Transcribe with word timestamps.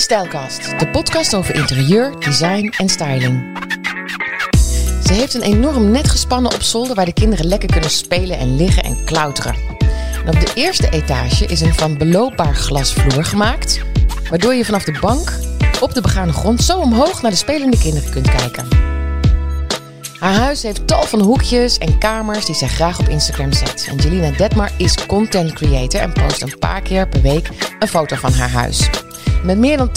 is 0.00 0.06
Stijlkast, 0.06 0.78
de 0.78 0.88
podcast 0.88 1.34
over 1.34 1.54
interieur, 1.54 2.18
design 2.18 2.72
en 2.76 2.88
styling. 2.88 3.58
Ze 5.04 5.12
heeft 5.12 5.34
een 5.34 5.42
enorm 5.42 5.90
net 5.90 6.08
gespannen 6.08 6.54
op 6.54 6.62
zolder 6.62 6.94
waar 6.94 7.04
de 7.04 7.12
kinderen 7.12 7.46
lekker 7.46 7.70
kunnen 7.70 7.90
spelen 7.90 8.38
en 8.38 8.56
liggen 8.56 8.82
en 8.82 9.04
klauteren. 9.04 9.54
En 10.24 10.34
op 10.34 10.40
de 10.40 10.50
eerste 10.54 10.90
etage 10.90 11.46
is 11.46 11.60
een 11.60 11.74
van 11.74 11.98
beloopbaar 11.98 12.54
glasvloer 12.54 13.24
gemaakt, 13.24 13.80
waardoor 14.28 14.54
je 14.54 14.64
vanaf 14.64 14.84
de 14.84 14.98
bank 15.00 15.32
op 15.80 15.94
de 15.94 16.00
begane 16.00 16.32
grond 16.32 16.62
zo 16.62 16.78
omhoog 16.78 17.22
naar 17.22 17.30
de 17.30 17.36
spelende 17.36 17.78
kinderen 17.78 18.10
kunt 18.10 18.30
kijken. 18.30 18.68
Haar 20.18 20.34
huis 20.34 20.62
heeft 20.62 20.86
tal 20.86 21.02
van 21.02 21.20
hoekjes 21.20 21.78
en 21.78 21.98
kamers 21.98 22.44
die 22.44 22.54
zij 22.54 22.68
graag 22.68 22.98
op 22.98 23.08
Instagram 23.08 23.52
zet. 23.52 23.88
Angelina 23.90 24.30
Detmar 24.30 24.70
is 24.76 25.06
content 25.06 25.52
creator 25.52 26.00
en 26.00 26.12
post 26.12 26.42
een 26.42 26.58
paar 26.58 26.82
keer 26.82 27.08
per 27.08 27.22
week 27.22 27.48
een 27.78 27.88
foto 27.88 28.16
van 28.16 28.32
haar 28.32 28.50
huis. 28.50 28.88
Met 29.44 29.58
meer 29.58 29.76
dan 29.76 29.90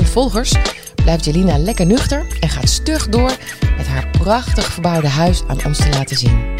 280.000 0.00 0.04
volgers 0.04 0.54
blijft 0.94 1.24
Jelina 1.24 1.58
lekker 1.58 1.86
nuchter 1.86 2.26
en 2.40 2.48
gaat 2.48 2.68
stug 2.68 3.08
door 3.08 3.36
met 3.76 3.86
haar 3.86 4.08
prachtig 4.10 4.72
verbouwde 4.72 5.08
huis 5.08 5.42
aan 5.46 5.64
ons 5.66 5.78
te 5.78 5.88
laten 5.88 6.16
zien. 6.16 6.56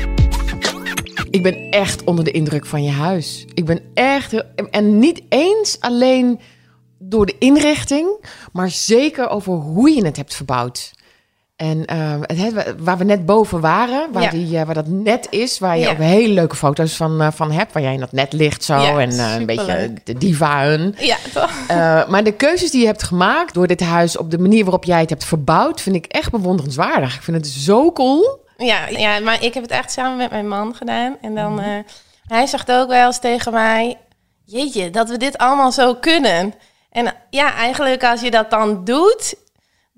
Ik 1.31 1.43
ben 1.43 1.71
echt 1.71 2.05
onder 2.05 2.25
de 2.25 2.31
indruk 2.31 2.67
van 2.67 2.83
je 2.83 2.91
huis. 2.91 3.45
Ik 3.55 3.65
ben 3.65 3.81
echt. 3.95 4.45
En 4.71 4.99
niet 4.99 5.23
eens 5.29 5.81
alleen 5.81 6.41
door 6.99 7.27
de 7.27 7.37
inrichting, 7.39 8.25
maar 8.53 8.71
zeker 8.71 9.29
over 9.29 9.53
hoe 9.53 9.91
je 9.91 10.05
het 10.05 10.17
hebt 10.17 10.35
verbouwd. 10.35 10.93
En 11.59 11.85
eh, 11.85 12.15
het, 12.21 12.75
waar 12.79 12.99
we 12.99 13.05
net 13.05 13.27
boven 13.27 13.61
waren, 13.61 14.13
waar, 14.13 14.23
Ja. 14.23 14.31
die, 14.31 14.59
eh, 14.59 14.65
waar 14.65 14.75
dat 14.75 14.87
net 14.87 15.27
is, 15.31 15.59
waar 15.59 15.77
je 15.77 15.83
Ja. 15.85 15.91
ook 15.91 15.99
hele 15.99 16.33
leuke 16.33 16.57
foto's 16.57 16.97
van, 16.97 17.21
eh, 17.21 17.29
van 17.33 17.51
hebt, 17.51 17.73
waar 17.73 17.83
jij 17.83 17.93
in 17.93 18.01
dat 18.01 18.13
net 18.13 18.33
ligt 18.33 18.65
zo 18.65 18.77
Ja, 18.77 18.99
en 18.99 19.11
eh, 19.11 19.35
een 19.35 19.47
beetje 19.47 19.93
de 20.05 20.15
diva-hun. 20.19 20.95
Ja, 20.99 21.17
toch? 21.35 21.51
Maar 22.09 22.25
de 22.25 22.33
keuzes 22.33 22.71
die 22.71 22.81
je 22.81 22.87
hebt 22.87 23.03
gemaakt 23.03 23.55
door 23.55 23.67
dit 23.67 23.81
huis 23.81 24.17
op 24.17 24.31
de 24.31 24.39
manier 24.39 24.63
waarop 24.65 24.85
jij 24.85 25.01
het 25.01 25.11
hebt 25.11 25.25
verbouwd, 25.25 25.81
vind 25.81 25.97
ik 25.97 26.07
echt 26.07 26.31
bewonderenswaardig. 26.31 27.15
Ik 27.15 27.23
vind 27.23 27.37
het 27.37 27.47
zo 27.47 27.93
cool. 27.93 28.47
Ja, 28.57 28.87
ja, 28.89 29.21
maar 29.21 29.45
ik 29.45 29.55
heb 29.55 29.63
het 29.63 29.73
echt 29.73 29.93
samen 29.93 30.17
met 30.17 30.31
mijn 30.31 30.49
man 30.49 30.75
gedaan. 30.75 31.17
En 31.21 31.35
dan, 31.35 31.61
eh, 31.61 31.67
hij 32.27 32.47
zegt 32.47 32.73
ook 32.73 32.89
wel 32.89 33.07
eens 33.07 33.19
tegen 33.21 33.53
mij, 33.53 33.97
jeetje, 34.45 34.91
dat 34.91 35.09
we 35.09 35.17
dit 35.17 35.39
allemaal 35.39 35.73
zo 35.73 35.95
kunnen. 35.95 36.55
En 36.91 37.15
ja, 37.31 37.55
eigenlijk 37.55 38.05
als 38.05 38.21
je 38.21 38.31
dat 38.31 38.51
dan 38.51 38.85
doet, 38.85 39.35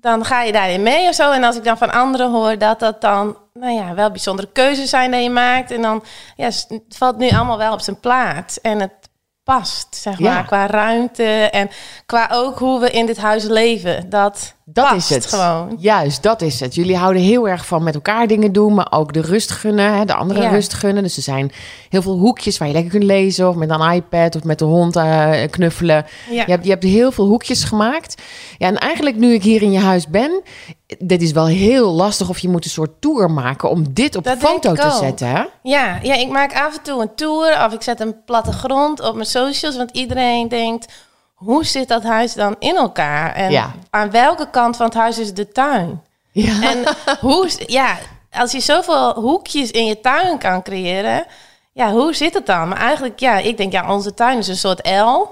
dan 0.01 0.25
ga 0.25 0.41
je 0.41 0.51
daarin 0.51 0.83
mee 0.83 1.07
of 1.07 1.15
zo. 1.15 1.31
En 1.31 1.43
als 1.43 1.55
ik 1.55 1.63
dan 1.63 1.77
van 1.77 1.91
anderen 1.91 2.31
hoor 2.31 2.57
dat 2.57 2.79
dat 2.79 3.01
dan, 3.01 3.37
nou 3.53 3.73
ja, 3.73 3.93
wel 3.93 4.09
bijzondere 4.11 4.47
keuzes 4.51 4.89
zijn 4.89 5.11
die 5.11 5.21
je 5.21 5.29
maakt. 5.29 5.71
En 5.71 5.81
dan, 5.81 6.03
ja, 6.35 6.45
het 6.45 6.81
valt 6.97 7.17
nu 7.17 7.29
allemaal 7.29 7.57
wel 7.57 7.73
op 7.73 7.81
zijn 7.81 7.99
plaats. 7.99 8.61
En 8.61 8.79
het 8.79 8.91
past, 9.43 9.95
zeg 9.95 10.17
Ja. 10.17 10.33
maar, 10.33 10.45
qua 10.45 10.67
ruimte 10.67 11.23
en 11.51 11.69
qua 12.05 12.29
ook 12.31 12.59
hoe 12.59 12.79
we 12.79 12.91
in 12.91 13.05
dit 13.05 13.17
huis 13.17 13.43
leven. 13.43 14.09
Dat, 14.09 14.53
Dat 14.73 14.89
past 14.89 15.09
is 15.11 15.15
het. 15.15 15.25
gewoon. 15.25 15.75
Juist, 15.79 16.23
dat 16.23 16.41
is 16.41 16.59
het. 16.59 16.75
Jullie 16.75 16.97
houden 16.97 17.21
heel 17.21 17.47
erg 17.47 17.65
van 17.65 17.83
met 17.83 17.95
elkaar 17.95 18.27
dingen 18.27 18.51
doen, 18.51 18.73
maar 18.73 18.87
ook 18.89 19.13
de 19.13 19.21
rust 19.21 19.51
gunnen, 19.51 19.93
hè, 19.93 20.05
de 20.05 20.13
andere 20.13 20.41
Ja. 20.41 20.49
rust 20.49 20.73
gunnen. 20.73 21.03
Dus 21.03 21.17
er 21.17 21.23
zijn 21.23 21.51
heel 21.89 22.01
veel 22.01 22.17
hoekjes 22.17 22.57
waar 22.57 22.67
je 22.67 22.73
lekker 22.73 22.91
kunt 22.91 23.03
lezen 23.03 23.49
of 23.49 23.55
met 23.55 23.69
een 23.69 23.91
iPad 23.91 24.35
of 24.35 24.43
met 24.43 24.59
de 24.59 24.65
hond 24.65 24.95
eh, 24.95 25.31
knuffelen. 25.49 26.05
Ja. 26.29 26.43
Je, 26.45 26.51
hebt, 26.51 26.63
je 26.63 26.69
hebt 26.69 26.83
heel 26.83 27.11
veel 27.11 27.25
hoekjes 27.25 27.63
gemaakt. 27.63 28.21
Ja, 28.57 28.67
en 28.67 28.77
eigenlijk 28.77 29.15
nu 29.15 29.33
ik 29.33 29.43
hier 29.43 29.61
in 29.61 29.71
je 29.71 29.79
huis 29.79 30.07
ben, 30.07 30.41
dit 30.99 31.21
is 31.21 31.31
wel 31.31 31.45
heel 31.47 31.91
lastig 31.91 32.29
of 32.29 32.39
je 32.39 32.49
moet 32.49 32.65
een 32.65 32.71
soort 32.71 32.91
tour 32.99 33.31
maken 33.31 33.69
om 33.69 33.93
dit 33.93 34.15
op 34.15 34.23
Dat 34.23 34.37
foto 34.37 34.73
te 34.73 34.91
zetten. 34.99 35.27
Hè? 35.27 35.43
Ja, 35.63 35.99
ja, 36.01 36.15
ik 36.15 36.29
maak 36.29 36.53
af 36.53 36.77
en 36.77 36.83
toe 36.83 37.01
een 37.01 37.15
tour 37.15 37.65
of 37.65 37.73
ik 37.73 37.81
zet 37.81 37.99
een 37.99 38.15
plattegrond 38.25 39.01
op 39.01 39.13
mijn 39.13 39.27
socials. 39.27 39.77
Want 39.77 39.91
iedereen 39.91 40.47
denkt, 40.47 40.93
hoe 41.43 41.65
zit 41.65 41.87
dat 41.87 42.03
huis 42.03 42.33
dan 42.33 42.55
in 42.59 42.75
elkaar? 42.75 43.33
En 43.33 43.51
Ja. 43.51 43.71
aan 43.89 44.11
welke 44.11 44.49
kant 44.49 44.75
van 44.77 44.85
het 44.85 44.95
huis 44.95 45.17
is 45.19 45.33
de 45.33 45.51
tuin? 45.51 46.01
Ja. 46.31 46.61
En 46.61 46.83
hoe, 47.19 47.49
ja, 47.65 47.97
als 48.31 48.51
je 48.51 48.59
zoveel 48.59 49.13
hoekjes 49.13 49.71
in 49.71 49.85
je 49.85 49.99
tuin 49.99 50.37
kan 50.37 50.61
creëren, 50.63 51.25
ja, 51.73 51.91
hoe 51.91 52.13
zit 52.15 52.33
het 52.33 52.45
dan? 52.45 52.67
Maar 52.67 52.77
eigenlijk, 52.77 53.19
ja, 53.19 53.37
ik 53.37 53.57
denk, 53.57 53.71
ja, 53.71 53.93
onze 53.93 54.13
tuin 54.13 54.37
is 54.37 54.47
een 54.47 54.55
soort 54.57 54.87
L. 54.87 55.27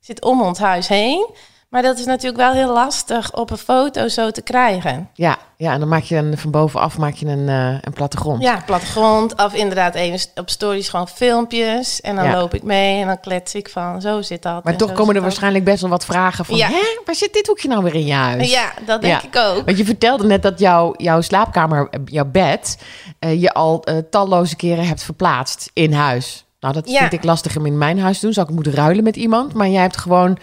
Zit 0.00 0.24
om 0.24 0.42
ons 0.42 0.58
huis 0.58 0.88
heen. 0.88 1.26
Maar 1.68 1.82
dat 1.82 1.98
is 1.98 2.04
natuurlijk 2.04 2.36
wel 2.36 2.52
heel 2.52 2.72
lastig 2.72 3.34
op 3.34 3.50
een 3.50 3.56
foto 3.58 4.08
zo 4.08 4.30
te 4.30 4.42
krijgen. 4.42 5.08
Ja, 5.14 5.36
ja, 5.56 5.72
en 5.72 5.78
dan 5.80 5.88
maak 5.88 6.02
je 6.02 6.16
een, 6.16 6.38
van 6.38 6.50
bovenaf 6.50 6.98
maak 6.98 7.14
je 7.14 7.26
een, 7.26 7.48
eh, 7.48 7.78
een 7.80 7.92
plattegrond. 7.92 8.42
Ja, 8.42 8.62
plattegrond. 8.66 9.34
Of 9.44 9.54
inderdaad 9.54 9.94
even 9.94 10.20
op 10.34 10.50
stories 10.50 10.88
gewoon 10.88 11.08
filmpjes. 11.08 12.00
En 12.00 12.16
dan 12.16 12.24
Ja. 12.24 12.36
loop 12.36 12.54
ik 12.54 12.62
mee 12.62 13.00
en 13.00 13.06
dan 13.06 13.20
klets 13.20 13.54
ik 13.54 13.68
van, 13.68 14.00
zo 14.00 14.22
zit 14.22 14.42
dat. 14.42 14.64
Maar 14.64 14.76
toch 14.76 14.92
komen 14.92 15.14
er 15.16 15.22
waarschijnlijk 15.22 15.64
best 15.64 15.80
wel 15.80 15.90
wat 15.90 16.04
vragen 16.04 16.44
van... 16.44 16.56
Ja. 16.56 16.68
Hè, 16.68 17.00
waar 17.04 17.14
zit 17.14 17.32
dit 17.32 17.46
hoekje 17.46 17.68
nou 17.68 17.82
weer 17.82 17.94
in 17.94 18.06
je 18.06 18.12
huis? 18.12 18.50
Ja, 18.50 18.72
dat 18.86 19.00
denk 19.00 19.20
Ja. 19.22 19.28
ik 19.28 19.36
ook. 19.36 19.64
Want 19.64 19.78
je 19.78 19.84
vertelde 19.84 20.26
net 20.26 20.42
dat 20.42 20.58
jouw, 20.58 20.94
jouw 20.96 21.20
slaapkamer, 21.20 21.88
eh, 21.90 22.00
jouw 22.04 22.24
bed... 22.24 22.78
eh, 23.18 23.40
je 23.40 23.52
al 23.52 23.84
talloze 24.10 24.56
keren 24.56 24.86
hebt 24.86 25.02
verplaatst 25.02 25.70
in 25.72 25.92
huis. 25.92 26.44
Nou, 26.60 26.74
dat 26.74 26.90
vind 26.90 27.12
ik 27.12 27.24
lastig 27.24 27.56
om 27.56 27.66
in 27.66 27.78
mijn 27.78 28.00
huis 28.00 28.18
te 28.18 28.24
doen. 28.24 28.34
Zou 28.34 28.48
ik 28.48 28.54
moeten 28.54 28.74
ruilen 28.74 29.04
met 29.04 29.16
iemand. 29.16 29.52
Maar 29.54 29.68
jij 29.68 29.82
hebt 29.82 29.96
gewoon 29.96 30.38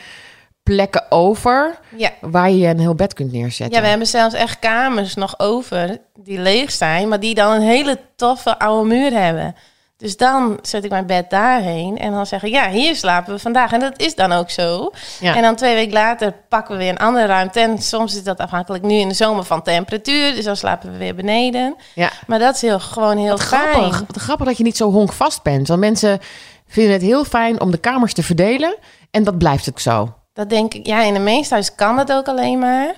plekken 0.65 1.11
over... 1.11 1.79
Ja. 1.95 2.11
waar 2.21 2.51
je 2.51 2.67
een 2.67 2.79
heel 2.79 2.95
bed 2.95 3.13
kunt 3.13 3.31
neerzetten. 3.31 3.75
ja, 3.75 3.81
we 3.81 3.87
hebben 3.89 4.07
zelfs 4.07 4.35
echt 4.35 4.59
kamers 4.59 5.15
nog 5.15 5.39
over 5.39 5.97
die 6.19 6.39
leeg 6.39 6.71
zijn, 6.71 7.07
maar 7.07 7.19
die 7.19 7.35
dan 7.35 7.51
een 7.51 7.61
hele 7.61 7.99
toffe 8.15 8.59
oude 8.59 8.87
muur 8.87 9.11
hebben. 9.11 9.55
Dus 9.97 10.17
dan 10.17 10.59
zet 10.61 10.83
ik 10.83 10.89
mijn 10.89 11.05
bed 11.05 11.29
daarheen 11.29 11.97
en 11.97 12.11
dan 12.11 12.25
zeg 12.25 12.43
ik, 12.43 12.51
ja, 12.51 12.69
hier 12.69 12.95
slapen 12.95 13.33
we 13.33 13.39
vandaag. 13.39 13.71
En 13.71 13.79
dat 13.79 13.99
is 13.99 14.15
dan 14.15 14.31
ook 14.31 14.49
zo. 14.49 14.91
Ja. 15.19 15.35
En 15.35 15.41
dan 15.41 15.55
twee 15.55 15.75
weken 15.75 15.93
later 15.93 16.33
pakken 16.49 16.73
we 16.73 16.79
weer 16.79 16.89
een 16.89 16.97
andere 16.97 17.25
ruimte. 17.25 17.59
En 17.59 17.77
soms 17.81 18.15
is 18.15 18.23
dat 18.23 18.37
afhankelijk 18.39 18.83
nu 18.83 18.93
in 18.93 19.07
de 19.07 19.13
zomer 19.13 19.43
van 19.43 19.61
temperatuur. 19.61 20.35
Dus 20.35 20.45
dan 20.45 20.55
slapen 20.55 20.91
we 20.91 20.97
weer 20.97 21.15
beneden. 21.15 21.75
Ja. 21.93 22.11
Maar 22.27 22.39
dat 22.39 22.55
is 22.55 22.61
heel, 22.61 22.79
gewoon 22.79 23.17
heel 23.17 23.29
Wat 23.29 23.43
fijn. 23.43 23.73
grappig. 23.73 24.03
Wat 24.07 24.17
grappig 24.17 24.45
dat 24.45 24.57
je 24.57 24.63
niet 24.63 24.77
zo 24.77 24.91
honkvast 24.91 25.43
bent. 25.43 25.67
Want 25.67 25.79
mensen 25.79 26.19
vinden 26.67 26.93
het 26.93 27.01
heel 27.01 27.25
fijn 27.25 27.61
om 27.61 27.71
de 27.71 27.77
kamers 27.77 28.13
te 28.13 28.23
verdelen. 28.23 28.77
En 29.11 29.23
dat 29.23 29.37
blijft 29.37 29.69
ook 29.69 29.79
zo. 29.79 30.13
Dat 30.35 30.50
denk 30.50 30.73
ik, 30.73 30.88
ja, 30.88 31.03
in 31.03 31.13
de 31.13 31.19
meeste 31.19 31.53
huis 31.53 31.75
kan 31.75 31.96
dat 31.96 32.12
ook 32.12 32.28
alleen 32.28 32.59
maar. 32.59 32.96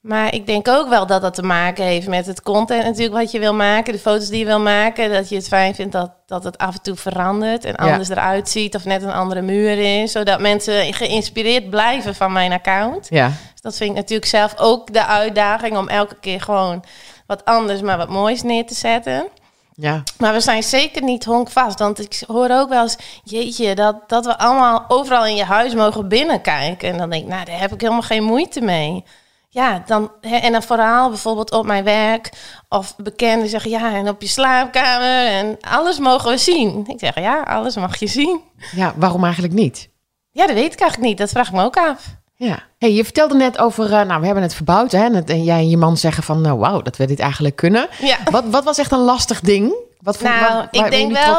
Maar 0.00 0.34
ik 0.34 0.46
denk 0.46 0.68
ook 0.68 0.88
wel 0.88 1.06
dat 1.06 1.22
dat 1.22 1.34
te 1.34 1.42
maken 1.42 1.84
heeft 1.84 2.08
met 2.08 2.26
het 2.26 2.42
content 2.42 2.84
natuurlijk 2.84 3.14
wat 3.14 3.30
je 3.30 3.38
wil 3.38 3.54
maken. 3.54 3.92
De 3.92 3.98
foto's 3.98 4.28
die 4.28 4.38
je 4.38 4.44
wil 4.44 4.60
maken. 4.60 5.12
Dat 5.12 5.28
je 5.28 5.34
het 5.34 5.48
fijn 5.48 5.74
vindt 5.74 5.92
dat, 5.92 6.10
dat 6.26 6.44
het 6.44 6.58
af 6.58 6.74
en 6.74 6.82
toe 6.82 6.96
verandert 6.96 7.64
en 7.64 7.74
Ja. 7.76 7.92
anders 7.92 8.08
eruit 8.08 8.48
ziet. 8.48 8.74
Of 8.74 8.84
net 8.84 9.02
een 9.02 9.12
andere 9.12 9.42
muur 9.42 10.02
is. 10.02 10.12
Zodat 10.12 10.40
mensen 10.40 10.94
geïnspireerd 10.94 11.70
blijven 11.70 12.14
van 12.14 12.32
mijn 12.32 12.52
account. 12.52 13.06
Ja. 13.10 13.26
Dus 13.52 13.60
dat 13.60 13.76
vind 13.76 13.90
ik 13.90 13.96
natuurlijk 13.96 14.28
zelf 14.28 14.54
ook 14.58 14.92
de 14.92 15.06
uitdaging 15.06 15.76
om 15.76 15.88
elke 15.88 16.16
keer 16.20 16.40
gewoon 16.40 16.84
wat 17.26 17.44
anders, 17.44 17.80
maar 17.80 17.96
wat 17.98 18.08
moois 18.08 18.42
neer 18.42 18.66
te 18.66 18.74
zetten. 18.74 19.26
Ja. 19.74 20.02
Maar 20.18 20.32
we 20.32 20.40
zijn 20.40 20.62
zeker 20.62 21.02
niet 21.02 21.24
honkvast. 21.24 21.78
Want 21.78 22.00
ik 22.00 22.22
hoor 22.26 22.50
ook 22.50 22.68
wel 22.68 22.82
eens, 22.82 22.96
jeetje, 23.24 23.74
dat, 23.74 24.08
dat 24.08 24.24
we 24.24 24.38
allemaal 24.38 24.84
overal 24.88 25.26
in 25.26 25.34
je 25.34 25.44
huis 25.44 25.74
mogen 25.74 26.08
binnenkijken. 26.08 26.88
En 26.88 26.98
dan 26.98 27.10
denk 27.10 27.22
ik, 27.22 27.28
nou, 27.28 27.44
daar 27.44 27.60
heb 27.60 27.72
ik 27.72 27.80
helemaal 27.80 28.02
geen 28.02 28.22
moeite 28.22 28.60
mee. 28.60 29.04
Ja, 29.48 29.82
dan, 29.86 30.10
hè, 30.20 30.36
en 30.36 30.54
een 30.54 30.62
verhaal 30.62 31.08
bijvoorbeeld 31.08 31.52
op 31.52 31.66
mijn 31.66 31.84
werk. 31.84 32.30
Of 32.68 32.96
bekenden 32.96 33.48
zeggen, 33.48 33.70
ja, 33.70 33.94
en 33.94 34.08
op 34.08 34.20
je 34.20 34.28
slaapkamer. 34.28 35.26
En 35.26 35.56
alles 35.60 35.98
mogen 35.98 36.30
we 36.30 36.38
zien. 36.38 36.84
Ik 36.86 36.98
zeg, 36.98 37.14
ja, 37.14 37.40
alles 37.40 37.76
mag 37.76 37.96
je 37.96 38.06
zien. 38.06 38.40
ja, 38.74 38.92
waarom 38.96 39.24
eigenlijk 39.24 39.54
niet? 39.54 39.88
Ja, 40.30 40.46
dat 40.46 40.54
weet 40.54 40.72
ik 40.72 40.80
eigenlijk 40.80 41.10
niet. 41.10 41.18
Dat 41.18 41.30
vraag 41.30 41.48
ik 41.48 41.54
me 41.54 41.64
ook 41.64 41.76
af. 41.76 42.20
Ja. 42.44 42.58
Hey, 42.78 42.92
je 42.92 43.04
vertelde 43.04 43.34
net 43.34 43.58
over, 43.58 43.84
eh, 43.92 44.02
nou, 44.06 44.20
we 44.20 44.24
hebben 44.26 44.42
het 44.42 44.54
verbouwd. 44.54 44.92
Hè? 44.92 45.04
En, 45.04 45.14
het- 45.14 45.30
en 45.30 45.44
jij 45.44 45.56
en 45.58 45.68
je 45.68 45.76
man 45.76 45.96
zeggen 45.96 46.22
van, 46.22 46.40
nou, 46.40 46.58
wauw, 46.58 46.82
dat 46.82 46.96
we 46.96 47.06
dit 47.06 47.20
eigenlijk 47.20 47.56
kunnen. 47.56 47.88
Ja. 48.00 48.16
Wat, 48.30 48.44
wat 48.50 48.64
was 48.64 48.78
echt 48.78 48.92
een 48.92 48.98
lastig 48.98 49.40
ding? 49.40 49.74
Wat 50.00 50.16
vond- 50.16 50.28
Nou, 50.30 50.40
waar- 50.42 50.52
waar 50.52 50.84
ik 50.84 50.90
denk 50.90 51.12
wel 51.12 51.34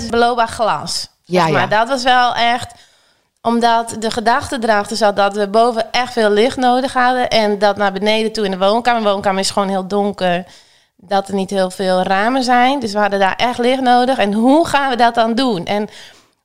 het 0.00 0.10
beloofbaar 0.10 0.48
glas. 0.48 1.08
Ja, 1.24 1.42
Zeg 1.42 1.52
maar. 1.52 1.60
ja. 1.60 1.66
Dat 1.66 1.88
was 1.88 2.02
wel 2.02 2.34
echt... 2.34 2.72
Omdat 3.42 3.96
de 3.98 4.10
gedachte 4.10 4.58
erachter 4.60 4.96
zat 4.96 5.16
dat 5.16 5.34
we 5.34 5.48
boven 5.48 5.92
echt 5.92 6.12
veel 6.12 6.30
licht 6.30 6.56
nodig 6.56 6.92
hadden. 6.92 7.28
En 7.28 7.58
dat 7.58 7.76
naar 7.76 7.92
beneden 7.92 8.32
toe 8.32 8.44
in 8.44 8.50
de 8.50 8.58
woonkamer. 8.58 9.02
De 9.02 9.08
woonkamer 9.08 9.40
is 9.40 9.50
gewoon 9.50 9.68
heel 9.68 9.86
donker. 9.86 10.44
Dat 10.96 11.28
er 11.28 11.34
niet 11.34 11.50
heel 11.50 11.70
veel 11.70 12.02
ramen 12.02 12.42
zijn. 12.42 12.80
Dus 12.80 12.92
we 12.92 12.98
hadden 12.98 13.18
daar 13.18 13.36
echt 13.36 13.58
licht 13.58 13.80
nodig. 13.80 14.18
En 14.18 14.32
hoe 14.32 14.66
gaan 14.66 14.90
we 14.90 14.96
dat 14.96 15.14
dan 15.14 15.34
doen? 15.34 15.64
En 15.66 15.88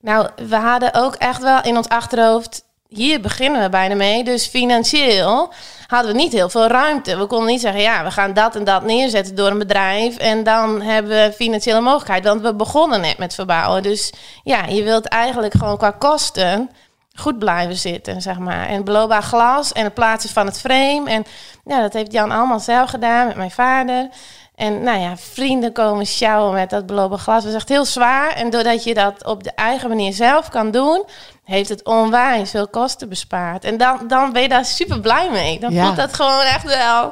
nou, 0.02 0.28
we 0.48 0.56
hadden 0.56 0.94
ook 0.94 1.16
echt 1.16 1.42
wel 1.42 1.62
in 1.62 1.78
ons 1.78 1.88
achterhoofd... 1.90 2.64
Hier 2.90 3.22
beginnen 3.22 3.62
we 3.62 3.70
bijna 3.70 3.96
mee. 3.96 4.24
Dus 4.24 4.46
financieel 4.46 5.54
hadden 5.88 6.12
we 6.12 6.18
niet 6.18 6.34
heel 6.34 6.50
veel 6.50 6.68
ruimte. 6.68 7.18
We 7.18 7.26
konden 7.26 7.48
niet 7.48 7.62
zeggen, 7.62 7.82
ja, 7.82 8.04
we 8.04 8.12
gaan 8.12 8.34
dat 8.34 8.56
en 8.56 8.64
dat 8.64 8.84
neerzetten 8.84 9.36
door 9.36 9.50
een 9.50 9.58
bedrijf. 9.58 10.18
En 10.18 10.44
dan 10.44 10.82
hebben 10.82 11.12
we 11.12 11.34
financiële 11.36 11.82
mogelijkheid. 11.82 12.24
Want 12.24 12.42
we 12.42 12.56
begonnen 12.56 13.02
net 13.02 13.18
met 13.18 13.34
verbouwen. 13.34 13.84
Dus 13.84 14.14
ja, 14.44 14.66
je 14.66 14.84
wilt 14.84 15.08
eigenlijk 15.08 15.54
gewoon 15.54 15.78
qua 15.78 15.92
kosten 15.92 16.70
goed 17.14 17.40
blijven 17.40 17.76
zitten, 17.76 18.22
zeg 18.22 18.38
maar. 18.38 18.68
En 18.68 18.84
beloofbaar 18.84 19.24
glas 19.24 19.72
en 19.72 19.84
het 19.84 19.94
plaatsen 19.94 20.30
van 20.30 20.46
het 20.46 20.60
frame. 20.60 21.10
En 21.10 21.26
ja, 21.66 21.82
dat 21.82 21.94
heeft 21.94 22.12
Jan 22.12 22.32
allemaal 22.32 22.60
zelf 22.60 22.90
gedaan 22.90 23.28
met 23.28 23.36
mijn 23.36 23.52
vader. 23.52 24.10
En 24.56 24.84
nou 24.84 25.00
ja, 25.00 25.18
vrienden 25.18 25.72
komen 25.72 26.06
sjouwen 26.06 26.54
met 26.54 26.70
dat 26.70 26.86
belopen 26.86 27.20
glas. 27.20 27.44
Dat 27.44 27.52
is 27.52 27.58
echt 27.58 27.70
heel 27.70 27.86
zwaar. 27.86 28.30
En 28.34 28.50
doordat 28.50 28.84
je 28.84 28.94
dat 28.94 29.26
op 29.26 29.44
de 29.44 29.52
eigen 29.56 29.90
manier 29.90 30.14
zelf 30.14 30.50
kan 30.50 30.72
doen, 30.72 31.06
heeft 31.48 31.70
het 31.70 31.84
onwijs 31.86 32.52
veel 32.52 32.68
kosten 32.68 33.10
bespaard. 33.10 33.64
En 33.64 33.78
dan, 33.78 34.00
dan 34.08 34.34
ben 34.34 34.42
je 34.42 34.50
daar 34.50 34.66
super 34.66 35.00
blij 35.00 35.30
mee. 35.32 35.60
Dan 35.60 35.72
Ja. 35.74 35.84
voelt 35.86 35.96
dat 35.96 36.14
gewoon 36.14 36.42
echt 36.42 36.64
wel. 36.64 37.12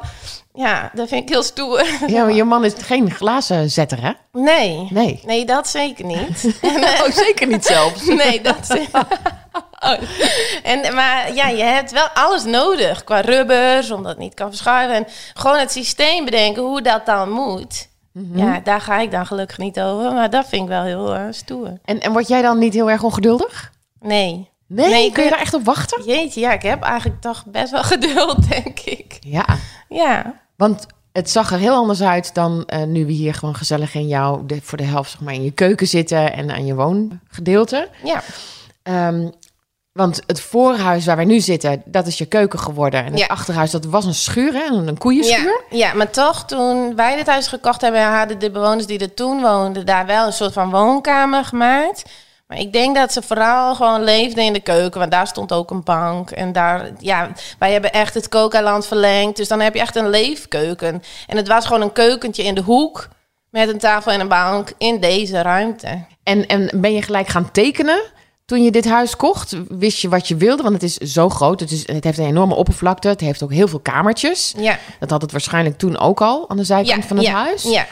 Ja, 0.54 0.92
dat 0.94 1.08
vind 1.08 1.22
ik 1.24 1.30
heel 1.30 1.44
stoer. 1.44 1.86
Ja, 2.08 2.24
maar 2.24 2.34
je 2.34 2.44
man 2.44 2.66
is 2.66 2.74
geen 2.78 3.12
glazenzetter, 3.12 4.02
hè? 4.02 4.12
Nee. 4.34 4.88
Nee. 4.90 5.22
Nee, 5.26 5.46
dat 5.46 5.68
zeker 5.68 6.06
niet. 6.06 6.60
Oh, 7.02 7.12
zeker 7.12 7.48
niet 7.48 7.66
zelfs. 7.66 8.06
Nee, 8.24 8.42
dat 8.42 8.78
Oh. 9.80 9.92
En, 10.64 10.96
maar 10.96 11.34
ja, 11.34 11.48
je 11.48 11.64
hebt 11.64 11.92
wel 11.92 12.08
alles 12.14 12.44
nodig 12.44 13.04
qua 13.04 13.20
rubber, 13.20 13.84
zodat 13.84 14.06
het 14.06 14.18
niet 14.18 14.34
kan 14.34 14.48
verschuiven. 14.50 14.96
En 14.96 15.08
gewoon 15.34 15.58
het 15.58 15.72
systeem 15.72 16.26
bedenken 16.26 16.62
hoe 16.64 16.82
dat 16.82 17.06
dan 17.06 17.30
moet. 17.30 17.88
Mhm. 18.12 18.38
Ja, 18.40 18.60
daar 18.64 18.82
ga 18.82 19.00
ik 19.00 19.12
dan 19.12 19.26
gelukkig 19.26 19.58
niet 19.58 19.80
over. 19.80 20.12
Maar 20.14 20.30
dat 20.30 20.48
vind 20.48 20.62
ik 20.62 20.68
wel 20.68 20.84
heel 20.84 21.14
eh, 21.16 21.22
stoer. 21.30 21.74
En, 21.86 22.00
en 22.00 22.12
word 22.12 22.28
jij 22.28 22.42
dan 22.42 22.58
niet 22.58 22.74
heel 22.74 22.90
erg 22.90 23.04
ongeduldig? 23.04 23.72
Nee. 24.06 24.50
Nee, 24.68 25.12
kun 25.12 25.24
je 25.24 25.30
daar 25.30 25.40
echt 25.40 25.54
op 25.54 25.66
wachten? 25.66 26.04
Jeetje, 26.06 26.40
ja, 26.40 26.52
ik 26.54 26.62
heb 26.62 26.82
eigenlijk 26.84 27.22
toch 27.22 27.44
best 27.46 27.72
wel 27.72 27.84
geduld, 27.94 28.50
denk 28.50 28.80
ik. 28.80 29.18
Ja, 29.20 29.46
Ja. 29.90 30.34
want 30.58 30.86
het 31.12 31.30
zag 31.30 31.52
er 31.52 31.58
heel 31.60 31.76
anders 31.76 32.02
uit 32.02 32.34
dan 32.34 32.64
eh, 32.66 32.84
nu 32.84 33.06
we 33.06 33.12
hier 33.12 33.34
gewoon 33.34 33.56
gezellig 33.56 33.94
in 33.96 34.08
jou 34.08 34.46
de, 34.46 34.60
voor 34.62 34.78
de 34.78 34.84
helft 34.84 35.12
zeg 35.12 35.22
maar, 35.22 35.34
in 35.34 35.44
je 35.44 35.52
keuken 35.52 35.88
zitten 35.88 36.34
en 36.34 36.52
aan 36.52 36.66
je 36.66 36.76
woongedeelte. 36.76 37.90
Ja. 38.04 38.22
Ehm, 38.84 39.28
want 39.92 40.22
het 40.28 40.42
voorhuis 40.42 41.06
waar 41.06 41.16
wij 41.16 41.26
nu 41.26 41.40
zitten, 41.40 41.82
dat 41.86 42.08
is 42.08 42.18
je 42.18 42.26
keuken 42.26 42.60
geworden. 42.60 43.00
En 43.06 43.12
het 43.12 43.20
Ja. 43.20 43.26
achterhuis, 43.26 43.72
dat 43.72 43.86
was 43.86 44.06
een 44.06 44.14
schuur, 44.14 44.54
hè? 44.54 44.66
een 44.66 44.98
koeienschuur. 44.98 45.64
Ja, 45.70 45.78
ja, 45.78 45.94
maar 45.94 46.10
toch, 46.12 46.46
toen 46.46 46.96
wij 46.96 47.16
dit 47.16 47.28
huis 47.28 47.48
gekocht 47.48 47.82
hebben, 47.82 48.02
hadden 48.04 48.40
de 48.40 48.52
bewoners 48.52 48.86
die 48.86 49.00
er 49.00 49.14
toen 49.14 49.42
woonden 49.42 49.86
daar 49.86 50.06
wel 50.06 50.26
een 50.26 50.34
soort 50.34 50.54
van 50.54 50.70
woonkamer 50.70 51.46
gemaakt. 51.46 52.04
Maar 52.48 52.60
ik 52.60 52.74
denk 52.74 52.96
dat 52.96 53.14
ze 53.14 53.22
vooral 53.22 53.76
gewoon 53.76 54.04
leefden 54.04 54.44
in 54.44 54.54
de 54.54 54.60
keuken, 54.60 55.00
want 55.00 55.12
daar 55.12 55.28
stond 55.28 55.52
ook 55.52 55.72
een 55.72 55.84
bank. 55.84 56.32
En 56.32 56.52
daar, 56.52 56.92
ja, 57.00 57.32
wij 57.60 57.72
hebben 57.72 57.92
echt 57.94 58.14
het 58.14 58.30
kookeiland 58.30 58.86
verlengd. 58.86 59.38
Dus 59.38 59.48
dan 59.48 59.60
heb 59.60 59.74
je 59.74 59.80
echt 59.80 59.96
een 59.96 60.10
leefkeuken. 60.10 61.04
En 61.28 61.38
het 61.38 61.48
was 61.48 61.66
gewoon 61.66 61.82
een 61.82 61.92
keukentje 61.92 62.44
in 62.44 62.56
de 62.56 62.62
hoek 62.62 63.08
met 63.50 63.70
een 63.70 63.80
tafel 63.80 64.12
en 64.12 64.20
een 64.20 64.28
bank 64.28 64.72
in 64.78 65.00
deze 65.00 65.42
ruimte. 65.42 66.06
En, 66.24 66.48
en 66.48 66.70
ben 66.74 66.94
je 66.94 67.02
gelijk 67.02 67.28
gaan 67.28 67.52
tekenen 67.52 68.02
toen 68.46 68.64
je 68.64 68.72
dit 68.72 68.86
huis 68.86 69.16
kocht? 69.16 69.56
Wist 69.70 70.00
je 70.00 70.10
wat 70.10 70.28
je 70.28 70.36
wilde? 70.36 70.64
Want 70.64 70.74
het 70.74 70.84
is 70.84 70.98
zo 70.98 71.30
groot. 71.30 71.60
Het, 71.60 71.72
is, 71.72 71.88
het 71.88 72.04
heeft 72.04 72.18
een 72.18 72.26
enorme 72.26 72.56
oppervlakte. 72.56 73.08
Het 73.08 73.22
heeft 73.22 73.44
ook 73.44 73.52
heel 73.54 73.68
veel 73.68 73.80
kamertjes. 73.80 74.54
Ja, 74.58 74.80
Dat 75.00 75.10
had 75.10 75.22
het 75.22 75.32
waarschijnlijk 75.32 75.78
toen 75.78 75.98
ook 75.98 76.22
al 76.22 76.50
aan 76.50 76.58
de 76.58 76.64
zijkant 76.64 77.02
ja 77.02 77.08
van 77.08 77.18
het 77.18 77.26
ja, 77.26 77.34
huis. 77.34 77.64
Ja. 77.64 77.86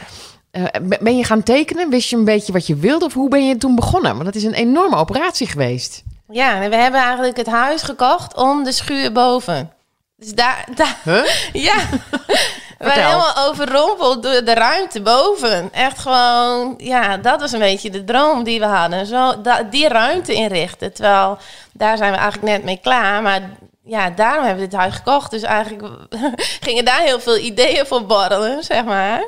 Eh, 0.54 0.64
ben 1.00 1.16
je 1.16 1.24
gaan 1.24 1.42
tekenen? 1.42 1.90
Wist 1.90 2.10
je 2.10 2.16
een 2.16 2.24
beetje 2.24 2.52
wat 2.52 2.66
je 2.66 2.76
wilde? 2.76 3.04
Of 3.04 3.12
hoe 3.12 3.28
ben 3.28 3.46
je 3.46 3.56
toen 3.56 3.74
begonnen? 3.74 4.12
Want 4.12 4.24
dat 4.24 4.34
is 4.34 4.44
een 4.44 4.54
enorme 4.54 4.96
operatie 4.96 5.46
geweest. 5.46 6.02
Ja, 6.28 6.62
en 6.62 6.70
we 6.70 6.76
hebben 6.76 7.00
eigenlijk 7.00 7.36
het 7.36 7.46
huis 7.46 7.82
gekocht 7.82 8.36
om 8.36 8.64
de 8.64 8.72
schuur 8.72 9.12
boven. 9.12 9.72
Dus 10.16 10.34
daar, 10.34 10.64
daar 10.74 10.98
Huh? 11.02 11.24
ja. 11.68 11.76
We 12.78 12.90
waren 12.90 13.04
helemaal 13.04 13.48
overrompeld 13.48 14.22
door 14.22 14.44
de 14.44 14.54
ruimte 14.54 15.00
boven. 15.00 15.68
Echt 15.72 15.98
gewoon, 15.98 16.74
ja, 16.76 17.16
dat 17.16 17.40
was 17.40 17.52
een 17.52 17.58
beetje 17.58 17.90
de 17.90 18.04
droom 18.04 18.44
die 18.44 18.58
we 18.58 18.66
hadden. 18.66 19.06
Zo, 19.06 19.34
die 19.70 19.88
ruimte 19.88 20.32
inrichten. 20.32 20.92
Terwijl, 20.92 21.38
daar 21.72 21.96
zijn 21.96 22.12
we 22.12 22.18
eigenlijk 22.18 22.52
net 22.52 22.64
mee 22.64 22.78
klaar. 22.82 23.22
Maar 23.22 23.40
ja, 23.84 24.10
daarom 24.10 24.44
hebben 24.44 24.62
we 24.62 24.68
dit 24.70 24.78
huis 24.78 24.94
gekocht. 24.94 25.30
Dus 25.30 25.42
eigenlijk 25.42 25.88
gingen 26.66 26.84
daar 26.84 27.00
heel 27.00 27.20
veel 27.20 27.36
ideeën 27.38 27.86
voor 27.86 28.06
borrelen, 28.06 28.64
zeg 28.64 28.84
maar. 28.84 29.24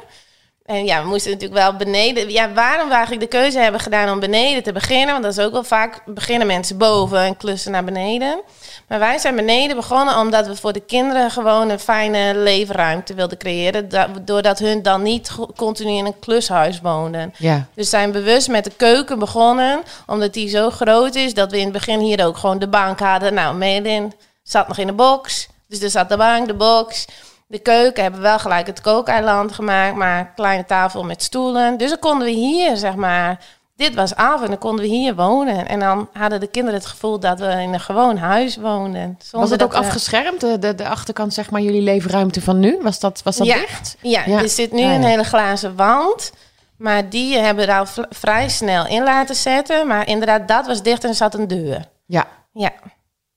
En 0.66 0.84
ja, 0.84 1.02
we 1.02 1.08
moesten 1.08 1.32
natuurlijk 1.32 1.60
wel 1.60 1.76
beneden. 1.76 2.30
Ja, 2.30 2.52
waarom 2.52 2.88
we 2.88 2.94
eigenlijk 2.94 3.22
de 3.30 3.38
keuze 3.38 3.58
hebben 3.58 3.80
gedaan 3.80 4.10
om 4.12 4.20
beneden 4.20 4.62
te 4.62 4.72
beginnen. 4.72 5.10
Want 5.10 5.22
dat 5.22 5.36
is 5.38 5.44
ook 5.44 5.52
wel 5.52 5.64
vaak 5.64 6.02
beginnen 6.06 6.46
mensen 6.46 6.76
boven 6.78 7.18
en 7.18 7.36
klussen 7.36 7.72
naar 7.72 7.84
beneden. 7.84 8.40
Maar 8.88 8.98
wij 8.98 9.18
zijn 9.18 9.36
beneden 9.36 9.76
begonnen 9.76 10.18
omdat 10.18 10.46
we 10.46 10.56
voor 10.56 10.72
de 10.72 10.80
kinderen 10.80 11.30
gewoon 11.30 11.68
een 11.68 11.78
fijne 11.78 12.32
leefruimte 12.36 13.14
wilden 13.14 13.38
creëren. 13.38 13.88
da- 13.88 14.08
Doordat 14.24 14.58
hun 14.58 14.82
dan 14.82 15.02
niet 15.02 15.30
continu 15.56 15.90
in 15.90 16.06
een 16.06 16.18
klushuis 16.18 16.80
woonden. 16.80 17.34
Ja. 17.38 17.66
Dus 17.74 17.90
zijn 17.90 18.12
bewust 18.12 18.48
met 18.48 18.64
de 18.64 18.72
keuken 18.76 19.18
begonnen. 19.18 19.82
Omdat 20.06 20.32
die 20.32 20.48
zo 20.48 20.70
groot 20.70 21.14
is 21.14 21.34
dat 21.34 21.50
we 21.50 21.56
in 21.56 21.64
het 21.64 21.72
begin 21.72 22.00
hier 22.00 22.26
ook 22.26 22.36
gewoon 22.36 22.58
de 22.58 22.68
bank 22.68 22.98
hadden. 23.00 23.34
Nou, 23.34 23.56
Melin 23.56 24.12
zat 24.42 24.68
nog 24.68 24.78
in 24.78 24.86
de 24.86 24.92
box. 24.92 25.48
Dus 25.68 25.80
er 25.80 25.90
zat 25.90 26.08
de 26.08 26.16
bank, 26.16 26.46
de 26.46 26.54
box. 26.54 27.06
De 27.46 27.58
keuken 27.58 28.02
hebben 28.02 28.20
we 28.20 28.26
wel 28.26 28.38
gelijk 28.38 28.66
het 28.66 28.80
kookeiland 28.80 29.52
gemaakt. 29.52 29.96
Maar 29.96 30.18
een 30.20 30.34
kleine 30.34 30.64
tafel 30.64 31.04
met 31.04 31.22
stoelen. 31.22 31.76
Dus 31.76 31.88
dan 31.88 31.98
konden 31.98 32.26
we 32.26 32.32
hier, 32.32 32.76
zeg 32.76 32.94
maar... 32.94 33.44
Dit 33.76 33.94
was 33.94 34.14
af 34.14 34.42
en 34.42 34.48
dan 34.48 34.58
konden 34.58 34.84
we 34.84 34.90
hier 34.90 35.14
wonen. 35.14 35.68
En 35.68 35.80
dan 35.80 36.08
hadden 36.12 36.40
de 36.40 36.46
kinderen 36.46 36.78
het 36.80 36.88
gevoel 36.88 37.20
dat 37.20 37.38
we 37.40 37.46
in 37.46 37.72
een 37.72 37.80
gewoon 37.80 38.16
huis 38.16 38.56
woonden. 38.56 39.18
Was 39.30 39.50
het 39.50 39.62
ook 39.62 39.72
we- 39.72 39.78
afgeschermd? 39.78 40.40
De, 40.40 40.58
de, 40.58 40.74
de 40.74 40.88
achterkant, 40.88 41.34
zeg 41.34 41.50
maar, 41.50 41.60
jullie 41.60 41.82
leefruimte 41.82 42.40
van 42.40 42.58
nu? 42.60 42.78
Was 42.82 43.00
dat, 43.00 43.22
was 43.22 43.36
dat 43.36 43.46
ja, 43.46 43.58
dicht? 43.58 43.96
Ja, 44.00 44.22
Ja. 44.26 44.42
er 44.42 44.48
zit 44.48 44.72
nu 44.72 44.80
Ja, 44.80 44.88
ja. 44.90 44.94
een 44.94 45.02
hele 45.04 45.24
glazen 45.24 45.76
wand. 45.76 46.32
Maar 46.78 47.08
die 47.08 47.38
hebben 47.38 47.66
we 47.66 47.74
al 47.74 47.86
vrij 48.10 48.48
snel 48.48 48.86
in 48.86 49.02
laten 49.02 49.34
zetten. 49.34 49.86
Maar 49.86 50.06
inderdaad, 50.08 50.48
dat 50.48 50.66
was 50.66 50.82
dicht 50.82 51.02
en 51.04 51.08
er 51.08 51.14
zat 51.14 51.34
een 51.34 51.48
deur. 51.48 51.84
Ja. 52.06 52.26
Ja. 52.52 52.70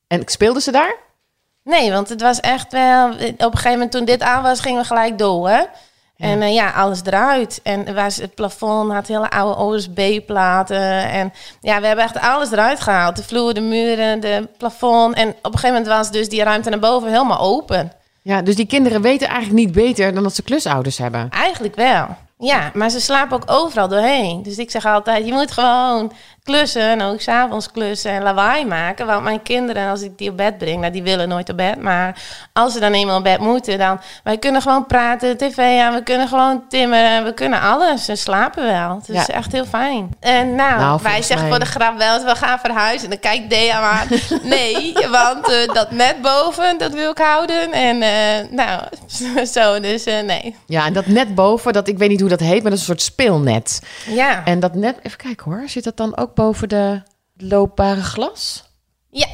En 0.07 0.21
speelden 0.25 0.61
ze 0.61 0.71
daar? 0.71 0.95
Nee, 1.69 1.91
want 1.91 2.09
het 2.09 2.21
was 2.21 2.39
echt 2.39 2.71
wel... 2.71 3.09
Op 3.09 3.19
een 3.19 3.35
gegeven 3.37 3.71
moment 3.71 3.91
toen 3.91 4.05
dit 4.05 4.21
aan 4.21 4.43
was, 4.43 4.59
gingen 4.59 4.81
we 4.81 4.87
gelijk 4.87 5.17
door. 5.17 5.49
Hè? 5.49 5.63
En 6.17 6.41
eh, 6.41 6.53
ja, 6.53 6.71
alles 6.71 7.01
eruit. 7.05 7.59
En 7.63 7.95
was, 7.95 8.15
het 8.15 8.35
plafond 8.35 8.91
had 8.91 9.07
hele 9.07 9.29
oude 9.29 9.61
OSB-platen. 9.61 11.09
En 11.09 11.33
ja, 11.61 11.79
we 11.79 11.87
hebben 11.87 12.05
echt 12.05 12.19
alles 12.19 12.51
eruit 12.51 12.79
gehaald. 12.79 13.15
De 13.15 13.23
vloer, 13.23 13.53
de 13.53 13.61
muren, 13.61 14.19
de 14.19 14.47
plafond. 14.57 15.15
En 15.15 15.29
op 15.29 15.35
een 15.53 15.59
gegeven 15.59 15.69
moment 15.69 15.87
was 15.87 16.11
dus 16.11 16.29
die 16.29 16.43
ruimte 16.43 16.69
naar 16.69 16.79
boven 16.79 17.09
helemaal 17.09 17.39
open. 17.39 17.91
Ja, 18.21 18.41
dus 18.41 18.55
die 18.55 18.65
kinderen 18.65 19.01
weten 19.01 19.27
eigenlijk 19.27 19.65
niet 19.65 19.71
beter 19.71 20.13
dan 20.13 20.23
dat 20.23 20.35
ze 20.35 20.43
klusouders 20.43 20.97
hebben. 20.97 21.29
Eigenlijk 21.29 21.75
wel. 21.75 22.07
Ja, 22.37 22.71
maar 22.73 22.89
ze 22.89 23.01
slapen 23.01 23.35
ook 23.35 23.51
overal 23.51 23.87
doorheen. 23.87 24.43
Dus 24.43 24.57
ik 24.57 24.71
zeg 24.71 24.85
altijd, 24.85 25.25
je 25.25 25.33
moet 25.33 25.51
gewoon 25.51 26.11
klussen 26.49 26.81
en 26.81 27.01
ook 27.01 27.21
s'avonds 27.21 27.71
klussen 27.71 28.11
en 28.11 28.21
lawaai 28.23 28.65
maken. 28.65 29.05
Want 29.05 29.23
mijn 29.23 29.41
kinderen, 29.41 29.89
als 29.89 30.01
ik 30.01 30.17
die 30.17 30.29
op 30.29 30.37
bed 30.37 30.57
breng, 30.57 30.79
nou 30.79 30.91
die 30.91 31.03
willen 31.03 31.27
nooit 31.29 31.49
op 31.49 31.57
bed. 31.57 31.81
Maar 31.81 32.21
als 32.53 32.73
ze 32.73 32.79
dan 32.79 32.93
eenmaal 32.93 33.17
op 33.17 33.23
bed 33.23 33.39
moeten, 33.39 33.77
dan... 33.77 33.99
Wij 34.23 34.37
kunnen 34.37 34.61
gewoon 34.61 34.85
praten, 34.85 35.37
tv 35.37 35.79
aan, 35.81 35.93
we 35.93 36.03
kunnen 36.03 36.27
gewoon 36.27 36.63
timmeren, 36.69 37.23
we 37.23 37.33
kunnen 37.33 37.61
alles. 37.61 38.05
Ze 38.05 38.15
slapen 38.15 38.63
wel. 38.65 38.95
Het 38.95 39.09
is 39.09 39.25
Ja. 39.25 39.33
echt 39.33 39.51
heel 39.51 39.65
fijn. 39.65 40.09
En 40.19 40.55
nou, 40.55 40.79
Nou, 40.79 40.99
wij 41.03 41.21
zeggen 41.21 41.47
mij- 41.47 41.49
voor 41.49 41.59
de 41.65 41.71
grap 41.71 41.97
wel 41.97 42.13
eens, 42.15 42.23
we 42.23 42.35
gaan 42.35 42.59
verhuizen. 42.59 43.03
En 43.03 43.09
dan 43.09 43.19
kijkt 43.31 43.49
Dea 43.49 43.79
maar, 43.81 44.07
nee, 44.43 44.93
want 45.11 45.49
eh, 45.51 45.73
dat 45.73 45.91
net 45.91 46.21
boven, 46.21 46.77
dat 46.77 46.93
wil 46.93 47.11
ik 47.11 47.17
houden. 47.17 47.71
En 47.71 48.01
eh, 48.01 48.49
nou, 48.51 48.81
zo, 49.55 49.79
dus 49.79 50.03
eh, 50.03 50.21
nee. 50.23 50.55
Ja, 50.65 50.85
en 50.85 50.93
dat 50.93 51.05
net 51.05 51.35
boven, 51.35 51.73
dat, 51.73 51.87
ik 51.87 51.97
weet 51.97 52.09
niet 52.09 52.19
hoe 52.19 52.29
dat 52.29 52.39
heet, 52.39 52.61
maar 52.61 52.71
dat 52.71 52.79
is 52.79 52.79
een 52.79 52.85
soort 52.95 53.01
speelnet. 53.01 53.81
Ja. 54.07 54.41
En 54.45 54.59
dat 54.59 54.73
net, 54.73 54.95
even 55.03 55.17
kijken 55.17 55.51
hoor, 55.51 55.63
zit 55.65 55.83
dat 55.83 55.97
dan 55.97 56.17
ook 56.17 56.33
boven 56.39 56.69
de 56.69 57.01
loopbare 57.35 58.01
glas? 58.01 58.63
Ja. 59.09 59.27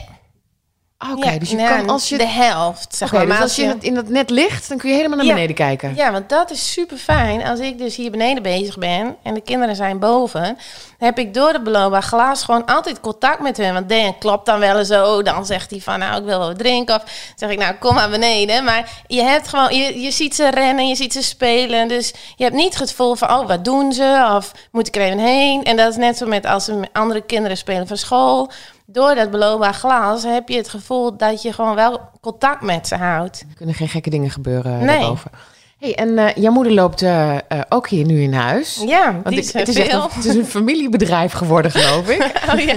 Oké, 1.15 1.29
ja, 1.31 1.39
dus 1.39 1.49
je 1.49 1.55
nou, 1.55 1.77
kan 1.77 1.89
als 1.89 2.09
je... 2.09 2.17
De 2.17 2.27
helft, 2.27 2.95
zeg 2.95 3.13
Oké, 3.13 3.17
maar. 3.25 3.35
dus 3.35 3.41
als 3.43 3.55
je 3.55 3.61
in, 3.63 3.69
het, 3.69 3.83
in 3.83 3.93
dat 3.93 4.07
net 4.09 4.29
ligt, 4.29 4.69
dan 4.69 4.77
kun 4.77 4.89
je 4.89 4.95
helemaal 4.95 5.17
naar 5.17 5.25
Ja. 5.25 5.33
beneden 5.33 5.55
kijken. 5.55 5.95
Ja, 5.95 6.11
want 6.11 6.29
dat 6.29 6.51
is 6.51 6.71
super 6.71 6.97
fijn. 6.97 7.43
Als 7.45 7.59
ik 7.59 7.77
dus 7.77 7.95
hier 7.95 8.11
beneden 8.11 8.43
bezig 8.43 8.77
ben 8.77 9.15
en 9.23 9.33
de 9.33 9.41
kinderen 9.41 9.75
zijn 9.75 9.99
boven, 9.99 10.57
heb 10.97 11.19
ik 11.19 11.33
door 11.33 11.53
het 11.53 11.63
beloopbaar 11.63 12.03
glas 12.03 12.43
gewoon 12.43 12.65
altijd 12.65 12.99
contact 12.99 13.39
met 13.39 13.57
hun. 13.57 13.73
Want 13.73 13.89
Dan 13.89 14.17
klopt 14.19 14.45
dan 14.45 14.59
wel 14.59 14.77
eens 14.77 14.87
zo. 14.87 15.21
Dan 15.23 15.45
zegt 15.45 15.69
hij 15.69 15.79
van, 15.79 15.99
nou, 15.99 16.17
ik 16.19 16.25
wil 16.25 16.37
wel 16.39 16.47
wat 16.47 16.57
drinken. 16.57 16.95
Of 16.95 17.03
zeg 17.35 17.49
ik, 17.49 17.57
nou, 17.59 17.73
kom 17.75 17.93
maar 17.93 18.09
beneden. 18.09 18.63
Maar 18.63 18.89
je 19.07 19.21
hebt 19.21 19.47
gewoon, 19.47 19.75
je, 19.75 20.01
je 20.01 20.11
ziet 20.11 20.35
ze 20.35 20.49
rennen, 20.49 20.87
je 20.87 20.95
ziet 20.95 21.13
ze 21.13 21.23
spelen. 21.23 21.87
Dus 21.87 22.13
je 22.35 22.43
hebt 22.43 22.55
niet 22.55 22.79
het 22.79 22.89
gevoel 22.89 23.15
van, 23.15 23.29
oh, 23.31 23.47
wat 23.47 23.65
doen 23.65 23.93
ze? 23.93 24.31
Of 24.35 24.51
moet 24.71 24.87
ik 24.87 24.95
er 24.95 25.01
even 25.01 25.19
heen? 25.19 25.63
En 25.63 25.77
dat 25.77 25.89
is 25.89 25.95
net 25.97 26.17
zo 26.17 26.25
met 26.25 26.45
als 26.45 26.65
ze 26.65 26.73
met 26.73 26.89
andere 26.93 27.21
kinderen 27.21 27.57
spelen 27.57 27.87
van 27.87 27.97
school. 27.97 28.51
Door 28.85 29.15
dat 29.15 29.31
beloopbaar 29.31 29.73
glas 29.73 30.23
heb 30.23 30.49
je 30.49 30.57
het 30.57 30.69
gevoel 30.69 31.17
dat 31.17 31.41
je 31.41 31.53
gewoon 31.53 31.75
wel 31.75 31.99
contact 32.21 32.61
met 32.61 32.87
ze 32.87 32.95
houdt. 32.95 33.45
Er 33.49 33.55
kunnen 33.55 33.75
geen 33.75 33.89
gekke 33.89 34.09
dingen 34.09 34.29
gebeuren 34.29 34.85
Nee. 34.85 35.13
hey, 35.79 35.95
en 35.95 36.17
eh, 36.17 36.35
jouw 36.35 36.51
moeder 36.51 36.73
loopt 36.73 37.01
eh, 37.01 37.35
eh, 37.35 37.39
ook 37.69 37.87
hier 37.89 38.05
nu 38.05 38.21
in 38.21 38.33
huis. 38.33 38.83
Ja, 38.85 39.11
Want 39.11 39.25
die 39.29 39.37
ik- 39.37 39.43
is 39.43 39.53
het, 39.53 39.67
is 39.67 39.75
echt 39.75 39.93
een, 39.93 40.01
het 40.01 40.25
is 40.25 40.35
een 40.35 40.45
familiebedrijf 40.45 41.31
geworden, 41.33 41.71
geloof 41.71 42.09
ik. 42.09 42.21
Oh 42.53 42.59
ja. 42.59 42.75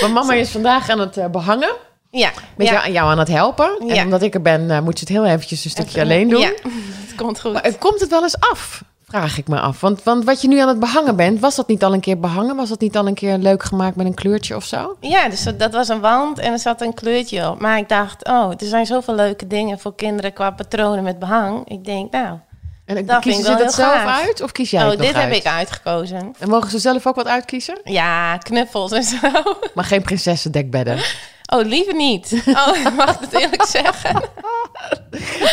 Mijn 0.00 0.12
mama 0.12 0.32
is 0.32 0.50
vandaag 0.50 0.88
aan 0.88 0.98
het 1.00 1.16
eh, 1.16 1.26
behangen. 1.26 1.72
Ja. 2.10 2.30
Met 2.56 2.66
ja. 2.66 2.72
jou, 2.72 2.92
jou 2.92 3.10
aan 3.10 3.18
het 3.18 3.28
helpen. 3.28 3.76
En 3.80 3.86
Ja. 3.94 4.04
omdat 4.04 4.22
ik 4.22 4.34
er 4.34 4.42
ben, 4.42 4.84
moet 4.84 4.98
ze 4.98 5.04
het 5.04 5.12
heel 5.12 5.26
eventjes 5.26 5.64
een 5.64 5.70
stukje 5.70 5.90
Even- 5.90 6.02
alleen 6.02 6.28
doen. 6.28 6.40
Ja, 6.40 6.48
het 7.06 7.14
komt 7.16 7.40
goed. 7.40 7.52
Maar 7.52 7.72
komt 7.78 8.00
het 8.00 8.10
wel 8.10 8.22
eens 8.22 8.40
af? 8.40 8.82
Vraag 9.10 9.38
ik 9.38 9.48
me 9.48 9.60
af. 9.60 9.80
Want, 9.80 10.02
want 10.02 10.24
wat 10.24 10.42
je 10.42 10.48
nu 10.48 10.58
aan 10.60 10.68
het 10.68 10.78
behangen 10.80 11.16
bent, 11.16 11.40
was 11.40 11.56
dat 11.56 11.68
niet 11.68 11.84
al 11.84 11.92
een 11.92 12.00
keer 12.00 12.18
behangen? 12.20 12.56
Was 12.56 12.68
dat 12.68 12.80
niet 12.80 12.96
al 12.96 13.06
een 13.06 13.14
keer 13.14 13.36
leuk 13.38 13.62
gemaakt 13.62 13.96
met 13.96 14.06
een 14.06 14.14
kleurtje 14.14 14.56
of 14.56 14.64
zo? 14.64 14.96
Ja, 15.00 15.28
dus 15.28 15.42
dat- 15.42 15.58
dat 15.58 15.72
was 15.72 15.88
een 15.88 16.00
wand 16.00 16.38
en 16.38 16.52
er 16.52 16.58
zat 16.58 16.80
een 16.80 16.94
kleurtje 16.94 17.48
op. 17.50 17.60
Maar 17.60 17.78
ik 17.78 17.88
dacht, 17.88 18.26
oh, 18.28 18.50
er 18.50 18.66
zijn 18.66 18.86
zoveel 18.86 19.14
leuke 19.14 19.46
dingen 19.46 19.78
voor 19.78 19.94
kinderen 19.94 20.32
qua 20.32 20.50
patronen 20.50 21.02
met 21.04 21.18
behang. 21.18 21.68
Ik 21.68 21.84
denk, 21.84 22.12
nou, 22.12 22.38
En 22.84 22.94
dan 22.94 23.06
Dat 23.06 23.20
kiezen 23.20 23.44
ze 23.44 23.54
dat 23.56 23.74
zelf 23.74 23.92
gaaf. 23.92 24.20
uit 24.24 24.42
of 24.42 24.52
kies 24.52 24.70
jij 24.70 24.84
oh, 24.84 24.90
het 24.90 24.98
dit 24.98 25.14
uit? 25.14 25.24
heb 25.24 25.32
ik 25.34 25.46
uitgekozen. 25.46 26.34
En 26.38 26.48
mogen 26.48 26.70
ze 26.70 26.78
zelf 26.78 27.06
ook 27.06 27.14
wat 27.14 27.26
uitkiezen? 27.26 27.80
Ja, 27.84 28.36
knuffels 28.36 28.92
en 28.92 29.02
zo. 29.02 29.18
Maar 29.74 29.84
geen 29.84 30.02
prinsessendekbedden. 30.02 30.98
Oh, 31.52 31.64
liever 31.66 31.94
niet. 31.94 32.42
Oh, 32.46 32.96
mag 32.96 33.14
ik 33.14 33.20
het 33.20 33.32
eerlijk 33.40 33.64
zeggen? 33.66 34.22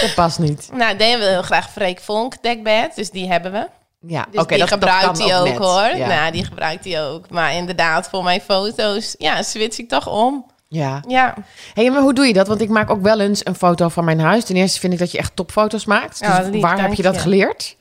Dat 0.01 0.13
past 0.15 0.39
niet. 0.39 0.69
Nou, 0.73 0.97
deden 0.97 1.19
we 1.19 1.25
heel 1.25 1.41
graag 1.41 1.71
Freek 1.71 1.99
Vonk 1.99 2.41
dekbed, 2.43 2.95
dus 2.95 3.09
die 3.09 3.27
hebben 3.27 3.51
we. 3.51 3.67
Ja, 3.99 4.25
Dus 4.31 4.41
oké, 4.41 4.49
die 4.49 4.57
dat, 4.59 4.67
gebruikt 4.67 5.17
hij 5.23 5.39
ook, 5.39 5.57
hoor. 5.57 5.95
Ja. 5.97 6.07
Nou, 6.07 6.31
die 6.31 6.45
gebruikt 6.45 6.85
hij 6.85 7.03
ook. 7.05 7.29
Maar 7.29 7.53
inderdaad, 7.53 8.09
voor 8.09 8.23
mijn 8.23 8.41
foto's, 8.41 9.15
ja, 9.17 9.41
switch 9.43 9.77
ik 9.77 9.89
toch 9.89 10.07
om. 10.09 10.45
ja. 10.67 11.01
Ja, 11.07 11.33
Hey, 11.73 11.89
maar 11.91 12.01
hoe 12.01 12.13
doe 12.13 12.25
je 12.27 12.33
dat? 12.33 12.47
Want 12.47 12.61
ik 12.61 12.69
maak 12.69 12.89
ook 12.89 13.01
wel 13.01 13.19
eens 13.19 13.45
een 13.45 13.55
foto 13.55 13.89
van 13.89 14.05
mijn 14.05 14.19
huis. 14.19 14.43
Ten 14.45 14.55
eerste 14.55 14.79
vind 14.79 14.93
ik 14.93 14.99
dat 14.99 15.11
je 15.11 15.17
echt 15.17 15.35
topfoto's 15.35 15.85
maakt. 15.85 16.19
Dus 16.19 16.47
lief, 16.51 16.61
waar 16.61 16.81
heb 16.81 16.93
je 16.93 17.03
dat 17.03 17.15
je. 17.15 17.19
geleerd? 17.21 17.75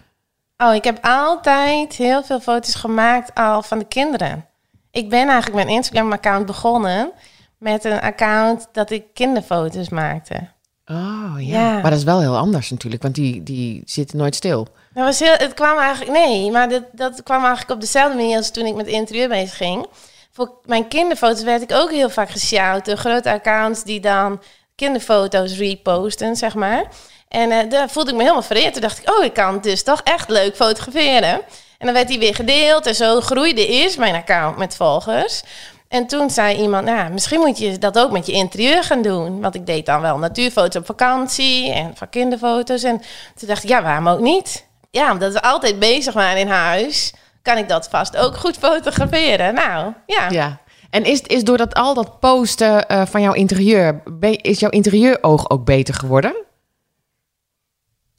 Oh, 0.57 0.75
ik 0.75 0.85
heb 0.85 0.99
altijd 1.05 1.95
heel 1.97 2.23
veel 2.25 2.41
foto's 2.41 2.75
gemaakt 2.75 3.35
al 3.35 3.63
van 3.63 3.79
de 3.79 3.85
kinderen. 3.85 4.47
Ik 4.91 5.09
ben 5.09 5.29
eigenlijk 5.29 5.55
mijn 5.65 5.77
Instagram-account 5.77 6.47
begonnen 6.47 7.13
met 7.59 7.85
een 7.85 8.01
account 8.01 8.69
dat 8.73 8.91
ik 8.91 9.05
kinderfoto's 9.15 9.89
maakte. 9.89 10.49
Oh 10.87 11.35
ja. 11.39 11.61
Ja. 11.61 11.73
Maar 11.73 11.91
dat 11.91 11.99
is 11.99 12.05
wel 12.05 12.21
heel 12.21 12.37
anders 12.37 12.71
natuurlijk, 12.71 13.03
want 13.03 13.15
die, 13.15 13.43
die 13.43 13.83
zitten 13.85 14.19
nooit 14.19 14.35
stil. 14.35 14.67
Dat 14.95 15.05
was 15.05 15.19
heel, 15.19 15.35
het 15.37 15.55
kwam 15.55 15.79
eigenlijk, 15.79 16.19
nee, 16.19 16.51
maar 16.51 16.69
dat, 16.69 16.83
dat 16.93 17.23
kwam 17.23 17.41
eigenlijk 17.41 17.71
op 17.71 17.81
dezelfde 17.81 18.17
manier 18.17 18.37
als 18.37 18.51
toen 18.51 18.67
ik 18.67 18.75
met 18.75 18.87
interieur 18.87 19.29
bezig 19.29 19.57
ging. 19.57 19.87
Voor 20.33 20.53
mijn 20.65 20.89
kinderfoto's 20.89 21.43
werd 21.43 21.63
ik 21.63 21.73
ook 21.73 21.91
heel 21.91 22.11
vaak 22.11 22.31
gesjouwd 22.31 22.85
door 22.85 22.97
grote 22.97 23.31
accounts 23.31 23.85
die 23.85 24.01
dan 24.01 24.43
kinderfoto's 24.75 25.57
reposten, 25.57 26.37
zeg 26.37 26.55
maar. 26.55 26.85
En 27.29 27.51
eh, 27.51 27.71
daar 27.71 27.91
voelde 27.91 28.11
ik 28.11 28.17
me 28.17 28.23
helemaal 28.23 28.43
vereerd. 28.43 28.73
Toen 28.73 28.83
dacht 28.83 28.99
ik, 28.99 29.11
oh, 29.11 29.25
ik 29.25 29.33
kan 29.33 29.61
dus 29.61 29.83
toch 29.83 30.01
echt 30.05 30.29
leuk 30.29 30.57
fotograferen. 30.57 31.41
En 31.79 31.87
dan 31.87 31.93
werd 31.93 32.09
die 32.09 32.19
weer 32.19 32.35
gedeeld 32.35 32.87
en 32.87 32.95
zo 32.95 33.21
groeide 33.21 33.67
eerst 33.67 33.99
mijn 33.99 34.15
account 34.15 34.57
met 34.57 34.77
volgers. 34.77 35.43
En 35.89 36.07
toen 36.07 36.31
zei 36.31 36.57
iemand, 36.57 36.85
nou, 36.85 37.13
misschien 37.13 37.41
moet 37.41 37.59
je 37.59 37.79
dat 37.79 37.99
ook 37.99 38.11
met 38.11 38.27
je 38.27 38.33
interieur 38.33 38.85
gaan 38.85 39.03
doen. 39.03 39.41
Want 39.41 39.55
ik 39.55 39.67
deed 39.67 39.87
dan 39.87 40.01
wel 40.01 40.19
natuurfoto's 40.19 40.81
op 40.81 40.87
vakantie 40.87 41.73
en 41.73 41.97
van 41.97 42.09
kinderfoto's. 42.09 42.83
En 42.83 43.01
toen 43.35 43.49
dacht 43.49 43.63
ik, 43.63 43.69
ja, 43.69 43.83
waarom 43.83 44.09
ook 44.09 44.21
niet? 44.21 44.67
Ja, 44.91 45.13
omdat 45.13 45.33
we 45.33 45.43
altijd 45.43 45.79
bezig 45.79 46.15
waren 46.15 46.41
in 46.41 46.49
huis, 46.49 47.13
kan 47.43 47.59
ik 47.59 47.69
dat 47.69 47.89
vast 47.89 48.17
ook 48.17 48.37
goed 48.37 48.57
fotograferen. 48.57 49.55
Nou, 49.55 49.93
ja. 50.07 50.31
Ja. 50.31 50.59
En 50.91 51.05
is, 51.05 51.21
is 51.21 51.45
door 51.45 51.57
dat, 51.57 51.75
al 51.75 51.95
dat 51.95 52.21
posten 52.21 52.89
eh, 52.89 53.07
van 53.07 53.23
jouw 53.23 53.33
interieur, 53.33 54.03
is 54.21 54.61
jouw 54.61 54.71
interieuroog 54.71 55.51
ook 55.51 55.65
beter 55.65 55.95
geworden? 55.95 56.46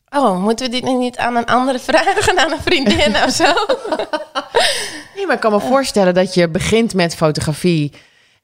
Oh, 0.10 0.44
moeten 0.44 0.66
we 0.66 0.72
dit 0.72 0.84
nu 0.84 0.94
niet 0.94 1.18
aan 1.18 1.36
een 1.36 1.46
andere 1.46 1.80
vragen, 1.80 2.40
aan 2.40 2.52
een 2.52 2.62
vriendin 2.62 3.16
of 3.24 3.32
zo? 3.32 3.54
Nee, 5.16 5.26
maar 5.26 5.36
ik 5.36 5.42
kan 5.42 5.52
me 5.52 5.60
voorstellen 5.60 6.14
dat 6.14 6.34
je 6.34 6.50
begint 6.50 6.94
met 6.94 7.16
fotografie 7.16 7.94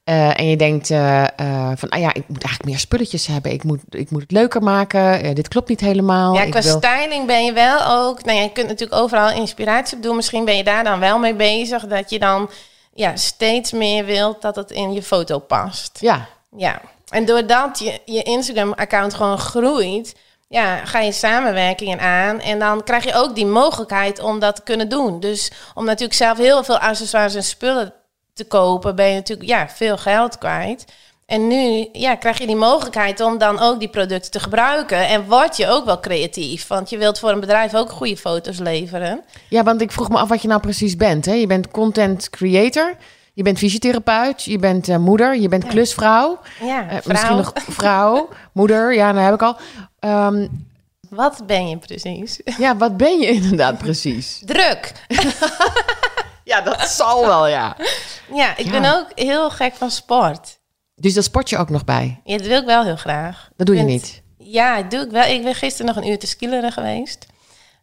eh, 0.04 0.40
en 0.40 0.50
je 0.50 0.58
denkt 0.58 0.90
eh, 0.90 1.24
eh, 1.24 1.72
van, 1.76 1.90
ah 1.90 2.00
ja, 2.00 2.14
ik 2.14 2.24
moet 2.28 2.44
eigenlijk 2.44 2.66
meer 2.66 2.80
spulletjes 2.80 3.28
hebben. 3.28 3.52
Ik 3.52 3.64
moet, 3.64 3.80
ik 3.90 4.12
moet 4.12 4.22
het 4.22 4.32
leuker 4.32 4.64
maken. 4.64 5.36
Dit 5.36 5.48
klopt 5.48 5.70
niet 5.70 5.80
helemaal. 5.80 6.34
Ja, 6.34 6.42
ik 6.42 6.52
qua 6.52 6.62
wil... 6.62 6.78
styling 6.78 7.26
ben 7.26 7.46
je 7.46 7.54
wel 7.54 7.86
ook... 7.88 8.24
Nou 8.24 8.38
ja, 8.38 8.44
je 8.44 8.52
kunt 8.52 8.68
natuurlijk 8.68 9.02
overal 9.02 9.32
inspiratie 9.32 9.98
op 9.98 10.04
doen. 10.04 10.16
Misschien 10.16 10.46
ben 10.46 10.58
je 10.58 10.64
daar 10.64 10.84
dan 10.84 11.00
wel 11.00 11.20
mee 11.20 11.36
bezig. 11.36 11.88
Dat 11.88 12.10
je 12.10 12.20
dan 12.20 12.50
ja, 12.94 13.16
steeds 13.16 13.72
meer 13.72 14.06
wilt 14.06 14.42
dat 14.42 14.56
het 14.56 14.72
in 14.72 14.94
je 14.94 15.04
foto 15.04 15.40
past. 15.40 15.98
Ja, 16.02 16.28
Ja. 16.58 16.82
En 17.10 17.26
doordat 17.26 17.80
je, 17.80 18.00
je 18.06 18.24
Instagram-account 18.24 19.14
gewoon 19.14 19.38
groeit... 19.38 20.16
Ja, 20.54 20.86
ga 20.86 21.00
je 21.00 21.12
samenwerkingen 21.12 22.00
aan. 22.00 22.40
En 22.40 22.60
dan 22.60 22.84
krijg 22.84 23.04
je 23.04 23.14
ook 23.14 23.36
die 23.36 23.46
mogelijkheid 23.46 24.20
om 24.20 24.40
dat 24.40 24.56
te 24.56 24.62
kunnen 24.64 24.90
doen. 24.90 25.20
Dus 25.20 25.52
om 25.74 25.86
natuurlijk 25.86 26.14
zelf 26.14 26.38
heel 26.38 26.64
veel 26.64 26.78
accessoires 26.78 27.36
en 27.36 27.44
spullen 27.44 27.94
te 28.34 28.46
kopen... 28.46 28.96
ben 28.96 29.08
je 29.08 29.14
natuurlijk 29.14 29.50
ja, 29.50 29.70
veel 29.70 29.98
geld 29.98 30.38
kwijt. 30.38 30.86
En 31.26 31.48
nu 31.48 31.90
ja, 31.92 32.16
krijg 32.16 32.38
je 32.38 32.48
die 32.48 32.56
mogelijkheid 32.56 33.20
om 33.20 33.38
dan 33.38 33.60
ook 33.60 33.80
die 33.80 33.90
producten 33.90 34.32
te 34.32 34.40
gebruiken. 34.40 35.08
En 35.08 35.28
word 35.28 35.58
je 35.58 35.68
ook 35.68 35.86
wel 35.86 36.00
creatief. 36.00 36.68
Want 36.68 36.90
je 36.90 36.98
wilt 36.98 37.20
voor 37.20 37.30
een 37.30 37.40
bedrijf 37.40 37.76
ook 37.76 37.90
goede 37.90 38.18
foto's 38.18 38.60
leveren. 38.60 39.24
Ja, 39.50 39.64
want 39.64 39.82
ik 39.82 39.92
vroeg 39.92 40.10
me 40.10 40.18
af 40.18 40.30
wat 40.30 40.42
je 40.42 40.48
nou 40.48 40.62
precies 40.62 40.96
bent. 40.96 41.26
Hè? 41.26 41.34
Je 41.34 41.48
bent 41.48 41.72
content 41.72 42.30
creator, 42.30 42.96
je 43.34 43.44
bent 43.44 43.58
fysiotherapeut, 43.58 44.44
je 44.44 44.58
bent 44.58 44.88
eh, 44.90 44.98
moeder, 44.98 45.36
je 45.40 45.48
bent 45.48 45.66
klusvrouw. 45.68 46.40
Ja, 46.62 46.90
Eh, 46.90 46.98
misschien 47.06 47.36
nog 47.36 47.54
vrouw, 47.80 48.30
moeder, 48.52 48.94
ja, 48.94 49.12
dat 49.14 49.24
heb 49.24 49.34
ik 49.34 49.42
al. 49.42 49.58
Ehm, 50.00 50.48
Wat 51.10 51.44
ben 51.46 51.70
je 51.70 51.78
precies? 51.78 52.40
ja, 52.58 52.78
wat 52.78 52.98
ben 52.98 53.20
je 53.20 53.28
inderdaad 53.28 53.78
precies? 53.78 54.42
Druk. 54.46 54.92
Ja, 56.46 56.62
dat 56.62 56.88
zal 56.88 57.26
wel, 57.26 57.48
ja. 57.48 57.76
Ja, 58.34 58.58
ik 58.58 58.66
Ja. 58.66 58.72
ben 58.72 58.94
ook 58.96 59.06
heel 59.16 59.50
gek 59.50 59.74
van 59.74 59.92
sport. 59.92 60.60
Dus 60.96 61.14
dat 61.14 61.24
sport 61.24 61.50
je 61.50 61.58
ook 61.58 61.70
nog 61.70 61.84
bij? 61.86 62.22
Ja, 62.24 62.38
dat 62.38 62.48
wil 62.48 62.60
ik 62.60 62.66
wel 62.66 62.84
heel 62.84 62.96
graag. 62.96 63.50
Dat 63.56 63.68
doe 63.68 63.76
je 63.76 63.84
niet? 63.84 64.22
Ja, 64.38 64.82
dat 64.82 64.92
doe 64.92 65.00
ik 65.02 65.12
wel. 65.12 65.24
Ik 65.24 65.44
ben 65.44 65.56
gisteren 65.56 65.96
nog 65.96 66.04
een 66.04 66.10
uur 66.12 66.20
te 66.20 66.28
skileren 66.28 66.72
geweest. 66.72 67.26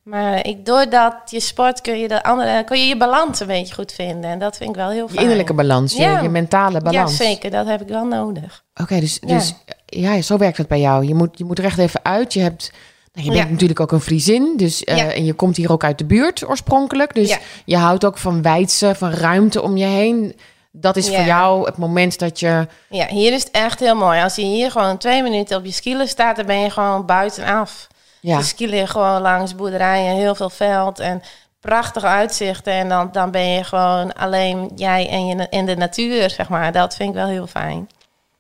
Maar 0.03 0.47
ik, 0.47 0.67
doordat 0.67 1.15
je 1.27 1.41
sport 1.41 1.81
kun 1.81 1.99
je, 1.99 2.09
de 2.09 2.23
andere, 2.23 2.65
kun 2.65 2.79
je 2.79 2.85
je 2.87 2.97
balans 2.97 3.41
een 3.41 3.47
beetje 3.47 3.75
goed 3.75 3.93
vinden. 3.93 4.31
En 4.31 4.39
dat 4.39 4.57
vind 4.57 4.71
ik 4.71 4.77
wel 4.77 4.91
heel 4.91 5.03
Je 5.07 5.09
fijn. 5.09 5.21
innerlijke 5.23 5.55
balans, 5.55 5.93
je, 5.97 6.03
Ja. 6.03 6.21
je 6.21 6.29
mentale 6.29 6.81
balans. 6.81 7.17
Ja, 7.19 7.25
zeker. 7.25 7.51
Dat 7.51 7.67
heb 7.67 7.81
ik 7.81 7.89
wel 7.89 8.05
nodig. 8.05 8.65
Oké, 8.81 9.01
dus, 9.01 9.19
Ja. 9.21 9.35
dus 9.35 9.55
ja, 9.87 10.21
zo 10.23 10.37
werkt 10.37 10.57
het 10.57 10.69
bij 10.69 10.81
jou. 10.81 11.07
Je 11.07 11.15
moet, 11.15 11.39
je 11.39 11.45
moet 11.45 11.59
er 11.59 11.65
echt 11.65 11.79
even 11.79 12.01
uit. 12.03 12.33
Je, 12.33 12.41
hebt, 12.41 12.73
nou, 13.13 13.27
je 13.27 13.33
bent 13.33 13.45
Ja. 13.47 13.51
natuurlijk 13.53 13.81
ook 13.81 13.93
een 13.93 14.01
Friesin. 14.01 14.53
Dus, 14.57 14.85
eh, 14.85 14.97
Ja. 14.97 15.13
En 15.13 15.25
je 15.25 15.33
komt 15.33 15.57
hier 15.57 15.73
ook 15.73 15.85
uit 15.85 15.99
de 15.99 16.05
buurt 16.05 16.49
oorspronkelijk. 16.49 17.15
Dus 17.15 17.29
Ja. 17.29 17.39
je 17.65 17.77
houdt 17.77 18.05
ook 18.05 18.19
van 18.19 18.43
wijdse, 18.43 18.95
van 18.95 19.11
ruimte 19.11 19.63
om 19.63 19.77
je 19.77 19.87
heen. 19.87 20.37
Dat 20.73 20.97
is 20.97 21.09
voor 21.09 21.25
jou 21.25 21.67
het 21.67 21.77
moment 21.77 22.19
dat 22.19 22.41
je... 22.41 22.67
Ja, 22.89 23.07
hier 23.07 23.33
is 23.33 23.43
het 23.43 23.51
echt 23.53 23.81
heel 23.81 23.95
mooi. 23.97 24.23
Als 24.23 24.35
je 24.37 24.43
hier 24.43 24.71
gewoon 24.71 24.99
twee 24.99 25.23
minuten 25.23 25.57
op 25.57 25.65
je 25.65 25.73
skieler 25.73 26.09
staat, 26.09 26.37
dan 26.37 26.47
ben 26.47 26.59
je 26.61 26.71
gewoon 26.71 27.07
buitenaf. 27.07 27.87
Ja, 28.21 28.37
Je 28.37 28.45
skielen 28.45 28.89
gewoon 28.89 29.21
langs 29.21 29.55
boerderijen, 29.55 30.15
heel 30.15 30.35
veel 30.35 30.51
veld 30.51 30.99
en 30.99 31.23
prachtige 31.61 32.07
uitzichten. 32.07 32.73
En 32.73 32.89
dan, 32.89 33.09
dan 33.13 33.31
ben 33.31 33.47
je 33.47 33.65
gewoon 33.65 34.13
alleen 34.13 34.71
jij 34.75 35.09
en, 35.09 35.27
je, 35.27 35.49
en 35.49 35.67
de 35.67 35.77
natuur, 35.77 36.31
zeg 36.31 36.49
maar. 36.49 36.73
Dat 36.73 36.97
vind 36.97 37.09
ik 37.09 37.15
wel 37.15 37.29
heel 37.29 37.47
fijn. 37.47 37.89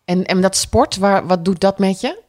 en, 0.04 0.24
en 0.24 0.40
dat 0.40 0.56
sport, 0.56 0.96
waar, 0.96 1.26
wat 1.26 1.44
doet 1.44 1.60
dat 1.60 1.78
met 1.78 2.00
je? 2.00 2.22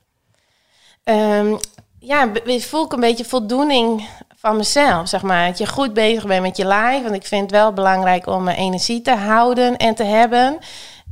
Ehm, 1.03 1.55
ja, 1.99 2.31
voel 2.45 2.85
ik 2.85 2.93
een 2.93 2.99
beetje 2.99 3.25
voldoening 3.25 4.07
van 4.35 4.57
mezelf, 4.57 5.07
zeg 5.07 5.21
maar. 5.21 5.47
Dat 5.47 5.57
je 5.57 5.67
goed 5.67 5.93
bezig 5.93 6.25
bent 6.25 6.41
met 6.41 6.57
je 6.57 6.65
lijf. 6.65 7.03
Want 7.03 7.15
ik 7.15 7.25
vind 7.25 7.41
het 7.41 7.51
wel 7.51 7.73
belangrijk 7.73 8.27
om 8.27 8.43
mijn 8.43 8.57
energie 8.57 9.01
te 9.01 9.15
houden 9.15 9.77
en 9.77 9.95
te 9.95 10.03
hebben. 10.03 10.57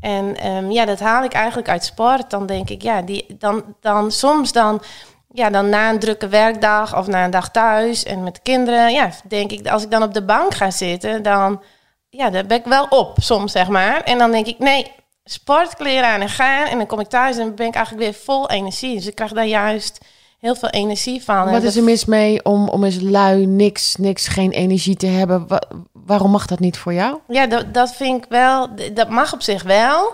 En 0.02 0.36
ehm, 0.38 0.72
ja, 0.72 0.86
dat 0.86 1.00
haal 1.00 1.24
ik 1.24 1.34
eigenlijk 1.34 1.70
uit 1.70 1.84
sport. 1.84 2.30
Dan 2.30 2.46
denk 2.46 2.70
ik, 2.70 2.82
ja, 2.82 3.02
die, 3.02 3.26
dan, 3.40 3.64
dan 3.82 4.12
soms 4.12 4.52
dan, 4.52 4.82
ja, 5.34 5.50
dan 5.50 5.70
na 5.70 5.90
een 5.90 6.00
drukke 6.00 6.28
werkdag 6.28 6.98
of 6.98 7.08
na 7.08 7.24
een 7.26 7.32
dag 7.32 7.52
thuis 7.52 8.04
en 8.04 8.24
met 8.24 8.36
de 8.36 8.42
kinderen, 8.44 8.92
ja, 8.92 9.10
denk 9.24 9.52
ik, 9.52 9.68
als 9.68 9.84
ik 9.84 9.92
dan 9.92 10.04
op 10.04 10.14
de 10.14 10.24
bank 10.24 10.54
ga 10.54 10.72
zitten, 10.72 11.24
dan, 11.24 11.62
ja, 12.10 12.30
dan 12.30 12.48
ben 12.48 12.58
ik 12.58 12.66
wel 12.66 12.86
op 12.90 13.18
soms, 13.22 13.52
zeg 13.52 13.68
maar. 13.68 14.02
En 14.02 14.18
dan 14.18 14.32
denk 14.32 14.46
ik, 14.46 14.60
nee, 14.60 14.92
sportkleren 15.24 16.08
aan 16.08 16.22
en 16.22 16.30
gaan. 16.30 16.68
En 16.68 16.78
dan 16.78 16.88
kom 16.88 17.00
ik 17.00 17.08
thuis 17.08 17.38
en 17.38 17.56
ben 17.56 17.68
ik 17.68 17.76
eigenlijk 17.76 18.06
weer 18.06 18.22
vol 18.24 18.50
energie. 18.50 18.96
Dus 18.96 19.08
ik 19.08 19.16
krijg 19.16 19.32
daar 19.32 19.46
juist 19.46 20.00
heel 20.40 20.56
veel 20.56 20.70
energie 20.70 21.24
van. 21.24 21.52
Wat 21.52 21.64
is 21.64 21.76
er 21.76 21.84
mis 21.84 22.06
mee 22.06 22.46
om, 22.46 22.70
om 22.70 22.84
eens 22.84 23.00
lui, 23.02 23.46
niks, 23.46 23.96
niks, 23.96 24.28
geen 24.28 24.52
energie 24.52 24.96
te 24.96 25.08
hebben? 25.08 25.48
Wa- 25.48 25.64
waarom 25.92 26.32
mag 26.32 26.46
dat 26.46 26.60
niet 26.60 26.78
voor 26.78 26.94
jou? 26.94 27.18
Ja, 27.28 27.48
dat, 27.48 27.74
dat 27.74 27.96
vind 27.96 28.24
ik 28.24 28.30
wel, 28.30 28.68
dat 28.94 29.10
mag 29.10 29.34
op 29.34 29.42
zich 29.42 29.64
wel. 29.64 30.14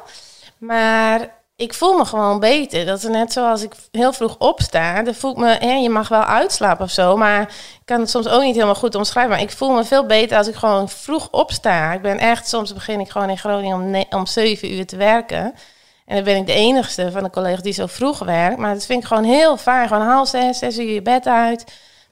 Maar 0.58 1.34
ik 1.56 1.74
voel 1.74 1.98
me 1.98 2.06
gewoon 2.06 2.40
beter. 2.40 2.86
Dat 2.86 2.98
is 2.98 3.04
net 3.04 3.34
zoals 3.34 3.64
ik 3.64 3.74
heel 3.92 4.14
vroeg 4.14 4.36
opsta. 4.38 5.02
Dan 5.02 5.14
voel 5.14 5.32
ik 5.32 5.38
me, 5.38 5.58
hè, 5.60 5.74
je 5.74 5.90
mag 5.90 6.08
wel 6.08 6.24
uitslapen 6.24 6.86
of 6.86 6.92
zo. 6.92 7.18
Maar 7.18 7.42
ik 7.42 7.86
kan 7.86 8.00
het 8.00 8.10
soms 8.10 8.28
ook 8.28 8.42
niet 8.42 8.54
helemaal 8.54 8.76
goed 8.76 8.96
omschrijven. 8.96 9.32
Maar 9.32 9.42
ik 9.42 9.52
voel 9.52 9.70
me 9.72 9.84
veel 9.84 10.06
beter 10.06 10.38
als 10.38 10.48
ik 10.48 10.56
gewoon 10.56 10.90
vroeg 10.90 11.28
opsta. 11.32 11.94
Ik 11.94 12.02
ben 12.02 12.20
echt, 12.20 12.48
soms 12.48 12.74
begin 12.74 13.00
ik 13.00 13.10
gewoon 13.10 13.30
in 13.30 13.38
Groningen 13.38 13.76
om, 13.76 13.90
ne- 13.90 14.06
om 14.10 14.26
7 14.26 14.74
uur 14.74 14.86
te 14.86 14.98
werken. 14.98 15.54
En 16.06 16.16
dan 16.16 16.24
ben 16.24 16.36
ik 16.36 16.46
de 16.46 16.54
enigste 16.54 17.12
van 17.12 17.24
de 17.24 17.30
collega's 17.30 17.62
die 17.62 17.74
zo 17.74 17.86
vroeg 17.86 18.20
werkt. 18.20 18.58
Maar 18.58 18.74
dat 18.74 18.86
vind 18.86 19.02
ik 19.02 19.08
gewoon 19.08 19.24
heel 19.24 19.58
fijn. 19.58 19.88
Gewoon 19.88 20.08
half 20.08 20.28
zes, 20.28 20.58
zes 20.58 20.78
uur 20.78 20.94
je 20.94 21.02
bed 21.02 21.28
uit. 21.28 21.64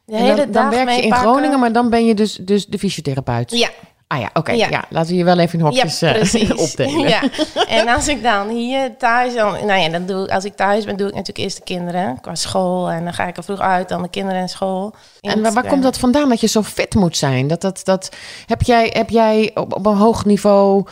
De 0.06 0.16
hele 0.16 0.36
dan, 0.36 0.52
dag 0.52 0.72
dan 0.72 0.86
werk 0.86 0.98
je 0.98 1.02
in. 1.02 1.14
Groningen, 1.14 1.60
maar 1.60 1.72
dan 1.72 1.90
ben 1.90 2.06
je 2.06 2.14
dus, 2.14 2.36
dus 2.36 2.66
de 2.66 2.80
fysiotherapeut. 2.80 3.52
Ja, 3.52 3.70
Ah 4.14 4.20
ja, 4.20 4.30
oké. 4.34 4.52
Ja. 4.52 4.68
Ja. 4.70 4.84
laten 4.90 5.12
we 5.12 5.18
je 5.18 5.24
wel 5.24 5.40
even 5.40 5.60
in 5.60 5.66
hokjes 5.66 6.00
ja, 6.00 6.16
eh, 6.16 6.60
opdelen. 6.66 7.10
Ja. 7.10 7.22
En 7.68 7.88
als 7.96 8.08
ik 8.08 8.24
dan 8.24 8.50
hier 8.50 8.98
thuis, 8.98 9.34
dan, 9.34 9.66
nou 9.66 9.80
ja, 9.80 9.90
dan 9.90 10.06
doe 10.06 10.24
ik, 10.24 10.32
als 10.32 10.46
ik 10.46 10.56
thuis 10.56 10.86
ben, 10.86 10.98
doe 10.98 11.08
ik 11.08 11.14
natuurlijk 11.14 11.46
eerst 11.46 11.58
de 11.58 11.64
kinderen 11.64 12.22
qua 12.22 12.36
school. 12.36 12.90
En 12.90 13.04
dan 13.04 13.14
ga 13.14 13.28
ik 13.28 13.38
er 13.38 13.44
vroeg 13.44 13.60
uit, 13.60 13.90
dan 13.90 14.02
de 14.02 14.10
kinderen 14.10 14.42
in 14.42 14.50
school. 14.50 14.94
En 15.22 15.42
waar, 15.42 15.54
waar 15.54 15.68
komt 15.68 15.84
dat 15.84 15.98
vandaan 15.98 16.30
dat 16.30 16.42
je 16.42 16.48
zo 16.48 16.64
fit 16.64 16.96
moet 16.96 17.18
zijn? 17.18 17.48
Dat, 17.48 17.62
dat, 17.62 17.82
dat, 17.84 18.10
heb, 18.46 18.62
jij, 18.62 18.90
heb 18.94 19.10
jij 19.10 19.52
op, 19.54 19.74
op 19.74 19.86
een 19.86 19.98
hoog 19.98 20.26
niveau... 20.26 20.86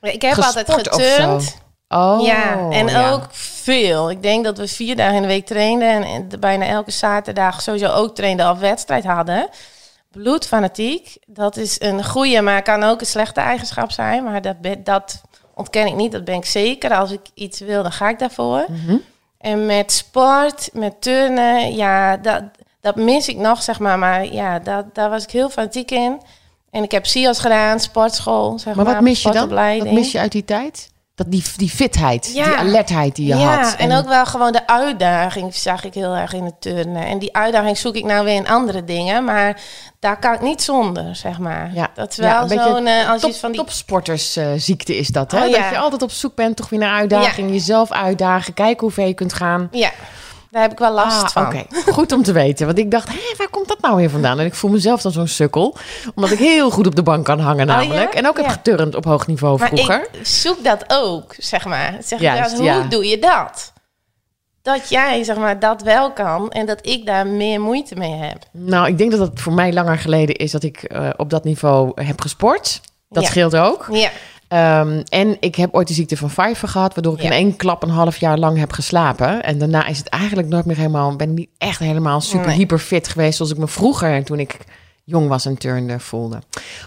Ik 0.00 0.22
heb 0.22 0.38
altijd 0.38 0.72
geturnd. 0.72 1.56
Oh, 1.88 2.20
ja, 2.22 2.70
en 2.70 2.86
ja. 2.86 3.10
ook 3.10 3.26
veel. 3.30 4.10
Ik 4.10 4.22
denk 4.22 4.44
dat 4.44 4.58
we 4.58 4.68
vier 4.68 4.96
dagen 4.96 5.14
in 5.14 5.22
de 5.22 5.28
week 5.28 5.46
trainden 5.46 5.88
en, 5.88 6.02
en 6.02 6.40
bijna 6.40 6.66
elke 6.66 6.90
zaterdag 6.90 7.62
sowieso 7.62 7.86
ook 7.86 8.14
trainden 8.14 8.50
of 8.50 8.58
wedstrijd 8.58 9.04
hadden. 9.04 9.48
Bloedfanatiek, 10.22 11.16
dat 11.26 11.56
is 11.56 11.80
een 11.80 12.04
goede, 12.04 12.40
maar 12.40 12.62
kan 12.62 12.82
ook 12.82 13.00
een 13.00 13.06
slechte 13.06 13.40
eigenschap 13.40 13.90
zijn. 13.90 14.24
Maar 14.24 14.42
dat, 14.42 14.60
ben- 14.60 14.84
dat 14.84 15.20
ontken 15.54 15.86
ik 15.86 15.94
niet, 15.94 16.12
dat 16.12 16.24
ben 16.24 16.34
ik 16.34 16.44
zeker. 16.44 16.94
Als 16.94 17.10
ik 17.10 17.20
iets 17.34 17.60
wil, 17.60 17.82
dan 17.82 17.92
ga 17.92 18.08
ik 18.08 18.18
daarvoor. 18.18 18.64
Mhm. 18.68 18.96
En 19.38 19.66
met 19.66 19.92
sport, 19.92 20.70
met 20.72 21.00
turnen, 21.02 21.74
ja, 21.74 22.16
dat, 22.16 22.42
dat 22.80 22.96
mis 22.96 23.28
ik 23.28 23.36
nog, 23.36 23.62
zeg 23.62 23.78
maar. 23.78 23.98
Maar 23.98 24.32
ja, 24.32 24.58
dat, 24.58 24.84
daar 24.94 25.10
was 25.10 25.22
ik 25.22 25.30
heel 25.30 25.50
fanatiek 25.50 25.90
in. 25.90 26.20
En 26.70 26.82
ik 26.82 26.90
heb 26.90 27.06
SIOS 27.06 27.38
gedaan, 27.38 27.80
sportschool, 27.80 28.58
zeg 28.58 28.74
Maar 28.74 28.84
maar. 28.84 28.94
wat 28.94 29.02
mis 29.02 29.22
je 29.22 29.30
dan? 29.30 29.48
Wat 29.84 29.92
mis 29.92 30.12
je 30.12 30.18
uit 30.18 30.32
die 30.32 30.44
tijd? 30.44 30.90
Dat 31.16 31.30
die, 31.30 31.44
die 31.56 31.68
fitheid, 31.70 32.30
Ja. 32.34 32.44
die 32.44 32.54
alertheid 32.56 33.16
die 33.16 33.26
je 33.26 33.36
ja, 33.36 33.62
had. 33.62 33.74
en 33.78 33.92
ook 33.92 34.08
wel 34.08 34.26
gewoon 34.26 34.52
de 34.52 34.66
uitdaging 34.66 35.54
zag 35.54 35.84
ik 35.84 35.94
heel 35.94 36.14
erg 36.14 36.32
in 36.32 36.44
het 36.44 36.60
turnen. 36.60 37.06
En 37.06 37.18
die 37.18 37.36
uitdaging 37.36 37.78
zoek 37.78 37.94
ik 37.94 38.04
nou 38.04 38.24
weer 38.24 38.34
in 38.34 38.48
andere 38.48 38.84
dingen. 38.84 39.24
Maar 39.24 39.60
daar 40.00 40.18
kan 40.18 40.34
ik 40.34 40.40
niet 40.40 40.62
zonder, 40.62 41.16
zeg 41.16 41.38
maar. 41.38 41.70
Ja. 41.74 41.88
Dat 41.94 42.10
is 42.10 42.16
wel 42.16 42.48
zo'n... 42.48 42.86
eh, 42.86 43.10
als 43.10 43.20
Top, 43.20 43.30
je 43.30 43.36
van 43.36 43.50
die... 43.52 43.60
Topsportersziekte 43.60 44.96
is 44.96 45.08
dat, 45.08 45.30
hè? 45.32 45.36
Oh. 45.46 45.52
Dat 45.52 45.70
je 45.70 45.78
altijd 45.78 46.02
op 46.02 46.10
zoek 46.10 46.34
bent 46.34 46.56
toch 46.56 46.68
weer 46.68 46.78
naar 46.80 46.98
uitdaging. 46.98 47.50
Jezelf 47.50 47.90
uitdagen, 47.92 48.54
kijken 48.54 48.80
hoe 48.80 48.90
ver 48.90 49.06
je 49.06 49.14
kunt 49.14 49.32
gaan. 49.32 49.68
Ja, 49.70 49.90
daar 50.56 50.64
heb 50.64 50.72
ik 50.74 50.78
wel 50.78 50.92
last 50.92 51.22
Ah, 51.22 51.28
van. 51.28 51.46
Oké, 51.46 51.92
goed 51.92 52.12
om 52.12 52.22
te 52.22 52.32
weten. 52.32 52.66
Want 52.66 52.78
ik 52.78 52.90
dacht, 52.90 53.08
hé, 53.08 53.34
waar 53.36 53.48
komt 53.50 53.68
dat 53.68 53.80
nou 53.80 53.96
weer 53.96 54.10
vandaan? 54.10 54.38
En 54.40 54.46
ik 54.46 54.54
voel 54.54 54.70
mezelf 54.70 55.02
dan 55.02 55.12
zo'n 55.12 55.26
sukkel. 55.26 55.76
Omdat 56.14 56.30
ik 56.30 56.38
heel 56.38 56.70
goed 56.70 56.86
op 56.86 56.94
de 56.96 57.02
bank 57.02 57.24
kan 57.24 57.40
hangen 57.40 57.68
Oh, 57.68 57.74
ja? 57.74 57.80
namelijk. 57.80 58.14
En 58.14 58.26
ook 58.28 58.36
heb 58.36 58.48
geturnd 58.48 58.94
op 58.94 59.04
hoog 59.04 59.26
niveau 59.26 59.58
Maar 59.58 59.68
vroeger. 59.68 60.08
ik 60.12 60.26
zoek 60.26 60.64
dat 60.64 60.84
ook, 60.88 61.34
zeg 61.38 61.64
maar. 61.64 61.96
Zeg 62.00 62.20
Juist, 62.20 62.50
dat, 62.50 62.58
hoe 62.58 62.64
ja. 62.68 62.82
doe 62.82 63.06
je 63.06 63.18
dat? 63.18 63.72
Dat 64.62 64.88
jij, 64.88 65.24
zeg 65.24 65.36
maar, 65.36 65.58
dat 65.58 65.82
wel 65.82 66.12
kan 66.12 66.50
en 66.50 66.66
dat 66.66 66.86
ik 66.86 67.06
daar 67.06 67.26
meer 67.26 67.60
moeite 67.60 67.94
mee 67.96 68.12
heb. 68.14 68.38
Nou, 68.50 68.86
ik 68.86 68.98
denk 68.98 69.10
dat 69.10 69.20
het 69.20 69.40
voor 69.40 69.52
mij 69.52 69.72
langer 69.72 69.98
geleden 69.98 70.34
is 70.34 70.50
dat 70.50 70.62
ik 70.62 70.82
eh, 70.82 71.08
op 71.16 71.30
dat 71.30 71.44
niveau 71.44 72.02
heb 72.02 72.20
gesport. 72.20 72.80
Dat 73.08 73.24
scheelt 73.24 73.56
ook. 73.56 73.86
Ja, 73.90 74.10
Ehm, 74.48 75.02
en 75.08 75.36
ik 75.40 75.54
heb 75.54 75.74
ooit 75.74 75.88
de 75.88 75.94
ziekte 75.94 76.16
van 76.16 76.28
Pfeiffer 76.28 76.68
gehad, 76.68 76.94
waardoor 76.94 77.14
ik 77.14 77.20
Ja. 77.20 77.26
in 77.26 77.32
één 77.32 77.56
klap 77.56 77.82
een 77.82 77.88
half 77.90 78.16
jaar 78.16 78.38
lang 78.38 78.58
heb 78.58 78.72
geslapen. 78.72 79.42
En 79.42 79.58
daarna 79.58 79.86
is 79.86 79.98
het 79.98 80.08
eigenlijk 80.08 80.48
nooit 80.48 80.64
meer 80.64 80.76
helemaal, 80.76 81.16
ben 81.16 81.28
ik 81.30 81.34
niet 81.36 81.48
echt 81.58 81.78
helemaal 81.78 82.20
super 82.20 82.46
Nee. 82.46 82.56
hyper 82.56 82.78
fit 82.78 83.08
geweest 83.08 83.36
zoals 83.36 83.52
ik 83.52 83.58
me 83.58 83.68
vroeger, 83.68 84.24
toen 84.24 84.38
ik 84.40 84.56
jong 85.04 85.28
was 85.28 85.46
en 85.46 85.58
turnde, 85.58 86.00
voelde. 86.00 86.38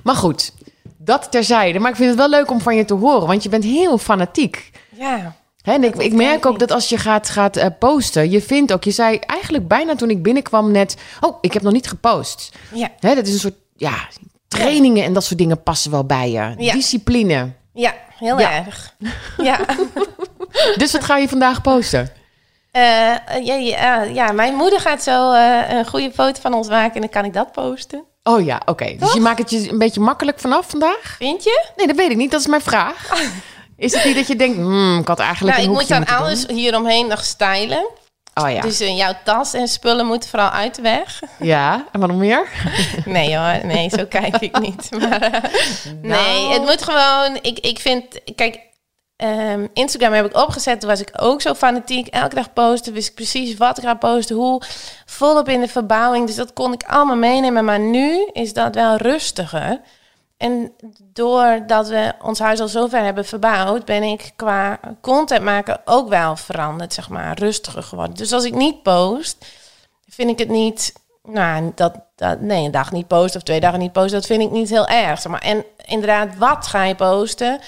Maar 0.04 0.16
goed, 0.16 0.54
dat 0.98 1.32
terzijde. 1.32 1.80
Maar 1.80 1.90
ik 1.92 1.96
vind 1.98 2.10
het 2.10 2.18
wel 2.18 2.30
leuk 2.30 2.52
om 2.52 2.62
van 2.62 2.76
je 2.76 2.86
te 2.86 2.94
horen, 2.94 3.28
want 3.28 3.44
je 3.44 3.50
bent 3.50 3.64
heel 3.64 3.98
fanatiek. 3.98 4.72
ja. 4.90 5.36
Hè, 5.60 5.74
en 5.74 5.84
ik, 5.84 5.96
ik 5.96 6.14
merk 6.14 6.46
ook 6.46 6.60
dat 6.60 6.72
als 6.72 6.90
je 6.90 6.98
gaat, 6.98 7.30
gaat 7.30 7.58
eh, 7.58 7.66
posten, 7.80 8.30
je 8.32 8.42
vindt 8.42 8.74
ook, 8.74 8.84
je 8.84 8.92
zei 8.92 9.18
eigenlijk 9.18 9.68
bijna 9.68 9.96
toen 9.96 10.10
ik 10.10 10.24
binnenkwam 10.24 10.72
net, 10.72 10.98
oh, 11.22 11.38
ik 11.42 11.54
heb 11.54 11.62
nog 11.62 11.74
niet 11.74 11.88
gepost. 11.88 12.52
Ja, 12.74 12.90
Hè, 13.00 13.16
dat 13.16 13.28
is 13.28 13.34
een 13.34 13.40
soort, 13.40 13.54
ja, 13.76 13.94
trainingen 14.50 15.04
en 15.04 15.14
dat 15.14 15.24
soort 15.24 15.40
dingen 15.40 15.64
passen 15.64 15.92
wel 15.92 16.06
bij 16.06 16.32
je. 16.32 16.54
Ja. 16.58 16.74
Discipline. 16.74 17.52
ja 17.74 17.94
heel 18.18 18.40
Ja. 18.40 18.52
erg. 18.66 18.96
Ja. 19.38 19.60
Dus 20.78 20.92
wat 20.92 21.04
ga 21.04 21.18
je 21.18 21.28
vandaag 21.30 21.62
posten? 21.62 22.10
Eh, 22.72 22.82
ja, 23.44 23.54
ja, 23.56 24.02
ja, 24.04 24.32
mijn 24.32 24.56
moeder 24.56 24.80
gaat 24.80 25.04
zo 25.04 25.32
eh, 25.34 25.70
een 25.70 25.88
goede 25.88 26.12
foto 26.14 26.42
van 26.42 26.54
ons 26.54 26.68
maken 26.68 26.94
en 26.96 27.02
dan 27.02 27.10
kan 27.10 27.26
ik 27.26 27.34
dat 27.34 27.52
posten. 27.52 28.04
Oh 28.24 28.46
ja, 28.46 28.62
oké. 28.66 28.96
Dus 29.00 29.14
je 29.14 29.20
maakt 29.20 29.40
het 29.40 29.50
je 29.50 29.70
een 29.72 29.78
beetje 29.78 30.00
makkelijk 30.00 30.40
vanaf 30.40 30.70
vandaag? 30.70 31.16
Vind 31.18 31.44
je? 31.44 31.66
Nee, 31.76 31.88
dat 31.88 31.96
weet 31.96 32.12
ik 32.12 32.18
niet. 32.18 32.32
Dat 32.32 32.40
is 32.40 32.48
mijn 32.48 32.62
vraag. 32.62 33.10
Is 33.78 33.94
het 33.94 34.04
niet 34.06 34.16
dat 34.16 34.28
je 34.28 34.36
denkt, 34.36 34.58
hmm, 34.58 35.00
ik 35.00 35.08
had 35.08 35.20
eigenlijk 35.20 35.58
Nou, 35.58 35.70
ik 35.70 35.76
moet 35.76 35.88
dan 35.88 36.06
alles 36.06 36.46
hieromheen 36.48 37.08
nog 37.08 37.24
stylen. 37.24 37.88
Oh 38.34 38.52
ja. 38.52 38.62
Dus 38.62 38.80
eh, 38.80 38.98
jouw 38.98 39.14
tas 39.24 39.54
en 39.54 39.68
spullen 39.68 40.06
moeten 40.06 40.30
vooral 40.30 40.50
uit 40.50 40.76
de 40.76 40.82
weg. 40.82 41.22
Ja, 41.40 41.86
en 41.92 42.00
wat 42.00 42.10
nog 42.10 42.18
meer? 42.18 42.48
Nee 43.06 43.38
hoor, 43.38 43.66
nee, 43.66 43.90
zo 43.90 44.06
kijk 44.06 44.36
ik 44.38 44.60
niet. 44.60 44.90
Maar, 45.00 45.22
eh, 45.22 45.42
Nee, 46.02 46.12
Nou. 46.12 46.54
het 46.54 46.62
moet 46.62 46.84
gewoon... 46.84 47.38
Ik, 47.42 47.60
ik 47.60 47.80
vind... 47.80 48.04
Kijk, 48.36 48.60
ehm, 49.16 49.68
Instagram 49.74 50.14
heb 50.14 50.26
ik 50.26 50.38
opgezet. 50.38 50.80
Toen 50.80 50.90
was 50.90 51.02
ik 51.02 51.10
ook 51.16 51.42
zo 51.42 51.54
fanatiek. 51.54 52.08
Elke 52.08 52.36
dag 52.36 52.54
posten. 52.54 52.94
Wist 52.94 53.10
ik 53.10 53.16
precies 53.16 53.58
wat 53.58 53.78
ik 53.78 53.84
ga 53.84 53.94
posten. 53.94 54.36
Hoe. 54.36 54.62
Volop 55.06 55.50
in 55.50 55.62
de 55.62 55.68
verbouwing. 55.68 56.28
Dus 56.28 56.36
dat 56.36 56.54
kon 56.54 56.74
ik 56.74 56.84
allemaal 56.84 57.16
meenemen. 57.16 57.66
Maar 57.66 57.80
nu 57.80 58.30
is 58.34 58.54
dat 58.54 58.76
wel 58.76 58.96
rustiger. 58.96 59.80
En 60.40 60.72
doordat 61.14 61.88
we 61.88 62.14
ons 62.22 62.40
huis 62.40 62.60
al 62.60 62.68
zover 62.68 63.04
hebben 63.04 63.26
verbouwd... 63.26 63.86
ben 63.86 64.04
ik 64.04 64.32
qua 64.36 64.80
content 65.02 65.44
maken 65.44 65.82
ook 65.86 66.10
wel 66.10 66.36
veranderd, 66.36 66.94
zeg 66.94 67.10
maar. 67.10 67.38
Rustiger 67.38 67.84
geworden. 67.84 68.16
Dus 68.16 68.32
als 68.32 68.44
ik 68.44 68.54
niet 68.54 68.84
post 68.84 69.46
vind 70.08 70.30
ik 70.30 70.40
het 70.40 70.50
niet. 70.50 70.94
Nou, 71.24 71.72
dat, 71.76 71.94
dat, 72.16 72.42
nee, 72.42 72.66
een 72.66 72.72
dag 72.72 72.92
niet 72.92 73.08
posten 73.08 73.40
of 73.40 73.46
twee 73.46 73.60
dagen 73.60 73.80
niet 73.80 73.92
posten, 73.92 74.20
dat 74.20 74.26
vind 74.26 74.42
ik 74.42 74.52
niet 74.52 74.70
heel 74.70 74.88
erg. 74.88 75.22
Zeg 75.22 75.32
maar. 75.32 75.42
En 75.42 75.66
inderdaad, 75.86 76.38
wat 76.38 76.68
ga 76.68 76.84
je 76.84 76.96
posten? 76.96 77.60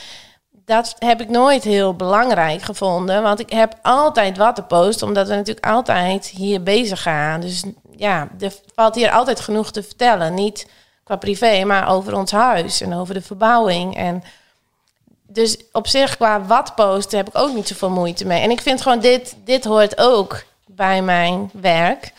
Dat 0.65 0.95
heb 0.99 1.21
ik 1.21 1.29
nooit 1.29 1.63
heel 1.63 1.95
belangrijk 1.95 2.61
gevonden. 2.61 3.23
Want 3.23 3.39
ik 3.39 3.49
heb 3.49 3.75
altijd 3.81 4.37
wat 4.37 4.55
te 4.55 4.63
posten, 4.63 5.07
omdat 5.07 5.27
we 5.27 5.35
natuurlijk 5.35 5.65
altijd 5.65 6.25
hier 6.25 6.63
bezig 6.63 7.01
gaan. 7.01 7.41
Dus 7.41 7.63
ja, 7.95 8.27
er 8.39 8.53
valt 8.75 8.95
hier 8.95 9.11
altijd 9.11 9.39
genoeg 9.39 9.71
te 9.71 9.83
vertellen. 9.83 10.33
Niet 10.33 10.67
qua 11.03 11.15
privé, 11.15 11.63
maar 11.63 11.89
over 11.89 12.15
ons 12.15 12.31
huis 12.31 12.81
en 12.81 12.93
over 12.93 13.13
de 13.13 13.21
verbouwing. 13.21 13.97
En 13.97 14.23
dus 15.27 15.57
op 15.71 15.87
zich, 15.87 16.17
qua 16.17 16.45
wat 16.45 16.75
posten, 16.75 17.17
heb 17.17 17.27
ik 17.27 17.37
ook 17.37 17.53
niet 17.55 17.67
zoveel 17.67 17.89
moeite 17.89 18.25
mee. 18.25 18.41
En 18.41 18.51
ik 18.51 18.61
vind 18.61 18.81
gewoon, 18.81 18.99
dit, 18.99 19.35
dit 19.45 19.63
hoort 19.65 19.97
ook 19.97 20.43
bij 20.67 21.01
mijn 21.01 21.49
werk. 21.53 22.13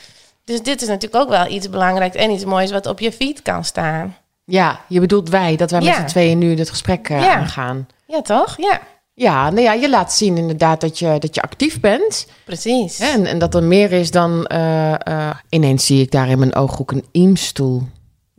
Dus 0.44 0.62
dit 0.62 0.82
is 0.82 0.88
natuurlijk 0.88 1.22
ook 1.22 1.28
wel 1.28 1.46
iets 1.50 1.70
belangrijks 1.70 2.16
en 2.16 2.30
iets 2.30 2.44
moois 2.44 2.70
wat 2.70 2.86
op 2.86 3.00
je 3.00 3.12
feed 3.12 3.42
kan 3.42 3.64
staan. 3.64 4.16
Ja, 4.44 4.80
je 4.88 5.00
bedoelt 5.00 5.28
wij, 5.28 5.56
dat 5.56 5.70
wij 5.70 5.80
met 5.80 5.94
z'n 5.94 6.04
tweeën 6.04 6.38
nu 6.38 6.54
dit 6.54 6.70
gesprek 6.70 7.08
eh, 7.08 7.20
Ja. 7.22 7.34
aangaan. 7.34 7.88
Ja, 8.06 8.22
toch? 8.22 8.54
Ja, 8.56 8.80
Ja, 9.14 9.50
nou 9.50 9.62
ja, 9.62 9.72
je 9.72 9.88
laat 9.90 10.12
zien 10.12 10.36
inderdaad 10.36 10.80
dat 10.80 10.98
je, 10.98 11.16
dat 11.18 11.34
je 11.34 11.42
actief 11.42 11.80
bent. 11.80 12.26
precies. 12.44 12.98
En, 12.98 13.26
en 13.26 13.38
dat 13.38 13.54
er 13.54 13.62
meer 13.62 13.92
is 13.92 14.10
dan... 14.10 14.46
eh, 14.46 15.06
eh, 15.06 15.30
ineens 15.48 15.86
zie 15.86 16.02
ik 16.02 16.10
daar 16.10 16.28
in 16.28 16.38
mijn 16.38 16.54
ooghoek 16.54 16.90
een 16.92 17.04
Eamstoel. 17.12 17.82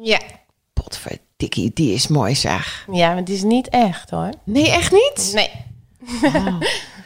Ja. 0.05 0.19
Potverdikkie, 0.73 1.71
die 1.73 1.93
is 1.93 2.07
mooi 2.07 2.35
zeg. 2.35 2.85
ja, 2.91 3.07
maar 3.07 3.17
het 3.17 3.29
is 3.29 3.43
niet 3.43 3.69
echt 3.69 4.09
hoor. 4.09 4.29
Nee, 4.43 4.71
echt 4.71 4.91
niet? 4.91 5.31
Nee. 5.33 5.51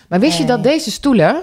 Maar 0.10 0.20
wist 0.20 0.38
je 0.38 0.46
dat 0.46 0.64
deze 0.64 0.92
stoelen 0.92 1.42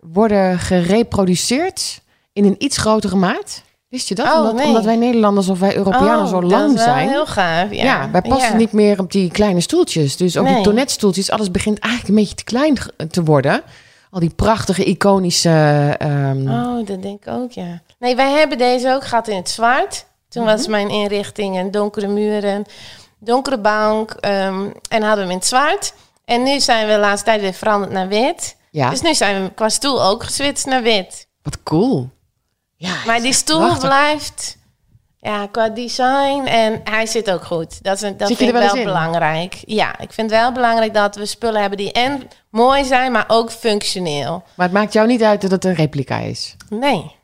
worden 0.00 0.58
gereproduceerd 0.58 2.00
in 2.32 2.44
een 2.44 2.54
iets 2.58 2.76
grotere 2.76 3.16
maat? 3.16 3.62
Wist 3.88 4.08
je 4.08 4.14
dat? 4.14 4.26
Oh, 4.26 4.38
omdat, 4.38 4.54
nee. 4.54 4.66
omdat 4.66 4.84
wij 4.84 4.96
Nederlanders 4.96 5.48
of 5.48 5.58
wij 5.58 5.76
Europeanen 5.76 6.18
Oh, 6.24 6.28
zo 6.28 6.42
lang 6.42 6.78
zijn. 6.78 7.08
heel 7.08 7.26
gaaf. 7.26 7.72
Ja, 7.72 7.84
Ja, 7.84 8.10
wij 8.10 8.22
passen 8.22 8.50
Ja. 8.50 8.56
niet 8.56 8.72
meer 8.72 8.98
op 9.00 9.12
die 9.12 9.30
kleine 9.30 9.60
stoeltjes. 9.60 10.16
Dus 10.16 10.36
ook 10.36 10.46
die 10.46 10.60
tonnetstoeltjes, 10.60 11.30
alles 11.30 11.50
begint 11.50 11.78
eigenlijk 11.78 12.14
een 12.14 12.20
beetje 12.24 12.36
te 12.36 12.44
klein 12.44 12.78
te 13.10 13.22
worden. 13.24 13.62
Al 14.10 14.20
die 14.20 14.30
prachtige, 14.36 14.84
iconische... 14.84 15.94
ehm, 15.98 16.48
Oh, 16.48 16.86
dat 16.86 17.02
denk 17.02 17.24
ik 17.24 17.28
ook, 17.32 17.52
ja. 17.52 17.82
Nee, 17.98 18.16
wij 18.16 18.30
hebben 18.32 18.58
deze 18.58 18.92
ook 18.94 19.04
gehad 19.04 19.28
in 19.28 19.36
het 19.36 19.48
zwart. 19.50 20.06
Toen 20.36 20.44
Mhm. 20.44 20.56
was 20.56 20.66
mijn 20.66 20.88
inrichting 20.88 21.56
een 21.58 21.70
donkere 21.70 22.06
muren, 22.06 22.64
donkere 23.18 23.58
bank. 23.58 24.10
ehm, 24.10 24.68
en 24.88 25.02
hadden 25.02 25.14
we 25.14 25.20
hem 25.20 25.30
in 25.30 25.36
het 25.36 25.46
zwart. 25.46 25.92
En 26.24 26.42
nu 26.42 26.60
zijn 26.60 26.86
we 26.86 26.92
de 26.92 26.98
laatste 26.98 27.24
tijd 27.24 27.40
weer 27.40 27.52
veranderd 27.52 27.92
naar 27.92 28.08
wit. 28.08 28.56
ja, 28.70 28.90
Dus 28.90 29.00
nu 29.00 29.14
zijn 29.14 29.42
we 29.44 29.50
qua 29.54 29.68
stoel 29.68 30.02
ook 30.04 30.24
geswitst 30.24 30.66
naar 30.66 30.82
wit. 30.82 31.26
wat 31.42 31.62
cool. 31.62 32.10
Ja, 32.76 32.94
Maar 33.06 33.20
die 33.20 33.32
stoel 33.32 33.58
prachtig. 33.58 33.88
blijft 33.88 34.56
ja, 35.18 35.46
qua 35.46 35.68
design 35.68 36.42
en 36.46 36.80
hij 36.84 37.06
zit 37.06 37.30
ook 37.30 37.44
goed. 37.44 37.82
Dat, 37.82 37.94
is 37.96 38.02
een, 38.02 38.16
dat 38.16 38.28
Zit 38.28 38.36
vind 38.36 38.50
ik 38.50 38.56
wel 38.56 38.74
wel 38.74 38.84
belangrijk. 38.84 39.62
Ja, 39.66 39.98
ik 39.98 40.12
vind 40.12 40.30
wel 40.30 40.52
belangrijk 40.52 40.94
dat 40.94 41.16
we 41.16 41.26
spullen 41.26 41.60
hebben 41.60 41.78
die 41.78 41.92
en 41.92 42.28
mooi 42.50 42.84
zijn, 42.84 43.12
maar 43.12 43.24
ook 43.28 43.50
functioneel. 43.50 44.42
Maar 44.54 44.66
het 44.66 44.74
maakt 44.76 44.92
jou 44.92 45.06
niet 45.06 45.22
uit 45.22 45.40
dat 45.40 45.50
het 45.50 45.64
een 45.64 45.74
replica 45.74 46.18
is. 46.18 46.56
Nee. 46.68 47.15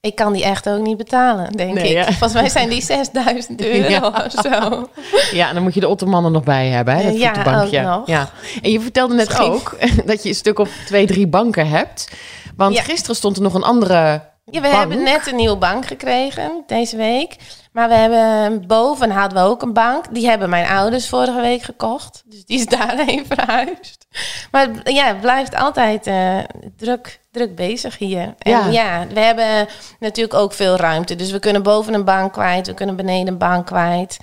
Ik 0.00 0.14
kan 0.14 0.32
die 0.32 0.44
echt 0.44 0.68
ook 0.68 0.80
niet 0.80 0.96
betalen, 0.96 1.52
denk 1.52 1.74
Nee, 1.74 1.88
ik. 1.90 1.96
hè? 1.96 2.02
Volgens 2.04 2.32
mij 2.32 2.48
zijn 2.48 2.68
die 2.68 2.82
6000 2.92 3.60
euro 3.64 3.88
Ja. 3.88 4.24
of 4.26 4.32
zo. 4.42 4.88
Ja, 5.36 5.48
en 5.48 5.54
dan 5.54 5.62
moet 5.62 5.74
je 5.74 5.80
de 5.80 5.88
Ottomannen 5.88 6.32
nog 6.32 6.42
bij 6.44 6.68
hebben, 6.68 6.96
hè? 6.96 7.02
Dat 7.02 7.18
Ja, 7.18 7.34
voetenbankje. 7.34 7.78
ook 7.80 7.84
nog. 7.86 8.06
Ja. 8.06 8.28
En 8.62 8.70
je 8.70 8.80
vertelde 8.80 9.14
net 9.14 9.38
ook 9.38 9.76
dat 10.06 10.22
je 10.22 10.28
een 10.28 10.34
stuk 10.34 10.58
op 10.58 10.68
twee, 10.86 11.06
drie 11.06 11.26
banken 11.26 11.68
hebt. 11.68 12.10
Want 12.56 12.74
Ja. 12.74 12.82
gisteren 12.82 13.16
stond 13.16 13.36
er 13.36 13.42
nog 13.42 13.54
een 13.54 13.62
andere 13.62 13.94
Ja, 13.94 14.20
we 14.44 14.60
bank. 14.60 14.74
hebben 14.74 15.02
net 15.02 15.26
een 15.26 15.36
nieuwe 15.36 15.56
bank 15.56 15.86
gekregen 15.86 16.62
deze 16.66 16.96
week. 16.96 17.36
Maar 17.72 17.88
we 17.88 17.94
hebben 17.94 18.66
boven 18.66 19.10
hadden 19.10 19.42
we 19.42 19.48
ook 19.50 19.62
een 19.62 19.72
bank. 19.72 20.04
Die 20.14 20.28
hebben 20.28 20.50
mijn 20.50 20.66
ouders 20.66 21.08
vorige 21.08 21.40
week 21.40 21.62
gekocht. 21.62 22.22
Dus 22.26 22.44
die 22.44 22.58
is 22.58 22.66
daarheen 22.76 23.24
verhuisd. 23.28 24.06
Maar 24.50 24.68
ja, 24.84 25.06
het 25.06 25.20
blijft 25.20 25.54
altijd 25.56 26.06
eh, 26.06 26.38
druk, 26.76 27.20
druk 27.38 27.56
bezig 27.56 27.98
hier. 27.98 28.34
En 28.38 28.50
Ja. 28.50 28.66
ja. 28.66 29.06
we 29.14 29.20
hebben 29.20 29.68
natuurlijk 30.00 30.34
ook 30.34 30.52
veel 30.52 30.76
ruimte. 30.76 31.16
Dus 31.16 31.30
we 31.30 31.38
kunnen 31.38 31.62
boven 31.62 31.94
een 31.94 32.04
bank 32.04 32.32
kwijt. 32.32 32.66
We 32.66 32.74
kunnen 32.74 32.96
beneden 32.96 33.28
een 33.28 33.38
bank 33.38 33.66
kwijt. 33.66 34.16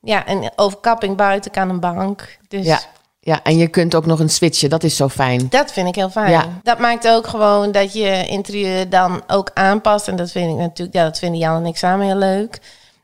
Ja, 0.00 0.26
en 0.26 0.52
overkapping 0.56 1.16
buiten 1.16 1.50
kan 1.50 1.68
een 1.68 1.80
bank. 1.80 2.38
Dus 2.48 2.66
Ja. 2.66 2.80
Ja, 3.24 3.40
en 3.42 3.56
je 3.56 3.68
kunt 3.68 3.94
ook 3.94 4.06
nog 4.06 4.20
een 4.20 4.28
switchen. 4.28 4.70
Dat 4.70 4.82
is 4.82 4.96
zo 4.96 5.08
fijn. 5.08 5.46
Dat 5.48 5.72
vind 5.72 5.88
ik 5.88 5.94
heel 5.94 6.10
fijn. 6.10 6.30
Ja. 6.30 6.44
Dat 6.62 6.78
maakt 6.78 7.08
ook 7.08 7.26
gewoon 7.26 7.72
dat 7.72 7.92
je 7.92 8.26
interieur 8.26 8.88
dan 8.88 9.22
ook 9.26 9.50
aanpast. 9.54 10.08
En 10.08 10.16
dat 10.16 10.30
vind 10.30 10.50
ik 10.50 10.56
natuurlijk, 10.56 10.96
ja, 10.96 11.04
dat 11.04 11.18
vinden 11.18 11.38
Jan 11.38 11.56
en 11.56 11.66
ik 11.66 11.76
samen 11.76 12.06
heel 12.06 12.16
leuk. 12.16 12.60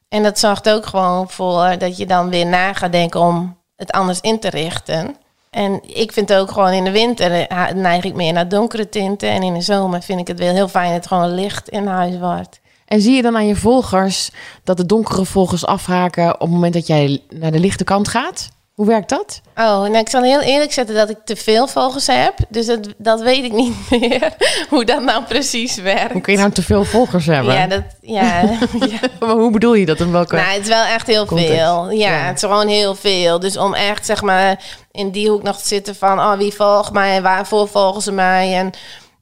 En 0.09 0.23
dat 0.23 0.39
zorgt 0.39 0.71
ook 0.71 0.87
gewoon 0.87 1.31
voor 1.31 1.79
dat 1.79 1.97
je 1.97 2.07
dan 2.07 2.31
weer 2.31 2.47
na 2.47 2.73
gaat 2.73 2.93
denken 2.93 3.21
om 3.21 3.57
het 3.77 3.93
anders 3.93 4.21
in 4.21 4.41
te 4.41 4.51
richten. 4.51 5.17
En 5.51 5.81
ik 5.95 6.13
vind 6.13 6.33
ook 6.33 6.51
gewoon 6.51 6.73
in 6.73 6.85
de 6.85 6.91
winter 6.91 7.47
eh, 7.47 7.69
neig 7.71 8.05
ik 8.05 8.15
meer 8.15 8.33
naar 8.33 8.49
donkere 8.49 8.89
tinten. 8.89 9.29
En 9.29 9.43
in 9.43 9.55
de 9.55 9.61
zomer 9.61 10.03
vind 10.03 10.21
ik 10.21 10.27
het 10.27 10.39
weer 10.39 10.53
heel 10.53 10.69
fijn 10.69 10.87
dat 10.87 10.97
het 10.97 11.07
gewoon 11.07 11.35
licht 11.35 11.69
in 11.69 11.87
huis 11.87 12.19
wordt. 12.19 12.61
En 12.87 13.01
zie 13.01 13.15
je 13.15 13.23
dan 13.23 13.37
aan 13.37 13.47
je 13.47 13.57
volgers 13.57 14.31
dat 14.65 14.77
de 14.77 14.87
donkere 14.87 15.25
volgers 15.25 15.67
afhaken 15.67 16.35
op 16.35 16.41
het 16.41 16.51
moment 16.51 16.73
dat 16.73 16.87
jij 16.87 17.23
naar 17.29 17.53
de 17.53 17.61
lichte 17.61 17.85
kant 17.85 18.09
gaat? 18.09 18.49
Hoe 18.79 18.87
werkt 18.87 19.09
dat? 19.09 19.41
Oh, 19.57 19.65
nou, 19.81 19.97
ik 19.97 20.09
zal 20.09 20.23
heel 20.23 20.41
eerlijk 20.41 20.73
zetten 20.73 20.95
dat 20.95 21.11
ik 21.11 21.17
te 21.25 21.37
veel 21.37 21.67
volgers 21.67 22.07
heb. 22.07 22.35
Dus 22.49 22.67
dat, 22.67 22.79
dat 22.99 23.21
weet 23.21 23.45
ik 23.45 23.53
niet 23.53 23.75
meer 23.91 24.33
hoe 24.69 24.85
dat 24.85 25.03
nou 25.03 25.25
precies 25.25 25.77
werkt. 25.77 26.13
Hoe 26.13 26.21
kun 26.21 26.33
je 26.33 26.39
nou 26.39 26.51
te 26.53 26.63
veel 26.63 26.85
volgers 26.85 27.27
hebben? 27.27 27.55
Ja, 27.55 27.67
dat, 27.67 27.83
ja, 28.01 28.41
ja. 28.91 28.99
Maar 29.21 29.29
hoe 29.37 29.51
bedoel 29.51 29.75
je 29.75 29.87
dat? 29.87 30.01
In 30.01 30.13
welke... 30.13 30.37
Nou, 30.37 30.49
het 30.49 30.63
is 30.63 30.69
wel 30.69 30.85
echt 30.85 31.07
heel 31.07 31.25
Context. 31.27 31.53
veel. 31.53 31.91
Ja, 31.91 32.11
Ja. 32.11 32.27
het 32.27 32.37
is 32.37 32.43
gewoon 32.43 32.69
heel 32.69 32.95
veel. 32.95 33.39
Dus 33.41 33.57
om 33.57 33.75
echt, 33.75 34.07
zeg 34.07 34.23
maar, 34.23 34.65
in 34.93 35.11
die 35.11 35.29
hoek 35.31 35.43
nog 35.43 35.57
te 35.61 35.67
zitten 35.69 35.95
van... 35.95 36.19
oh, 36.19 36.33
wie 36.33 36.55
volgt 36.55 36.93
mij 36.93 37.17
en 37.17 37.23
waarvoor 37.23 37.69
volgen 37.69 38.03
ze 38.03 38.13
mij? 38.13 38.55
En 38.57 38.71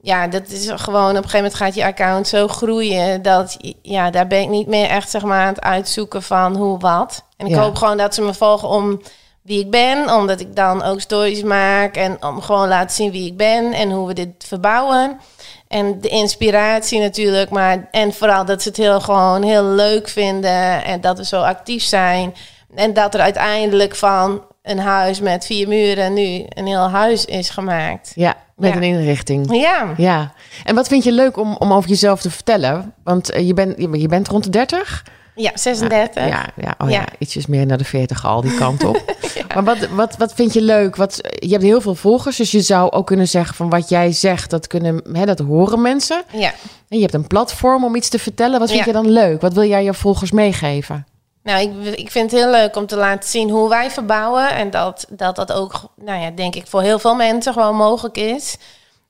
ja, 0.00 0.26
dat 0.26 0.48
is 0.48 0.70
gewoon... 0.74 1.02
op 1.10 1.16
een 1.16 1.16
gegeven 1.16 1.36
moment 1.36 1.54
gaat 1.54 1.74
je 1.74 1.84
account 1.84 2.28
zo 2.28 2.48
groeien... 2.48 3.22
dat, 3.22 3.56
ja, 3.82 4.10
daar 4.10 4.26
ben 4.26 4.40
ik 4.40 4.48
niet 4.48 4.66
meer 4.66 4.88
echt, 4.88 5.10
zeg 5.10 5.22
maar, 5.22 5.40
aan 5.40 5.48
het 5.54 5.60
uitzoeken 5.62 6.22
van 6.22 6.56
hoe, 6.56 6.78
wat. 6.78 7.24
En 7.36 7.46
ik 7.46 7.52
Ja. 7.54 7.60
hoop 7.62 7.74
gewoon 7.76 7.96
dat 7.96 8.14
ze 8.14 8.22
me 8.22 8.34
volgen 8.34 8.68
om 8.68 9.00
wie 9.46 9.60
ik 9.60 9.70
ben... 9.70 10.14
omdat 10.14 10.40
ik 10.40 10.56
dan 10.56 10.82
ook 10.82 11.00
stories 11.00 11.42
maak... 11.42 11.96
en 11.96 12.22
om 12.24 12.40
gewoon 12.40 12.68
laten 12.68 12.96
zien 12.96 13.10
wie 13.10 13.26
ik 13.26 13.36
ben... 13.36 13.72
en 13.72 13.90
hoe 13.90 14.06
we 14.06 14.12
dit 14.14 14.28
verbouwen... 14.46 15.20
En 15.68 16.00
de 16.00 16.08
inspiratie 16.08 17.00
natuurlijk, 17.00 17.50
maar 17.50 17.88
en 17.90 18.12
vooral 18.12 18.44
dat 18.44 18.62
ze 18.62 18.68
het 18.68 18.76
heel 18.76 19.00
gewoon 19.00 19.42
heel 19.42 19.64
leuk 19.64 20.08
vinden 20.08 20.84
en 20.84 21.00
dat 21.00 21.18
we 21.18 21.24
zo 21.24 21.40
actief 21.40 21.82
zijn. 21.82 22.34
En 22.74 22.92
dat 22.92 23.14
er 23.14 23.20
uiteindelijk 23.20 23.94
van 23.96 24.42
een 24.62 24.78
huis 24.78 25.20
met 25.20 25.46
vier 25.46 25.68
muren 25.68 26.12
nu 26.12 26.44
een 26.48 26.66
heel 26.66 26.88
huis 26.90 27.24
is 27.24 27.50
gemaakt. 27.50 28.12
Ja, 28.14 28.34
met 28.56 28.70
Ja. 28.70 28.76
een 28.76 28.82
inrichting. 28.82 29.56
Ja, 29.60 29.94
Ja. 29.96 30.32
En 30.64 30.74
wat 30.74 30.88
vind 30.88 31.04
je 31.04 31.12
leuk 31.12 31.36
om, 31.36 31.56
om 31.58 31.72
over 31.72 31.88
jezelf 31.90 32.20
te 32.20 32.30
vertellen? 32.30 32.94
Want 33.04 33.30
eh, 33.30 33.46
je, 33.46 33.54
bent 33.54 33.74
je, 33.78 33.98
je 33.98 34.08
bent 34.08 34.28
rond 34.28 34.44
de 34.44 34.50
30? 34.50 35.04
Ja 35.36 35.50
36. 35.54 36.28
Ja, 36.28 36.46
ja, 36.56 36.74
oh 36.78 36.90
ja. 36.90 37.04
Ietsjes 37.18 37.46
meer 37.46 37.66
naar 37.66 37.78
de 37.78 37.84
40 37.84 38.24
al, 38.24 38.40
die 38.40 38.54
kant 38.54 38.84
op. 38.84 39.04
Maar 39.54 39.64
wat, 39.64 39.88
wat, 39.88 40.16
wat 40.16 40.34
vind 40.34 40.52
je 40.52 40.60
leuk? 40.60 40.96
Wat, 40.96 41.20
je 41.38 41.48
hebt 41.48 41.62
heel 41.62 41.80
veel 41.80 41.94
volgers, 41.94 42.36
dus 42.36 42.50
je 42.50 42.60
zou 42.60 42.90
ook 42.90 43.06
kunnen 43.06 43.28
zeggen 43.28 43.54
van 43.54 43.70
wat 43.70 43.88
jij 43.88 44.12
zegt, 44.12 44.50
dat, 44.50 44.66
kunnen, 44.66 45.02
hè, 45.12 45.24
dat 45.24 45.38
horen 45.38 45.80
mensen. 45.80 46.22
Ja. 46.32 46.52
En 46.88 46.96
je 46.96 47.00
hebt 47.00 47.14
een 47.14 47.26
platform 47.26 47.84
om 47.84 47.94
iets 47.94 48.08
te 48.08 48.18
vertellen. 48.18 48.58
Wat 48.58 48.70
vind 48.70 48.84
je 48.84 48.92
dan 48.92 49.10
leuk? 49.10 49.40
Wat 49.40 49.52
wil 49.52 49.64
jij 49.64 49.84
je 49.84 49.94
volgers 49.94 50.30
meegeven? 50.30 51.06
Nou, 51.42 51.60
ik, 51.60 51.98
ik 51.98 52.10
vind 52.10 52.30
het 52.30 52.40
heel 52.40 52.50
leuk 52.50 52.76
om 52.76 52.86
te 52.86 52.96
laten 52.96 53.28
zien 53.28 53.50
hoe 53.50 53.68
wij 53.68 53.90
verbouwen. 53.90 54.50
En 54.50 54.70
dat 54.70 55.06
dat, 55.10 55.36
dat 55.36 55.52
ook, 55.52 55.80
nou 55.94 56.20
ja, 56.20 56.30
denk 56.30 56.54
ik, 56.54 56.66
voor 56.66 56.82
heel 56.82 56.98
veel 56.98 57.14
mensen 57.14 57.52
gewoon 57.52 57.76
mogelijk 57.76 58.16
is. 58.16 58.56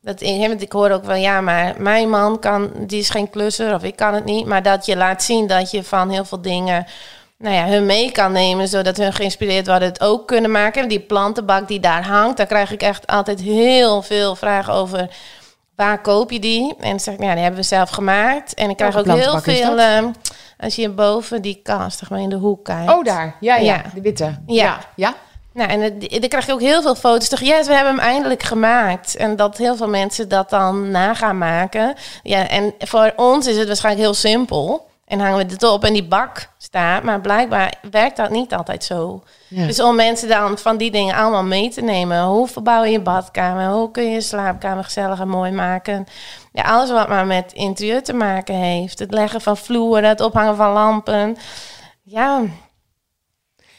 Dat, 0.06 0.20
in- 0.20 0.48
want 0.48 0.62
ik 0.62 0.72
hoor 0.72 0.90
ook 0.90 1.04
wel, 1.04 1.16
ja, 1.16 1.40
maar 1.40 1.74
mijn 1.78 2.10
man 2.10 2.38
kan, 2.38 2.70
die 2.76 2.98
is 3.00 3.10
geen 3.10 3.30
klusser 3.30 3.74
of 3.74 3.82
ik 3.82 3.96
kan 3.96 4.14
het 4.14 4.24
niet. 4.24 4.46
Maar 4.46 4.62
dat 4.62 4.86
je 4.86 4.96
laat 4.96 5.22
zien 5.22 5.46
dat 5.46 5.70
je 5.70 5.84
van 5.84 6.10
heel 6.10 6.24
veel 6.24 6.40
dingen, 6.42 6.86
nou 7.38 7.54
ja, 7.54 7.66
hun 7.66 7.86
mee 7.86 8.12
kan 8.12 8.32
nemen. 8.32 8.68
Zodat 8.68 8.96
hun 8.96 9.12
geïnspireerd 9.12 9.66
worden 9.66 9.88
het 9.88 10.00
ook 10.00 10.26
kunnen 10.26 10.50
maken. 10.50 10.88
Die 10.88 11.00
plantenbak 11.00 11.68
die 11.68 11.80
daar 11.80 12.06
hangt, 12.06 12.36
daar 12.36 12.46
krijg 12.46 12.72
ik 12.72 12.82
echt 12.82 13.06
altijd 13.06 13.40
heel 13.40 14.02
veel 14.02 14.36
vragen 14.36 14.72
over. 14.72 15.08
Waar 15.76 16.00
koop 16.00 16.30
je 16.30 16.40
die? 16.40 16.74
En 16.80 16.90
dan 16.90 17.00
zeg 17.00 17.14
ik, 17.14 17.22
ja, 17.22 17.32
die 17.32 17.42
hebben 17.42 17.60
we 17.60 17.66
zelf 17.66 17.90
gemaakt. 17.90 18.54
En 18.54 18.70
ik 18.70 18.76
krijg 18.76 18.96
ook 18.96 19.04
heel 19.20 19.32
veel, 19.40 19.78
ehm, 19.78 20.10
als 20.58 20.74
je 20.76 20.88
boven 20.90 21.42
die 21.42 21.60
kast, 21.62 21.98
zeg 21.98 22.10
maar 22.10 22.20
in 22.20 22.28
de 22.28 22.36
hoek 22.36 22.64
kijkt. 22.64 22.92
Oh, 22.92 23.04
daar. 23.04 23.36
Ja, 23.40 23.56
ja. 23.56 23.62
Ja. 23.74 23.82
De 23.94 24.00
witte. 24.00 24.38
Ja. 24.46 24.78
Ja? 24.96 25.14
Nou, 25.56 25.70
en 25.70 25.80
het- 25.80 26.10
dan 26.10 26.28
krijg 26.28 26.46
je 26.46 26.52
ook 26.52 26.60
heel 26.60 26.82
veel 26.82 26.94
foto's. 26.94 27.28
Toch, 27.28 27.40
yes, 27.40 27.66
we 27.66 27.74
hebben 27.74 27.92
hem 27.94 28.02
eindelijk 28.02 28.42
gemaakt. 28.42 29.16
En 29.16 29.36
dat 29.36 29.56
heel 29.56 29.76
veel 29.76 29.88
mensen 29.88 30.28
dat 30.28 30.50
dan 30.50 30.90
na 30.90 31.14
gaan 31.14 31.38
maken. 31.38 31.94
Ja, 32.22 32.48
en 32.48 32.74
voor 32.78 33.12
ons 33.16 33.46
is 33.46 33.56
het 33.56 33.66
waarschijnlijk 33.66 34.04
heel 34.04 34.14
simpel. 34.14 34.86
En 35.06 35.20
hangen 35.20 35.46
we 35.46 35.52
het 35.52 35.62
op 35.62 35.84
en 35.84 35.92
die 35.92 36.04
bak 36.04 36.48
staat. 36.58 37.02
Maar 37.02 37.20
blijkbaar 37.20 37.74
werkt 37.90 38.16
dat 38.16 38.30
niet 38.30 38.54
altijd 38.54 38.84
zo. 38.84 39.22
Ja. 39.48 39.66
Dus 39.66 39.80
om 39.80 39.94
mensen 39.96 40.28
dan 40.28 40.58
van 40.58 40.76
die 40.76 40.90
dingen 40.90 41.14
allemaal 41.14 41.44
mee 41.44 41.68
te 41.70 41.80
nemen. 41.80 42.22
Hoe 42.24 42.48
verbouw 42.48 42.84
je 42.84 42.90
je 42.90 43.00
badkamer? 43.00 43.70
Hoe 43.70 43.90
kun 43.90 44.04
je 44.04 44.10
je 44.10 44.20
slaapkamer 44.20 44.84
gezellig 44.84 45.20
en 45.20 45.28
mooi 45.28 45.50
maken? 45.52 46.06
Ja, 46.52 46.62
alles 46.62 46.90
wat 46.90 47.08
maar 47.08 47.26
met 47.26 47.52
interieur 47.52 48.02
te 48.02 48.12
maken 48.12 48.54
heeft. 48.54 48.98
Het 48.98 49.12
leggen 49.12 49.40
van 49.40 49.56
vloeren, 49.56 50.08
het 50.08 50.20
ophangen 50.20 50.56
van 50.56 50.72
lampen. 50.72 51.36
Ja, 52.02 52.40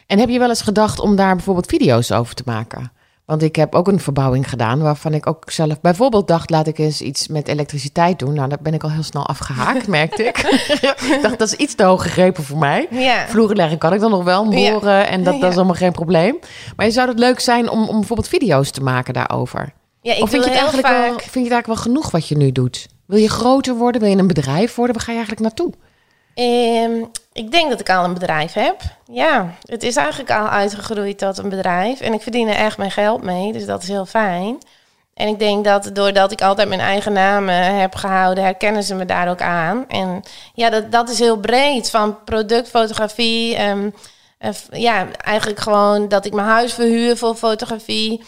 En 0.08 0.20
heb 0.20 0.30
je 0.30 0.40
wel 0.40 0.50
eens 0.50 0.62
gedacht 0.62 1.00
om 1.00 1.16
daar 1.16 1.36
bijvoorbeeld 1.36 1.66
video's 1.66 2.12
over 2.12 2.36
te 2.36 2.44
maken? 2.46 2.92
Want 3.26 3.42
ik 3.44 3.56
heb 3.56 3.76
ook 3.76 3.88
een 3.88 4.00
verbouwing 4.00 4.50
gedaan 4.50 4.82
waarvan 4.82 5.14
ik 5.14 5.28
ook 5.28 5.52
zelf 5.52 5.82
bijvoorbeeld 5.82 6.28
dacht, 6.28 6.50
laat 6.50 6.68
ik 6.68 6.78
eens 6.78 7.02
iets 7.02 7.28
met 7.28 7.48
elektriciteit 7.48 8.20
doen. 8.20 8.34
Nou, 8.34 8.50
daar 8.50 8.58
ben 8.62 8.74
ik 8.74 8.84
al 8.84 8.92
heel 8.92 9.04
snel 9.04 9.28
afgehaakt, 9.28 9.88
merkte 9.98 10.24
ik. 10.24 10.38
ik 10.38 11.20
dacht, 11.22 11.40
dat 11.40 11.48
is 11.48 11.54
iets 11.54 11.76
te 11.76 11.84
hoog 11.84 12.02
gegrepen 12.02 12.44
voor 12.44 12.58
mij. 12.58 12.88
ja. 12.92 13.28
Vloeren 13.28 13.56
leggen 13.56 13.78
kan 13.78 13.94
ik 13.94 14.00
dan 14.00 14.12
nog 14.12 14.24
wel, 14.24 14.52
Ja. 14.52 14.72
boren 14.72 15.08
en 15.08 15.24
dat, 15.24 15.34
dat 15.34 15.44
is 15.44 15.50
Ja. 15.50 15.56
allemaal 15.56 15.76
geen 15.76 15.92
probleem. 15.92 16.38
Maar 16.76 16.86
je 16.86 16.92
zou 16.92 17.10
het 17.10 17.20
leuk 17.20 17.40
zijn 17.40 17.70
om, 17.70 17.88
om 17.88 17.96
bijvoorbeeld 17.98 18.28
video's 18.30 18.72
te 18.72 18.82
maken 18.84 19.14
daarover? 19.14 19.74
ja 20.02 20.14
ik 20.16 20.22
of 20.22 20.30
vind 20.30 20.44
je, 20.44 20.50
het 20.50 20.60
eigenlijk 20.60 20.88
wel, 20.88 20.98
vaak... 21.02 21.10
vind 21.22 21.34
je 21.34 21.40
het 21.40 21.52
eigenlijk 21.52 21.68
wel 21.68 21.76
genoeg 21.94 22.12
wat 22.12 22.28
je 22.28 22.38
nu 22.38 22.52
doet? 22.52 22.88
Wil 23.06 23.20
je 23.20 23.30
groter 23.30 23.76
worden? 23.76 24.02
Wil 24.02 24.10
je 24.10 24.18
een 24.18 24.28
bedrijf 24.28 24.76
worden? 24.76 24.96
Waar 24.96 25.04
ga 25.06 25.12
je 25.12 25.18
eigenlijk 25.18 25.48
naartoe? 25.48 25.74
Ehm, 26.38 27.04
ik 27.34 27.52
denk 27.52 27.70
dat 27.70 27.80
ik 27.80 27.90
al 27.90 28.04
een 28.04 28.14
bedrijf 28.14 28.54
heb. 28.54 28.82
Ja, 29.12 29.54
het 29.66 29.84
is 29.84 29.96
eigenlijk 29.96 30.32
al 30.32 30.48
uitgegroeid 30.48 31.18
tot 31.18 31.38
een 31.38 31.50
bedrijf. 31.50 32.00
En 32.02 32.14
ik 32.14 32.22
verdien 32.22 32.48
er 32.48 32.56
echt 32.56 32.78
mijn 32.78 32.92
geld 32.92 33.24
mee, 33.24 33.54
dus 33.54 33.66
dat 33.66 33.82
is 33.84 33.88
heel 33.88 34.06
fijn. 34.06 34.58
En 35.14 35.28
ik 35.28 35.40
denk 35.40 35.66
dat 35.66 35.90
doordat 35.94 36.32
ik 36.32 36.42
altijd 36.42 36.68
mijn 36.68 36.80
eigen 36.80 37.14
naam 37.14 37.48
heb 37.50 37.96
gehouden, 37.96 38.44
herkennen 38.44 38.84
ze 38.84 38.96
me 38.96 39.06
daar 39.06 39.30
ook 39.30 39.42
aan. 39.42 39.86
En 39.88 40.24
ja, 40.54 40.70
dat, 40.70 40.92
dat 40.92 41.10
is 41.10 41.20
heel 41.20 41.38
breed. 41.38 41.90
Van 41.90 42.24
productfotografie. 42.24 43.56
ehm, 43.56 43.90
eh, 44.38 44.50
ja, 44.72 45.08
eigenlijk 45.12 45.60
gewoon 45.60 46.08
dat 46.08 46.26
ik 46.26 46.34
mijn 46.34 46.48
huis 46.48 46.74
verhuur 46.74 47.18
voor 47.18 47.36
fotografie. 47.36 48.24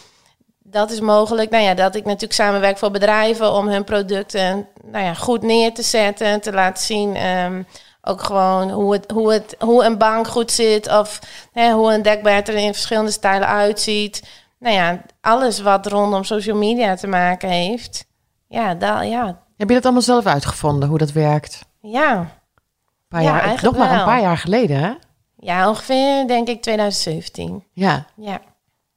Dat 0.62 0.90
is 0.90 1.00
mogelijk. 1.00 1.50
Nou 1.50 1.64
ja, 1.64 1.74
dat 1.74 1.94
ik 1.94 2.04
natuurlijk 2.04 2.32
samenwerk 2.32 2.78
voor 2.78 2.90
bedrijven 2.90 3.52
om 3.52 3.68
hun 3.68 3.84
producten 3.84 4.66
nou 4.84 5.04
ja, 5.04 5.14
goed 5.14 5.42
neer 5.42 5.74
te 5.74 5.82
zetten, 5.82 6.40
te 6.40 6.52
laten 6.52 6.84
zien. 6.84 7.16
ehm, 7.16 7.62
ook 8.02 8.22
gewoon 8.22 8.70
hoe, 8.70 8.92
het, 8.92 9.10
hoe, 9.10 9.32
het, 9.32 9.56
hoe 9.58 9.84
een 9.84 9.98
bank 9.98 10.28
goed 10.28 10.50
zit 10.50 10.88
of 10.98 11.18
hè, 11.52 11.72
hoe 11.72 11.92
een 11.94 12.02
dekbed 12.02 12.48
er 12.48 12.54
in 12.54 12.72
verschillende 12.72 13.10
stijlen 13.10 13.48
uitziet. 13.48 14.22
Nou 14.58 14.74
ja, 14.74 15.02
alles 15.20 15.60
wat 15.60 15.86
rondom 15.86 16.24
social 16.24 16.56
media 16.56 16.94
te 16.94 17.06
maken 17.06 17.48
heeft. 17.48 18.04
Ja, 18.48 18.74
da, 18.74 19.02
ja, 19.02 19.42
Heb 19.56 19.68
je 19.68 19.74
dat 19.74 19.84
allemaal 19.84 20.02
zelf 20.02 20.26
uitgevonden, 20.26 20.88
hoe 20.88 20.98
dat 20.98 21.12
werkt? 21.12 21.64
ja. 21.80 22.18
Een 22.18 23.18
paar 23.18 23.22
Ja, 23.22 23.46
jaar, 23.46 23.58
nog 23.62 23.76
maar 23.76 23.98
een 23.98 24.04
paar 24.04 24.20
jaar 24.20 24.38
geleden, 24.38 24.76
hè? 24.80 24.92
ja, 25.36 25.68
ongeveer 25.68 26.26
denk 26.26 26.48
ik 26.48 26.62
2017. 26.62 27.64
Ja. 27.72 28.06
Ja. 28.16 28.40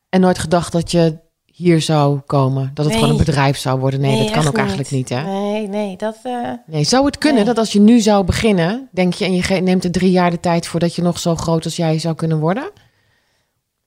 En 0.10 0.22
nooit 0.22 0.40
gedacht 0.40 0.72
dat 0.72 0.92
je 0.92 1.18
hier 1.56 1.82
zou 1.82 2.20
komen? 2.20 2.72
Dat 2.74 2.86
het 2.86 2.94
Nee. 2.94 3.04
gewoon 3.04 3.20
een 3.20 3.26
bedrijf 3.26 3.58
zou 3.58 3.80
worden? 3.80 4.00
Nee, 4.00 4.18
dat 4.24 4.32
kan 4.32 4.48
ook 4.48 4.58
eigenlijk 4.58 4.92
niet, 4.92 5.10
hè? 5.10 5.22
Nee, 5.24 5.68
nee, 5.68 5.98
dat... 5.98 6.18
eh, 6.24 6.34
Nee, 6.66 6.84
zou 6.84 7.06
het 7.06 7.18
kunnen 7.18 7.38
Nee. 7.38 7.54
dat 7.54 7.58
als 7.58 7.72
je 7.74 7.80
nu 7.80 8.00
zou 8.00 8.24
beginnen, 8.24 8.90
denk 8.92 9.14
je, 9.14 9.26
en 9.26 9.34
je 9.34 9.62
neemt 9.62 9.84
er 9.84 9.92
drie 9.92 10.12
jaar 10.12 10.32
de 10.32 10.40
tijd 10.40 10.68
voordat 10.68 10.96
je 10.96 11.02
nog 11.02 11.20
zo 11.20 11.36
groot 11.36 11.66
als 11.66 11.76
jij 11.76 12.00
zou 12.00 12.16
kunnen 12.16 12.40
worden? 12.40 12.72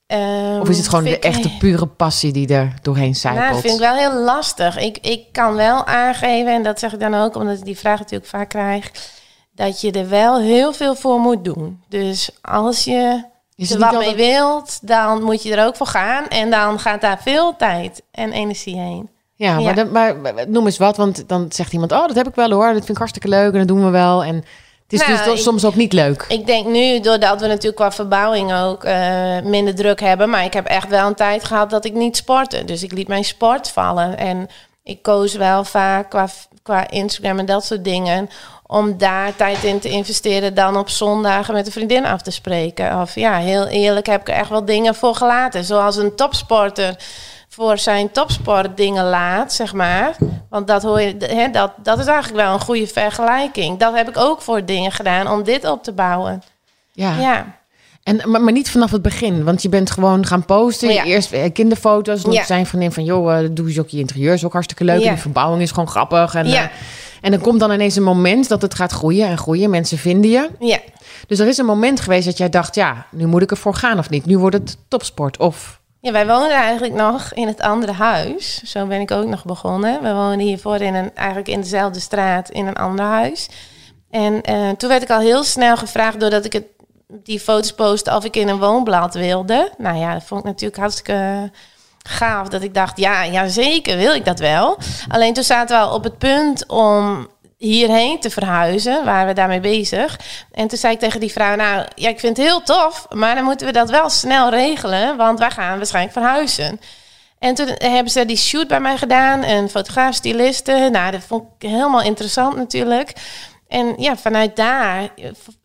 ehm, 0.07 0.61
Of 0.61 0.69
is 0.69 0.77
het 0.79 0.89
gewoon 0.89 1.05
de 1.05 1.11
ik- 1.11 1.25
echte 1.25 1.57
pure 1.57 1.87
passie 1.87 2.33
die 2.33 2.49
er 2.49 2.73
doorheen 2.83 3.15
Nou, 3.23 3.35
dat 3.35 3.43
zijpelt? 3.45 3.61
vind 3.61 3.75
ik 3.75 3.81
wel 3.81 3.95
heel 3.97 4.21
lastig. 4.25 4.79
Ik, 4.79 4.99
ik 4.99 5.23
kan 5.33 5.55
wel 5.55 5.87
aangeven, 5.87 6.53
en 6.53 6.63
dat 6.63 6.79
zeg 6.79 6.93
ik 6.93 7.01
dan 7.01 7.15
ook 7.15 7.35
omdat 7.37 7.59
ik 7.59 7.65
die 7.65 7.79
vraag 7.79 7.99
natuurlijk 7.99 8.31
vaak 8.31 8.49
krijg, 8.49 8.91
dat 9.53 9.81
je 9.81 9.91
er 9.93 10.09
wel 10.09 10.41
heel 10.41 10.73
veel 10.73 10.95
voor 10.95 11.21
moet 11.21 11.45
doen. 11.45 11.81
Dus 11.89 12.31
als 12.43 12.85
je 12.85 13.25
Is 13.57 13.71
niet 13.71 13.79
wat 13.79 13.91
mee 13.91 13.99
altijd- 14.09 14.17
wilt, 14.17 14.79
dan 14.83 15.23
moet 15.23 15.43
je 15.43 15.57
er 15.57 15.67
ook 15.67 15.77
voor 15.77 15.87
gaan. 15.87 16.29
En 16.29 16.51
dan 16.51 16.79
gaat 16.79 17.01
daar 17.01 17.19
veel 17.23 17.57
tijd 17.57 18.03
en 18.11 18.33
energie 18.33 18.79
heen. 18.81 19.09
Ja, 19.35 19.61
maar, 19.61 19.75
dan- 19.75 19.91
maar 19.91 20.15
noem 20.49 20.67
eens 20.67 20.79
wat, 20.79 20.97
want 20.97 21.29
dan 21.29 21.47
zegt 21.49 21.73
iemand, 21.73 21.93
oh, 21.93 22.07
dat 22.07 22.17
heb 22.17 22.29
ik 22.29 22.35
wel 22.35 22.51
hoor, 22.51 22.67
dat 22.67 22.75
vind 22.77 22.89
ik 22.89 22.97
hartstikke 22.97 23.29
leuk 23.29 23.53
en 23.53 23.59
dat 23.59 23.69
doen 23.69 23.85
we 23.85 23.91
wel. 23.91 24.25
En 24.25 24.35
het 24.35 24.45
is 25.01 25.07
Nou, 25.07 25.25
dus 25.25 25.27
ik- 25.27 25.39
soms 25.39 25.65
ook 25.65 25.75
niet 25.75 25.93
leuk. 25.93 26.25
Ik 26.29 26.47
denk 26.47 26.67
nu, 26.67 27.01
doordat 27.01 27.41
we 27.41 27.47
natuurlijk 27.47 27.77
qua 27.77 27.93
verbouwing 27.93 28.55
ook 28.55 28.85
eh, 28.85 29.41
minder 29.45 29.75
druk 29.75 30.01
hebben. 30.01 30.31
Maar 30.31 30.45
ik 30.45 30.53
heb 30.53 30.67
echt 30.67 30.89
wel 30.89 31.07
een 31.07 31.15
tijd 31.15 31.45
gehad 31.45 31.71
dat 31.71 31.85
ik 31.85 31.93
niet 31.95 32.17
sportte. 32.17 32.65
Dus 32.65 32.83
ik 32.83 32.93
liet 32.93 33.09
mijn 33.09 33.25
sport 33.25 33.71
vallen. 33.71 34.19
En 34.19 34.49
ik 34.83 35.03
koos 35.03 35.35
wel 35.35 35.65
vaak 35.65 36.11
qua, 36.11 36.29
qua 36.63 36.91
Instagram 36.91 37.39
en 37.39 37.47
dat 37.47 37.65
soort 37.65 37.85
dingen. 37.85 38.29
Om 38.67 38.99
daar 38.99 39.37
tijd 39.37 39.65
in 39.65 39.79
te 39.79 39.89
investeren 39.89 40.55
dan 40.55 40.77
op 40.77 40.89
zondagen 40.89 41.55
met 41.55 41.67
een 41.67 41.73
vriendin 41.73 42.07
af 42.07 42.23
te 42.23 42.31
spreken. 42.31 43.01
Of 43.01 43.15
ja, 43.15 43.37
heel 43.39 43.67
eerlijk 43.67 44.07
heb 44.07 44.21
ik 44.21 44.29
er 44.29 44.35
echt 44.35 44.49
wel 44.49 44.65
dingen 44.65 44.95
voor 44.95 45.15
gelaten. 45.15 45.65
Zoals 45.65 45.97
een 45.97 46.15
topsporter 46.17 46.97
voor 47.49 47.79
zijn 47.79 48.11
topsport 48.13 48.77
dingen 48.77 49.05
laat, 49.05 49.53
zeg 49.53 49.73
maar. 49.73 50.17
Want 50.51 50.67
dat, 50.67 50.83
hoor 50.83 51.01
je, 51.01 51.17
hè, 51.19 51.51
dat, 51.51 51.71
dat 51.83 51.99
is 51.99 52.07
eigenlijk 52.07 52.45
wel 52.45 52.53
een 52.55 52.61
goede 52.61 52.87
vergelijking. 52.87 53.79
Dat 53.79 53.95
heb 53.95 54.09
ik 54.09 54.17
ook 54.17 54.41
voor 54.43 54.65
dingen 54.65 54.93
gedaan 54.93 55.31
om 55.31 55.43
dit 55.43 55.65
op 55.71 55.83
te 55.83 55.93
bouwen. 55.93 56.43
Ja. 56.93 57.15
Ja, 57.19 57.47
En, 58.03 58.31
maar, 58.31 58.41
maar 58.41 58.53
niet 58.53 58.71
vanaf 58.71 58.91
het 58.91 59.03
begin, 59.03 59.45
want 59.45 59.63
je 59.63 59.69
bent 59.69 59.91
gewoon 59.91 60.27
gaan 60.27 60.45
posten. 60.45 60.93
Ja. 60.93 61.05
Eerst 61.05 61.33
eh, 61.33 61.53
kinderfoto's. 61.53 62.23
Toen 62.23 62.33
Ja. 62.33 62.45
zei 62.45 62.61
een 62.61 62.67
vriendin 62.67 62.93
van, 62.93 63.05
joh, 63.05 63.39
eh, 63.39 63.49
doe 63.53 63.67
eens 63.69 63.79
ook 63.79 63.89
je 63.89 63.99
interieur. 63.99 64.33
Is 64.33 64.45
ook 64.45 64.53
hartstikke 64.53 64.85
leuk. 64.85 65.01
Ja. 65.01 65.07
En 65.07 65.13
die 65.13 65.23
verbouwing 65.23 65.63
is 65.63 65.71
gewoon 65.71 65.89
grappig. 65.89 66.35
En, 66.35 66.49
Ja. 66.49 66.63
eh, 66.63 66.69
en 67.21 67.31
dan 67.31 67.41
komt 67.41 67.61
dan 67.61 67.73
ineens 67.73 67.97
een 67.97 68.03
moment 68.03 68.49
dat 68.49 68.63
het 68.63 68.75
gaat 68.75 68.93
groeien 68.93 69.29
en 69.29 69.39
groeien. 69.39 69.71
Mensen 69.71 69.99
vinden 69.99 70.31
je. 70.31 70.49
ja. 70.59 70.79
Dus 71.27 71.39
er 71.39 71.47
is 71.47 71.59
een 71.59 71.67
moment 71.67 72.01
geweest 72.01 72.27
dat 72.27 72.39
jij 72.39 72.49
dacht, 72.49 72.75
ja, 72.75 73.07
nu 73.11 73.27
moet 73.27 73.43
ik 73.43 73.51
ervoor 73.51 73.75
gaan 73.75 73.99
of 73.99 74.11
niet. 74.11 74.27
Nu 74.27 74.39
wordt 74.39 74.57
het 74.57 74.79
topsport 74.89 75.37
of... 75.37 75.81
Ja, 76.01 76.13
wij 76.13 76.27
woonden 76.27 76.51
eigenlijk 76.51 76.95
nog 76.95 77.33
in 77.35 77.47
het 77.47 77.61
andere 77.61 77.93
huis. 77.93 78.63
Zo 78.63 78.87
ben 78.87 79.01
ik 79.01 79.11
ook 79.11 79.27
nog 79.27 79.45
begonnen. 79.45 80.03
We 80.03 80.13
woonden 80.13 80.39
hiervoor 80.39 80.77
in 80.77 80.95
een, 80.95 81.15
eigenlijk 81.15 81.49
in 81.49 81.61
dezelfde 81.61 82.01
straat 82.01 82.51
in 82.51 82.67
een 82.67 82.75
ander 82.75 83.05
huis. 83.05 83.49
En 84.11 84.43
eh, 84.43 84.71
toen 84.71 84.89
werd 84.89 85.03
ik 85.03 85.11
al 85.11 85.21
heel 85.21 85.45
snel 85.45 85.77
gevraagd, 85.77 86.21
doordat 86.21 86.45
ik 86.45 86.53
het, 86.53 86.65
die 87.09 87.41
foto's 87.41 87.73
postte, 87.73 88.15
of 88.15 88.25
ik 88.25 88.37
in 88.37 88.49
een 88.49 88.59
woonblad 88.59 89.15
wilde. 89.15 89.73
Nou 89.79 89.97
ja, 89.97 90.13
dat 90.13 90.25
vond 90.25 90.41
ik 90.41 90.47
natuurlijk 90.47 90.81
hartstikke 90.81 91.51
gaaf. 92.09 92.49
Dat 92.49 92.63
ik 92.63 92.75
dacht, 92.75 92.99
ja, 92.99 93.23
ja 93.23 93.49
zeker 93.49 93.97
wil 93.97 94.15
ik 94.15 94.25
dat 94.25 94.39
wel. 94.39 94.79
Alleen 95.09 95.35
toen 95.35 95.45
zaten 95.45 95.77
we 95.77 95.83
al 95.83 95.95
op 95.95 96.05
het 96.05 96.19
punt 96.19 96.67
om 96.67 97.29
hierheen 97.57 98.21
te 98.21 98.31
verhuizen, 98.31 99.05
waren 99.05 99.27
we 99.27 99.33
daarmee 99.33 99.61
bezig. 99.61 100.19
En 100.53 100.69
toen 100.69 100.79
zei 100.79 100.93
ik 100.93 100.99
tegen 100.99 101.21
die 101.21 101.33
vrouw, 101.33 101.57
nou, 101.57 101.87
ja, 101.95 102.09
ik 102.09 102.21
vind 102.21 102.37
het 102.37 102.47
heel 102.47 102.63
tof, 102.63 103.07
maar 103.11 103.35
dan 103.35 103.45
moeten 103.45 103.67
we 103.67 103.73
dat 103.73 103.91
wel 103.91 104.09
snel 104.09 104.51
regelen, 104.51 105.17
want 105.17 105.39
wij 105.39 105.51
gaan 105.51 105.77
waarschijnlijk 105.77 106.17
verhuizen. 106.17 106.81
En 107.39 107.55
toen 107.55 107.69
hebben 107.79 108.13
ze 108.13 108.25
die 108.25 108.37
shoot 108.37 108.69
bij 108.69 108.81
mij 108.81 108.97
gedaan, 108.97 109.43
een 109.45 109.69
fotograaf, 109.69 110.15
styliste. 110.15 110.89
Nou, 110.93 111.11
dat 111.11 111.23
vond 111.27 111.45
ik 111.59 111.69
helemaal 111.69 112.03
interessant 112.03 112.57
natuurlijk. 112.57 113.13
En 113.69 113.95
ja, 113.97 114.17
vanuit 114.17 114.57
daar 114.57 115.09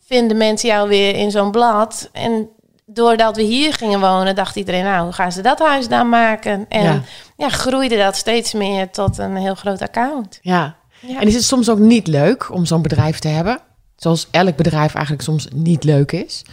vinden 0.08 0.38
mensen 0.38 0.70
jou 0.70 0.90
weer 0.90 1.16
in 1.16 1.32
zo'n 1.32 1.52
blad. 1.52 2.10
En 2.12 2.50
doordat 2.94 3.36
we 3.36 3.42
hier 3.42 3.74
gingen 3.74 4.00
wonen, 4.00 4.36
dacht 4.36 4.56
iedereen, 4.56 4.84
nou, 4.84 5.04
hoe 5.04 5.14
gaan 5.14 5.32
ze 5.32 5.42
dat 5.42 5.60
huis 5.60 5.88
dan 5.88 6.10
maken? 6.10 6.66
En 6.70 6.84
Ja. 6.84 7.02
ja, 7.38 7.50
groeide 7.50 7.98
dat 7.98 8.16
steeds 8.16 8.54
meer 8.54 8.90
tot 8.90 9.18
een 9.18 9.36
heel 9.36 9.56
groot 9.56 9.82
account. 9.82 10.40
Ja. 10.42 10.76
Ja. 11.00 11.20
En 11.20 11.28
is 11.28 11.34
het 11.36 11.44
soms 11.44 11.70
ook 11.70 11.80
niet 11.80 12.08
leuk 12.08 12.52
om 12.52 12.66
zo'n 12.66 12.82
bedrijf 12.82 13.20
te 13.20 13.28
hebben? 13.28 13.60
Zoals 13.96 14.28
elk 14.32 14.56
bedrijf 14.56 14.94
eigenlijk 14.94 15.24
soms 15.24 15.48
niet 15.54 15.84
leuk 15.84 16.12
is. 16.12 16.44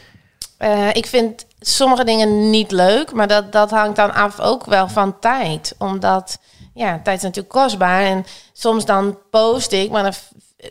Eh, 0.59 0.89
ik 0.93 1.07
vind 1.07 1.47
sommige 1.61 2.05
dingen 2.05 2.51
niet 2.51 2.71
leuk, 2.71 3.13
maar 3.13 3.29
dat, 3.29 3.53
dat 3.53 3.71
hangt 3.71 3.97
dan 3.97 4.15
af 4.15 4.41
ook 4.41 4.65
wel 4.65 4.89
van 4.89 5.19
tijd. 5.19 5.75
Omdat, 5.79 6.39
ja, 6.75 7.01
tijd 7.03 7.17
is 7.17 7.23
natuurlijk 7.23 7.55
kostbaar. 7.55 8.03
En 8.03 8.25
soms 8.53 8.85
dan 8.85 9.19
post 9.31 9.73
ik, 9.73 9.91
maar 9.91 10.03
dan, 10.03 10.13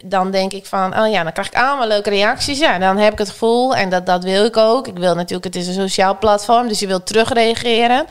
dan 0.06 0.32
denk 0.32 0.54
ik 0.54 0.66
van, 0.66 1.00
oh 1.00 1.12
ja, 1.12 1.24
dan 1.24 1.32
krijg 1.32 1.48
ik 1.48 1.56
allemaal 1.56 1.88
leuke 1.88 2.10
reacties. 2.10 2.60
Ja, 2.60 2.80
dan 2.80 2.98
heb 2.98 3.12
ik 3.12 3.20
het 3.20 3.30
gevoel, 3.30 3.76
en 3.76 3.90
dat, 3.90 4.06
dat 4.06 4.24
wil 4.24 4.46
ik 4.46 4.58
ook. 4.58 4.88
Ik 4.88 4.98
wil 4.98 5.16
natuurlijk, 5.16 5.44
het 5.44 5.56
is 5.56 5.68
een 5.68 5.74
sociaal 5.74 6.18
platform, 6.18 6.68
dus 6.68 6.80
je 6.80 6.88
wilt 6.88 7.06
terugreageren. 7.06 8.06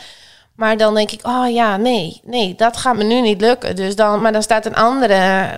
Maar 0.55 0.77
dan 0.77 0.95
denk 0.95 1.11
ik, 1.11 1.27
oh 1.27 1.51
ja, 1.51 1.77
nee, 1.77 2.21
nee, 2.25 2.55
dat 2.55 2.77
gaat 2.77 2.97
me 2.97 3.05
nu 3.05 3.21
niet 3.21 3.41
lukken. 3.41 3.77
Dus 3.77 3.97
dan, 3.97 4.21
maar 4.21 4.33
dan 4.33 4.43
staat 4.43 4.67
een 4.67 4.75
andere 4.75 5.49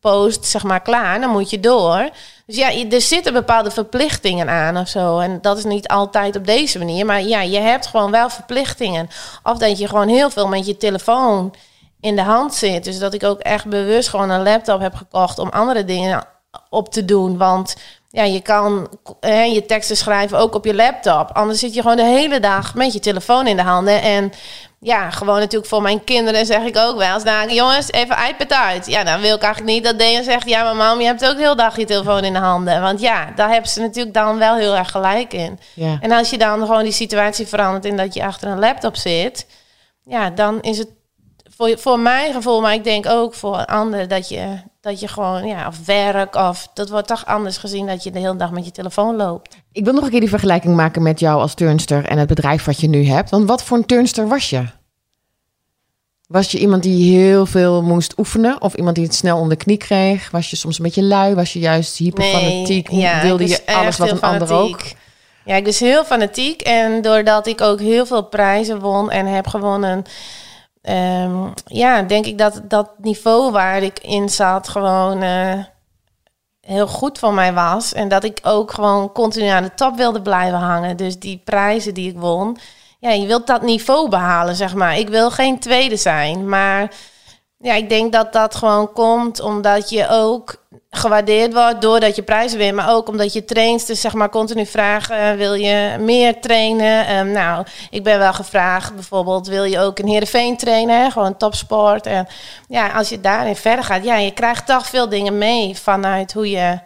post, 0.00 0.44
zeg 0.44 0.62
maar, 0.62 0.80
klaar. 0.80 1.20
Dan 1.20 1.30
moet 1.30 1.50
je 1.50 1.60
door. 1.60 2.08
Dus 2.46 2.56
ja, 2.56 2.72
er 2.90 3.00
zitten 3.00 3.32
bepaalde 3.32 3.70
verplichtingen 3.70 4.48
aan 4.48 4.76
of 4.76 4.88
zo. 4.88 5.18
En 5.18 5.38
dat 5.40 5.58
is 5.58 5.64
niet 5.64 5.88
altijd 5.88 6.36
op 6.36 6.46
deze 6.46 6.78
manier. 6.78 7.06
Maar 7.06 7.22
ja, 7.22 7.40
je 7.40 7.58
hebt 7.58 7.86
gewoon 7.86 8.10
wel 8.10 8.30
verplichtingen. 8.30 9.08
Of 9.42 9.58
dat 9.58 9.78
je 9.78 9.88
gewoon 9.88 10.08
heel 10.08 10.30
veel 10.30 10.48
met 10.48 10.66
je 10.66 10.76
telefoon 10.76 11.54
in 12.00 12.16
de 12.16 12.22
hand 12.22 12.54
zit. 12.54 12.84
Dus 12.84 12.98
dat 12.98 13.14
ik 13.14 13.24
ook 13.24 13.40
echt 13.40 13.66
bewust 13.66 14.08
gewoon 14.08 14.30
een 14.30 14.42
laptop 14.42 14.80
heb 14.80 14.94
gekocht 14.94 15.38
om 15.38 15.48
andere 15.48 15.84
dingen 15.84 16.24
op 16.70 16.92
te 16.92 17.04
doen. 17.04 17.36
Want 17.36 17.76
ja, 18.10 18.22
je 18.22 18.40
kan 18.40 18.88
hè, 19.20 19.42
je 19.42 19.66
teksten 19.66 19.96
schrijven 19.96 20.38
ook 20.38 20.54
op 20.54 20.64
je 20.64 20.74
laptop. 20.74 21.30
Anders 21.32 21.58
zit 21.58 21.74
je 21.74 21.80
gewoon 21.80 21.96
de 21.96 22.04
hele 22.04 22.40
dag 22.40 22.74
met 22.74 22.92
je 22.92 23.00
telefoon 23.00 23.46
in 23.46 23.56
de 23.56 23.62
handen. 23.62 24.02
En 24.02 24.32
ja, 24.80 25.10
gewoon 25.10 25.38
natuurlijk 25.38 25.70
voor 25.70 25.82
mijn 25.82 26.04
kinderen 26.04 26.46
zeg 26.46 26.62
ik 26.62 26.76
ook 26.76 26.96
wel 26.96 27.14
eens... 27.14 27.22
Nou, 27.22 27.52
jongens, 27.52 27.92
even 27.92 28.16
iPad 28.28 28.52
uit. 28.52 28.86
Ja, 28.86 29.04
dan 29.04 29.20
wil 29.20 29.36
ik 29.36 29.42
eigenlijk 29.42 29.72
niet 29.74 29.84
dat 29.84 29.98
Dean 29.98 30.24
zegt... 30.24 30.48
Ja, 30.48 30.62
maar 30.62 30.76
mam, 30.76 31.00
je 31.00 31.06
hebt 31.06 31.26
ook 31.26 31.36
de 31.36 31.42
hele 31.42 31.56
dag 31.56 31.76
je 31.76 31.84
telefoon 31.84 32.24
in 32.24 32.32
de 32.32 32.38
handen. 32.38 32.80
Want 32.80 33.00
ja, 33.00 33.32
daar 33.34 33.50
hebben 33.50 33.70
ze 33.70 33.80
natuurlijk 33.80 34.14
dan 34.14 34.38
wel 34.38 34.56
heel 34.56 34.76
erg 34.76 34.90
gelijk 34.90 35.32
in. 35.32 35.58
Ja. 35.74 35.98
En 36.00 36.12
als 36.12 36.30
je 36.30 36.38
dan 36.38 36.60
gewoon 36.60 36.82
die 36.82 36.92
situatie 36.92 37.46
verandert 37.46 37.84
in 37.84 37.96
dat 37.96 38.14
je 38.14 38.24
achter 38.24 38.48
een 38.48 38.58
laptop 38.58 38.96
zit... 38.96 39.46
Ja, 40.04 40.30
dan 40.30 40.60
is 40.60 40.78
het 40.78 40.88
voor, 41.58 41.78
voor 41.78 41.98
mijn 41.98 42.32
gevoel, 42.32 42.60
maar 42.60 42.74
ik 42.74 42.84
denk 42.84 43.06
ook 43.06 43.34
voor 43.34 43.64
anderen... 43.64 44.08
dat 44.08 44.28
je, 44.28 44.58
dat 44.80 45.00
je 45.00 45.08
gewoon, 45.08 45.46
ja, 45.46 45.66
of 45.66 45.86
werk 45.86 46.34
of... 46.34 46.68
Dat 46.74 46.88
wordt 46.88 47.06
toch 47.06 47.26
anders 47.26 47.56
gezien 47.56 47.86
dat 47.86 48.02
je 48.02 48.10
de 48.10 48.18
hele 48.18 48.36
dag 48.36 48.50
met 48.50 48.64
je 48.64 48.70
telefoon 48.70 49.16
loopt. 49.16 49.56
Ik 49.72 49.84
wil 49.84 49.92
nog 49.92 50.04
een 50.04 50.10
keer 50.10 50.20
die 50.20 50.28
vergelijking 50.28 50.76
maken 50.76 51.02
met 51.02 51.20
jou 51.20 51.40
als 51.40 51.54
turnster 51.54 52.04
en 52.04 52.18
het 52.18 52.28
bedrijf 52.28 52.64
wat 52.64 52.80
je 52.80 52.88
nu 52.88 53.06
hebt. 53.06 53.30
Want 53.30 53.48
wat 53.48 53.62
voor 53.62 53.76
een 53.76 53.86
turnster 53.86 54.28
was 54.28 54.50
je? 54.50 54.64
Was 56.26 56.50
je 56.50 56.58
iemand 56.58 56.82
die 56.82 57.16
heel 57.16 57.46
veel 57.46 57.82
moest 57.82 58.18
oefenen? 58.18 58.62
Of 58.62 58.74
iemand 58.74 58.96
die 58.96 59.04
het 59.04 59.14
snel 59.14 59.38
onder 59.38 59.58
de 59.58 59.64
knie 59.64 59.76
kreeg? 59.76 60.30
Was 60.30 60.50
je 60.50 60.56
soms 60.56 60.78
een 60.78 60.84
beetje 60.84 61.02
lui? 61.02 61.34
Was 61.34 61.52
je 61.52 61.58
juist 61.58 61.96
hyperfanatiek? 61.96 62.90
ja, 62.90 63.22
Wilde 63.22 63.48
je 63.48 63.66
alles 63.66 63.98
wat 63.98 64.10
een 64.10 64.20
ander 64.20 64.52
ook? 64.52 64.80
Ja, 65.44 65.54
ik 65.54 65.64
was 65.64 65.78
heel 65.78 66.04
fanatiek. 66.04 66.60
En 66.60 67.02
doordat 67.02 67.46
ik 67.46 67.60
ook 67.60 67.80
heel 67.80 68.06
veel 68.06 68.24
prijzen 68.24 68.80
won 68.80 69.10
en 69.10 69.26
heb 69.26 69.46
gewonnen... 69.46 70.04
ehm, 70.82 71.46
ja, 71.64 72.02
denk 72.02 72.26
ik 72.26 72.38
dat 72.38 72.60
dat 72.64 72.90
niveau 72.98 73.52
waar 73.52 73.82
ik 73.82 73.98
in 73.98 74.28
zat 74.28 74.68
gewoon 74.68 75.22
eh, 75.22 75.64
heel 76.60 76.86
goed 76.86 77.18
voor 77.18 77.34
mij 77.34 77.52
was. 77.52 77.92
En 77.92 78.08
dat 78.08 78.24
ik 78.24 78.38
ook 78.42 78.72
gewoon 78.72 79.12
continu 79.12 79.46
aan 79.46 79.62
de 79.62 79.74
top 79.74 79.96
wilde 79.96 80.22
blijven 80.22 80.58
hangen. 80.58 80.96
Dus 80.96 81.18
die 81.18 81.40
prijzen 81.44 81.94
die 81.94 82.10
ik 82.10 82.18
won... 82.18 82.56
Ja, 83.00 83.10
je 83.10 83.26
wilt 83.26 83.46
dat 83.46 83.62
niveau 83.62 84.08
behalen, 84.08 84.54
zeg 84.54 84.74
maar. 84.74 84.98
Ik 84.98 85.08
wil 85.08 85.30
geen 85.30 85.58
tweede 85.58 85.96
zijn, 85.96 86.48
maar... 86.48 86.92
Ja, 87.60 87.74
ik 87.74 87.88
denk 87.88 88.12
dat 88.12 88.32
dat 88.32 88.54
gewoon 88.54 88.92
komt 88.92 89.40
omdat 89.40 89.90
je 89.90 90.08
ook 90.08 90.66
gewaardeerd 90.90 91.52
wordt 91.52 91.80
doordat 91.80 92.16
je 92.16 92.22
prijzen 92.22 92.58
wint, 92.58 92.74
maar 92.74 92.94
ook 92.94 93.08
omdat 93.08 93.32
je 93.32 93.44
trainst. 93.44 93.86
Dus 93.86 94.00
zeg 94.00 94.14
maar 94.14 94.30
continu 94.30 94.66
vragen, 94.66 95.36
wil 95.36 95.54
je 95.54 95.96
meer 96.00 96.40
trainen? 96.40 97.06
Ehm, 97.06 97.32
nou, 97.32 97.66
ik 97.90 98.04
ben 98.04 98.18
wel 98.18 98.32
gevraagd, 98.32 98.94
bijvoorbeeld, 98.94 99.46
wil 99.46 99.64
je 99.64 99.78
ook 99.78 99.98
een 99.98 100.08
Heerenveen 100.08 100.56
trainen? 100.56 101.12
Gewoon 101.12 101.36
topsport. 101.36 102.06
En 102.06 102.26
ja, 102.68 102.88
als 102.88 103.08
je 103.08 103.20
daarin 103.20 103.56
verder 103.56 103.84
gaat, 103.84 104.04
ja, 104.04 104.16
je 104.16 104.32
krijgt 104.32 104.66
toch 104.66 104.86
veel 104.86 105.08
dingen 105.08 105.38
mee 105.38 105.76
vanuit 105.76 106.32
hoe 106.32 106.50
je, 106.50 106.78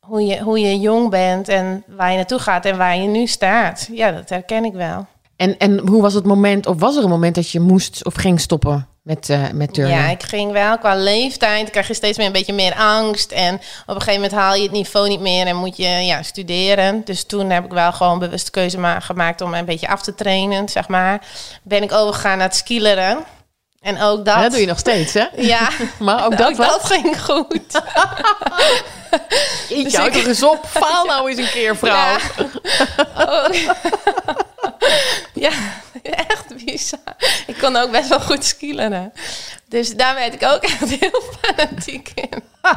hoe 0.00 0.26
je, 0.26 0.40
hoe 0.40 0.60
je 0.60 0.78
jong 0.78 1.10
bent 1.10 1.48
en 1.48 1.84
waar 1.86 2.10
je 2.10 2.16
naartoe 2.16 2.38
gaat 2.38 2.64
en 2.64 2.76
waar 2.76 2.96
je 2.96 3.08
nu 3.08 3.26
staat. 3.26 3.88
Ja, 3.92 4.12
dat 4.12 4.28
herken 4.28 4.64
ik 4.64 4.72
wel. 4.72 5.06
En, 5.36 5.58
en 5.58 5.78
hoe 5.78 6.02
was 6.02 6.14
het 6.14 6.24
moment, 6.26 6.66
of 6.66 6.78
was 6.78 6.96
er 6.96 7.02
een 7.02 7.08
moment 7.08 7.34
dat 7.34 7.50
je 7.50 7.60
moest 7.60 8.04
of 8.04 8.14
ging 8.14 8.40
stoppen 8.40 8.87
met, 9.08 9.28
eh 9.30 9.42
met 9.52 9.74
turnen? 9.74 9.96
Ja, 9.98 10.08
ik 10.08 10.22
ging 10.22 10.52
wel 10.52 10.78
qua 10.78 10.94
leeftijd. 10.94 11.70
krijg 11.70 11.86
je 11.88 11.94
steeds 11.94 12.16
meer 12.18 12.26
een 12.26 12.32
beetje 12.32 12.52
meer 12.52 12.74
angst. 12.74 13.32
En 13.32 13.54
op 13.54 13.94
een 13.94 14.00
gegeven 14.00 14.14
moment 14.20 14.32
haal 14.32 14.54
je 14.54 14.62
het 14.62 14.70
niveau 14.72 15.08
niet 15.08 15.20
meer 15.20 15.46
en 15.46 15.56
moet 15.56 15.76
je 15.76 15.88
ja, 15.88 16.22
studeren. 16.22 17.02
Dus 17.04 17.24
toen 17.24 17.50
heb 17.50 17.64
ik 17.64 17.70
wel 17.72 17.92
gewoon 17.92 18.18
bewust 18.18 18.50
keuze 18.50 18.78
ma- 18.78 19.00
gemaakt 19.00 19.40
om 19.40 19.54
een 19.54 19.64
beetje 19.64 19.88
af 19.88 20.02
te 20.02 20.14
trainen, 20.14 20.68
zeg 20.68 20.88
maar. 20.88 21.20
Ben 21.62 21.82
ik 21.82 21.92
overgegaan 21.92 22.38
naar 22.38 22.46
het 22.46 22.56
skileren. 22.56 23.18
En 23.80 24.02
ook 24.02 24.24
dat. 24.24 24.40
Dat 24.42 24.50
doe 24.50 24.60
je 24.60 24.66
nog 24.66 24.78
steeds, 24.78 25.12
hè? 25.12 25.24
Ja, 25.52 25.68
Maar 25.98 26.24
ook 26.24 26.36
dat 26.36 26.48
ook 26.48 26.56
dat 26.56 26.84
ging 26.92 27.20
goed. 27.22 27.82
Eet 29.68 29.84
Dus 29.84 29.92
toch 29.92 30.08
eens 30.26 30.42
op. 30.42 30.64
Faal 30.66 31.04
nou 31.04 31.30
eens 31.30 31.38
een 31.38 31.50
keer, 31.50 31.76
vrouw. 31.76 31.94
Ja. 31.94 32.18
Oh. 33.16 33.48
ja, 35.32 35.50
echt 36.28 36.64
bizar. 36.64 37.16
Ik 37.46 37.58
kon 37.58 37.76
ook 37.76 37.90
best 37.90 38.08
wel 38.08 38.20
goed 38.20 38.44
skileren. 38.44 39.12
Dus 39.68 39.96
daar 39.96 40.14
werd 40.14 40.34
ik 40.34 40.42
ook 40.42 40.62
echt 40.80 40.88
heel 40.88 41.22
fanatiek 41.40 42.10
in. 42.14 42.42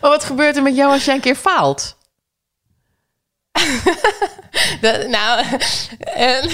Maar 0.00 0.10
wat 0.10 0.24
gebeurt 0.24 0.56
er 0.56 0.62
met 0.62 0.76
jou 0.76 0.92
als 0.92 1.04
jij 1.04 1.14
een 1.14 1.20
keer 1.20 1.34
faalt? 1.34 1.96
Dat, 4.80 5.06
nou, 5.06 5.44
en, 5.98 6.50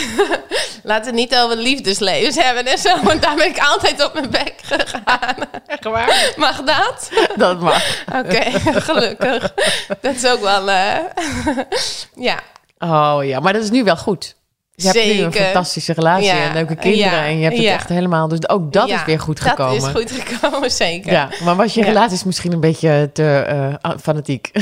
laten 0.83 1.05
we 1.05 1.21
het 1.21 1.31
niet 1.31 1.37
over 1.37 1.57
liefdeslevens 1.57 2.37
hebben 2.37 2.67
en 2.67 2.79
zo, 2.79 3.03
want 3.03 3.23
daar 3.23 3.35
ben 3.35 3.47
ik 3.47 3.59
altijd 3.59 4.05
op 4.05 4.15
mijn 4.15 4.31
bek 4.31 4.55
gegaan. 4.63 5.37
Echt 5.67 5.85
waar? 5.85 6.33
Mag 6.37 6.63
dat? 6.63 7.11
Dat 7.37 7.61
mag. 7.61 8.05
Oké, 8.15 8.51
gelukkig. 8.81 9.55
Dat 10.01 10.15
is 10.15 10.27
ook 10.27 10.41
wel, 10.41 10.71
eh, 10.71 10.99
ja. 12.15 12.41
Oh 12.79 13.19
ja, 13.25 13.41
maar 13.41 13.53
dat 13.53 13.63
is 13.63 13.71
nu 13.71 13.85
wel 13.85 13.97
goed. 13.97 14.37
Je 14.75 14.85
hebt 14.89 15.05
nu 15.05 15.21
een 15.23 15.33
fantastische 15.33 15.93
relatie 15.93 16.27
Ja, 16.27 16.47
en 16.49 16.53
leuke 16.53 16.75
kinderen. 16.77 17.13
ja, 17.13 17.25
en 17.25 17.37
je 17.37 17.43
hebt 17.43 17.57
het 17.57 17.65
ja. 17.65 17.73
echt 17.73 17.89
helemaal... 17.89 18.29
Dus 18.29 18.49
ook 18.49 18.73
dat 18.73 18.89
Ja, 18.89 18.95
is 18.99 19.05
weer 19.05 19.21
goed 19.21 19.41
gekomen. 19.41 19.81
Dat 19.93 20.03
is 20.05 20.11
goed 20.13 20.23
gekomen, 20.25 20.71
zeker. 20.87 21.13
Ja, 21.13 21.29
maar 21.45 21.57
was 21.57 21.75
je 21.75 21.81
Ja. 21.81 21.87
relatie 21.87 22.21
misschien 22.27 22.53
een 22.53 22.61
beetje 22.61 23.11
te 23.13 23.45
eh, 23.83 23.91
fanatiek? 24.01 24.51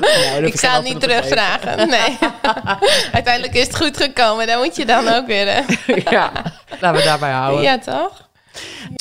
Nou, 0.00 0.44
Ik 0.46 0.58
zou 0.58 0.74
het 0.74 0.84
niet 0.84 1.00
terugvragen. 1.00 1.88
Nee. 1.88 2.18
Uiteindelijk 3.12 3.54
is 3.54 3.66
het 3.66 3.76
goed 3.76 3.96
gekomen. 3.96 4.46
Dan 4.46 4.58
moet 4.58 4.76
je 4.76 4.86
dan 4.86 5.08
ook 5.08 5.26
weer. 5.26 5.46
hè? 5.46 5.60
ja, 6.10 6.32
laten 6.80 6.98
we 7.00 7.04
daarbij 7.06 7.30
houden. 7.30 7.62
Ja, 7.62 7.78
toch? 7.78 8.28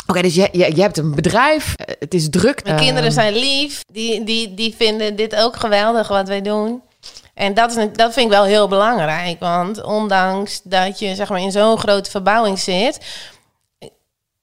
Oké, 0.07 0.21
dus 0.21 0.35
je, 0.35 0.49
je, 0.51 0.75
je 0.75 0.81
hebt 0.81 0.97
een 0.97 1.15
bedrijf. 1.15 1.73
eh, 1.75 1.95
Het 1.99 2.13
is 2.13 2.29
druk. 2.29 2.63
Mijn 2.63 2.75
eh, 2.77 2.81
kinderen 2.83 3.11
zijn 3.11 3.33
lief. 3.33 3.81
Die, 3.91 4.23
die, 4.23 4.53
die 4.53 4.75
vinden 4.77 5.15
dit 5.15 5.35
ook 5.35 5.55
geweldig 5.55 6.07
wat 6.07 6.27
wij 6.27 6.41
doen. 6.41 6.81
En 7.33 7.53
dat, 7.53 7.75
is, 7.77 7.87
dat 7.93 8.13
vind 8.13 8.25
ik 8.25 8.31
wel 8.31 8.43
heel 8.43 8.67
belangrijk. 8.67 9.39
Want 9.39 9.83
ondanks 9.83 10.61
dat 10.63 10.99
je 10.99 11.15
zeg 11.15 11.29
maar, 11.29 11.39
in 11.39 11.51
zo'n 11.51 11.77
grote 11.77 12.09
verbouwing 12.09 12.59
zit... 12.59 13.05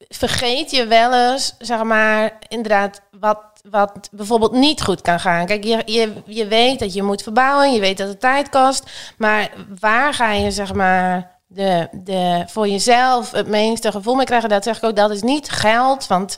vergeet 0.09 0.71
je 0.71 0.87
wel 0.87 1.33
eens, 1.33 1.55
zeg 1.59 1.83
maar, 1.83 2.38
inderdaad... 2.49 3.01
wat, 3.21 3.38
wat 3.71 4.09
bijvoorbeeld 4.12 4.53
niet 4.53 4.83
goed 4.83 5.01
kan 5.01 5.21
gaan. 5.21 5.47
Kijk, 5.47 5.64
je, 5.64 5.83
je, 5.87 6.12
je 6.27 6.47
weet 6.47 6.79
dat 6.79 6.94
je 6.94 7.03
moet 7.03 7.23
verbouwen. 7.23 7.73
Je 7.73 7.81
weet 7.81 7.99
dat 7.99 8.09
het 8.09 8.21
tijd 8.21 8.49
kost. 8.49 8.90
Maar 9.16 9.51
waar 9.81 10.14
ga 10.14 10.33
je, 10.33 10.51
zeg 10.51 10.73
maar... 10.75 11.37
De, 11.51 11.88
de, 11.92 12.44
voor 12.47 12.68
jezelf 12.68 13.31
het 13.31 13.47
meeste 13.47 13.92
gevoel 13.92 14.14
mee 14.14 14.27
krijgen, 14.27 14.49
dat 14.49 14.64
zeg 14.64 14.77
ik 14.77 14.85
ook, 14.85 14.97
dat 14.97 15.11
is 15.11 15.23
niet 15.23 15.51
geld. 15.51 16.07
Want 16.07 16.37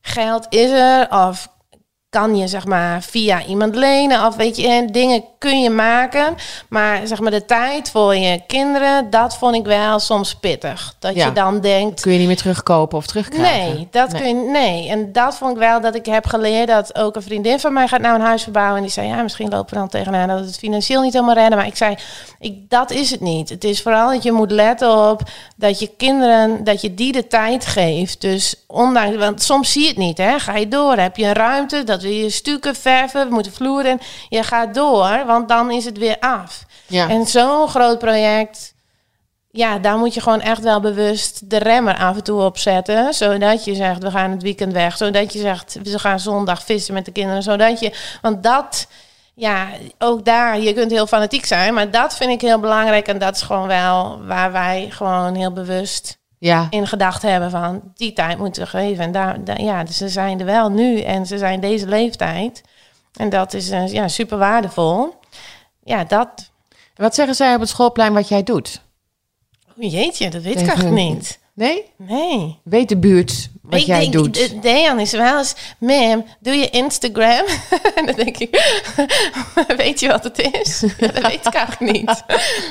geld 0.00 0.46
is 0.48 0.70
er, 0.70 1.10
of 1.10 1.48
kan 2.10 2.36
je 2.36 2.48
zeg 2.48 2.66
maar 2.66 3.02
via 3.02 3.44
iemand 3.44 3.74
lenen, 3.74 4.26
of 4.26 4.36
weet 4.36 4.56
je, 4.56 4.68
en 4.68 4.86
dingen 4.86 5.24
kun 5.38 5.60
je 5.60 5.70
maken. 5.70 6.34
Maar 6.68 7.06
zeg 7.06 7.20
maar 7.20 7.30
de 7.30 7.44
tijd 7.44 7.90
voor 7.90 8.16
je 8.16 8.40
kinderen, 8.46 9.10
dat 9.10 9.36
vond 9.36 9.54
ik 9.54 9.64
wel 9.64 9.98
soms 9.98 10.34
pittig. 10.34 10.94
Dat 10.98 11.14
Ja. 11.14 11.24
je 11.26 11.32
dan 11.32 11.60
denkt, 11.60 12.00
Kun 12.00 12.12
je 12.12 12.18
niet 12.18 12.26
meer 12.26 12.36
terugkopen 12.36 12.98
of 12.98 13.06
terugkrijgen? 13.06 13.74
Nee, 13.74 13.88
dat 13.90 14.12
Nee. 14.12 14.20
kun 14.22 14.28
je, 14.44 14.50
nee. 14.50 14.88
En 14.88 15.12
dat 15.12 15.36
vond 15.36 15.52
ik 15.52 15.58
wel 15.58 15.80
dat 15.80 15.94
ik 15.94 16.06
heb 16.06 16.26
geleerd 16.26 16.68
dat 16.68 16.98
ook 16.98 17.16
een 17.16 17.22
vriendin 17.22 17.60
van 17.60 17.72
mij 17.72 17.88
gaat 17.88 18.00
nou 18.00 18.14
een 18.14 18.20
huis 18.26 18.42
verbouwen. 18.42 18.76
En 18.76 18.82
die 18.82 18.92
zei, 18.92 19.08
ja, 19.08 19.22
misschien 19.22 19.48
lopen 19.48 19.74
we 19.74 19.80
dan 19.80 19.88
tegenaan 19.88 20.28
dat 20.28 20.40
we 20.40 20.46
het 20.46 20.58
financieel 20.58 21.02
niet 21.02 21.12
helemaal 21.12 21.34
redden. 21.34 21.58
Maar 21.58 21.66
ik 21.66 21.76
zei, 21.76 21.96
ik, 22.38 22.70
dat 22.70 22.90
is 22.90 23.10
het 23.10 23.20
niet. 23.20 23.48
Het 23.48 23.64
is 23.64 23.82
vooral 23.82 24.10
dat 24.10 24.22
je 24.22 24.32
moet 24.32 24.50
letten 24.50 25.08
op 25.10 25.22
dat 25.56 25.78
je 25.78 25.90
kinderen, 25.96 26.64
dat 26.64 26.80
je 26.80 26.94
die 26.94 27.12
de 27.12 27.26
tijd 27.26 27.66
geeft. 27.66 28.20
Dus 28.20 28.54
ondanks, 28.66 29.16
want 29.16 29.42
soms 29.42 29.72
zie 29.72 29.82
je 29.82 29.88
het 29.88 29.96
niet, 29.96 30.18
hè. 30.18 30.38
Ga 30.38 30.56
je 30.56 30.68
door, 30.68 30.96
heb 30.96 31.16
je 31.16 31.24
een 31.24 31.32
ruimte, 31.32 31.84
dat 31.84 31.95
wil 32.02 32.12
je 32.12 32.30
stukken 32.30 32.74
verven, 32.74 33.28
we 33.28 33.34
moeten 33.34 33.52
vloeren. 33.52 33.98
Je 34.28 34.42
gaat 34.42 34.74
door, 34.74 35.22
want 35.26 35.48
dan 35.48 35.70
is 35.70 35.84
het 35.84 35.98
weer 35.98 36.16
af. 36.20 36.64
Ja. 36.86 37.08
En 37.08 37.26
zo'n 37.26 37.68
groot 37.68 37.98
project, 37.98 38.74
ja, 39.50 39.78
daar 39.78 39.98
moet 39.98 40.14
je 40.14 40.20
gewoon 40.20 40.40
echt 40.40 40.62
wel 40.62 40.80
bewust 40.80 41.50
de 41.50 41.56
remmer 41.56 41.96
af 41.96 42.16
en 42.16 42.24
toe 42.24 42.42
op 42.42 42.58
zetten. 42.58 43.14
Zodat 43.14 43.64
je 43.64 43.74
zegt, 43.74 44.02
we 44.02 44.10
gaan 44.10 44.30
het 44.30 44.42
weekend 44.42 44.72
weg. 44.72 44.96
Zodat 44.96 45.32
je 45.32 45.38
zegt, 45.38 45.78
we 45.82 45.98
gaan 45.98 46.20
zondag 46.20 46.64
vissen 46.64 46.94
met 46.94 47.04
de 47.04 47.12
kinderen. 47.12 47.42
Zodat 47.42 47.80
je, 47.80 47.92
want 48.22 48.42
dat, 48.42 48.86
ja, 49.34 49.66
ook 49.98 50.24
daar, 50.24 50.60
je 50.60 50.72
kunt 50.72 50.90
heel 50.90 51.06
fanatiek 51.06 51.44
zijn. 51.44 51.74
Maar 51.74 51.90
dat 51.90 52.16
vind 52.16 52.30
ik 52.30 52.40
heel 52.40 52.60
belangrijk. 52.60 53.08
En 53.08 53.18
dat 53.18 53.34
is 53.34 53.42
gewoon 53.42 53.66
wel 53.66 54.24
waar 54.26 54.52
wij 54.52 54.86
gewoon 54.90 55.34
heel 55.34 55.52
bewust 55.52 56.18
ja. 56.38 56.66
in 56.70 56.86
gedachten 56.86 57.30
hebben 57.30 57.50
van, 57.50 57.82
die 57.94 58.12
tijd 58.12 58.38
moeten 58.38 58.62
we 58.62 58.68
geven. 58.68 59.04
En 59.04 59.12
daar, 59.12 59.44
daar- 59.44 59.62
ja, 59.62 59.84
dus 59.84 59.96
ze 59.96 60.08
zijn 60.08 60.40
er 60.40 60.46
wel 60.46 60.68
nu 60.70 61.00
en 61.00 61.26
ze 61.26 61.38
zijn 61.38 61.60
deze 61.60 61.86
leeftijd. 61.88 62.62
En 63.16 63.28
dat 63.28 63.54
is 63.54 63.70
eh, 63.70 63.92
ja, 63.92 64.08
super 64.08 64.38
waardevol. 64.38 65.14
Ja, 65.84 66.04
dat, 66.04 66.50
Wat 66.94 67.14
zeggen 67.14 67.34
zij 67.34 67.54
op 67.54 67.60
het 67.60 67.68
schoolplein 67.68 68.12
wat 68.12 68.28
jij 68.28 68.42
doet? 68.42 68.82
oh 69.78 69.90
jeetje, 69.90 70.30
dat 70.30 70.42
weet 70.42 70.60
ik 70.60 70.66
eigenlijk 70.66 70.96
niet. 70.96 71.38
Nee? 71.54 71.84
Nee. 71.96 72.58
Weet 72.64 72.88
de 72.88 72.96
buurt 72.98 73.50
wat 73.70 73.80
ik 73.80 73.86
jij 73.86 74.00
denk, 74.00 74.12
doet? 74.12 74.34
de- 74.34 74.58
Dejan 74.58 75.00
is 75.00 75.10
wel 75.12 75.38
eens, 75.38 75.54
ma'am, 75.78 76.24
doe 76.40 76.54
je 76.54 76.70
Instagram? 76.70 77.44
en 77.94 78.06
dan 78.06 78.14
denk 78.14 78.36
ik, 78.38 78.62
weet 79.76 80.00
je 80.00 80.08
wat 80.08 80.24
het 80.24 80.48
is? 80.62 80.80
Ja, 80.98 81.06
dat 81.12 81.22
weet 81.22 81.46
ik 81.46 81.54
eigenlijk 81.54 81.92
niet. 81.92 82.22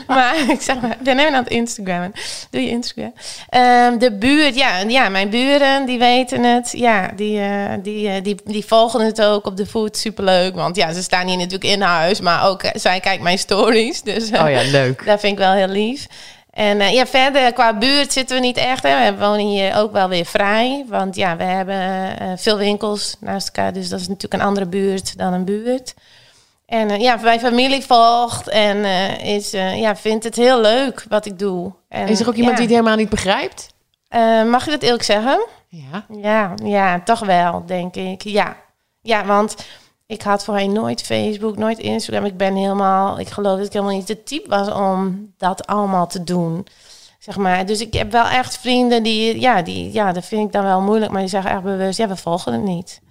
maar 0.07 0.35
ik 0.49 0.61
zeg 0.61 0.81
maar, 0.81 0.91
ik 0.91 0.99
ben 1.03 1.19
even 1.19 1.33
aan 1.33 1.43
het 1.43 1.51
Instagrammen. 1.53 2.11
Doe 2.49 2.61
je 2.63 2.69
Instagram? 2.69 3.13
Ehm, 3.49 3.97
de 3.97 4.11
buurt, 4.17 4.55
ja, 4.55 4.79
ja, 4.87 5.09
mijn 5.09 5.29
buren, 5.29 5.85
die 5.85 5.99
weten 5.99 6.43
het. 6.43 6.71
Ja, 6.77 7.11
die, 7.15 7.39
eh, 7.39 7.73
die, 7.83 8.07
eh, 8.09 8.23
die, 8.23 8.35
die 8.45 8.65
volgen 8.65 9.05
het 9.05 9.21
ook 9.21 9.45
op 9.45 9.57
de 9.57 9.65
voet. 9.65 9.97
Superleuk, 9.97 10.55
want 10.55 10.75
ja, 10.75 10.93
ze 10.93 11.01
staan 11.03 11.27
hier 11.27 11.37
natuurlijk 11.37 11.63
in 11.63 11.81
huis. 11.81 12.19
Maar 12.21 12.47
ook, 12.47 12.63
eh, 12.63 12.71
zij 12.73 12.99
kijkt 12.99 13.23
mijn 13.23 13.37
stories. 13.39 14.01
Dus 14.01 14.29
eh, 14.29 14.43
Oh 14.43 14.49
ja, 14.49 14.61
leuk. 14.71 15.05
dat 15.05 15.19
vind 15.19 15.33
ik 15.33 15.39
wel 15.39 15.53
heel 15.53 15.67
lief. 15.67 16.05
En 16.55 16.81
eh, 16.81 16.93
ja, 16.93 17.05
verder 17.05 17.53
qua 17.53 17.77
buurt 17.77 18.13
zitten 18.13 18.35
we 18.35 18.41
niet 18.41 18.57
echt. 18.57 18.83
Hè. 18.83 19.11
We 19.11 19.19
wonen 19.19 19.45
hier 19.45 19.75
ook 19.75 19.91
wel 19.91 20.09
weer 20.09 20.25
vrij. 20.25 20.85
Want 20.87 21.15
ja, 21.15 21.37
we 21.37 21.43
hebben 21.43 21.75
eh, 22.19 22.31
veel 22.35 22.57
winkels 22.57 23.15
naast 23.19 23.47
elkaar. 23.47 23.73
Dus 23.73 23.89
dat 23.89 23.99
is 23.99 24.07
natuurlijk 24.07 24.41
een 24.41 24.47
andere 24.47 24.65
buurt 24.65 25.17
dan 25.17 25.33
een 25.33 25.45
buurt. 25.45 25.93
En 26.65 26.89
eh, 26.89 26.99
ja, 26.99 27.15
mijn 27.15 27.39
familie 27.39 27.81
volgt 27.81 28.49
en 28.49 28.85
is, 29.19 29.51
ja, 29.51 29.95
vindt 29.95 30.23
het 30.23 30.35
heel 30.35 30.61
leuk 30.61 31.05
wat 31.09 31.25
ik 31.25 31.39
doe. 31.39 31.71
En, 31.89 32.07
Is 32.07 32.19
er 32.19 32.27
ook 32.27 32.35
iemand 32.35 32.57
ja. 32.57 32.57
die 32.57 32.65
het 32.65 32.75
helemaal 32.75 32.97
niet 32.97 33.09
begrijpt? 33.09 33.73
Mag 34.49 34.65
je 34.65 34.71
dat 34.71 34.81
eerlijk 34.81 35.03
zeggen? 35.03 35.45
Ja. 35.67 36.05
Ja, 36.21 36.53
ja, 36.63 37.01
toch 37.03 37.19
wel, 37.19 37.65
denk 37.65 37.95
ik. 37.95 38.21
Ja, 38.21 38.55
ja 39.01 39.25
want 39.25 39.55
ik 40.05 40.21
had 40.21 40.43
voorheen 40.43 40.73
nooit 40.73 41.01
Facebook, 41.01 41.57
nooit 41.57 41.77
Instagram. 41.77 42.25
Ik 42.25 42.37
ben 42.37 42.55
helemaal, 42.55 43.19
ik 43.19 43.29
geloof 43.29 43.57
dat 43.57 43.65
ik 43.65 43.73
helemaal 43.73 43.95
niet 43.95 44.07
de 44.07 44.23
type 44.23 44.49
was 44.49 44.71
om 44.71 45.31
dat 45.37 45.67
allemaal 45.67 46.07
te 46.07 46.23
doen. 46.23 46.67
Zeg 47.19 47.37
maar. 47.37 47.65
Dus 47.65 47.81
ik 47.81 47.93
heb 47.93 48.11
wel 48.11 48.25
echt 48.25 48.57
vrienden 48.57 49.03
die, 49.03 49.39
ja, 49.39 49.61
die, 49.61 49.93
ja, 49.93 50.11
dat 50.11 50.25
vind 50.25 50.45
ik 50.45 50.51
dan 50.51 50.63
wel 50.63 50.81
moeilijk, 50.81 51.11
maar 51.11 51.21
die 51.21 51.29
zeggen 51.29 51.51
echt 51.51 51.63
bewust, 51.63 51.97
ja, 51.97 52.07
we 52.07 52.15
volgen 52.15 52.53
het 52.53 52.61
niet. 52.61 53.01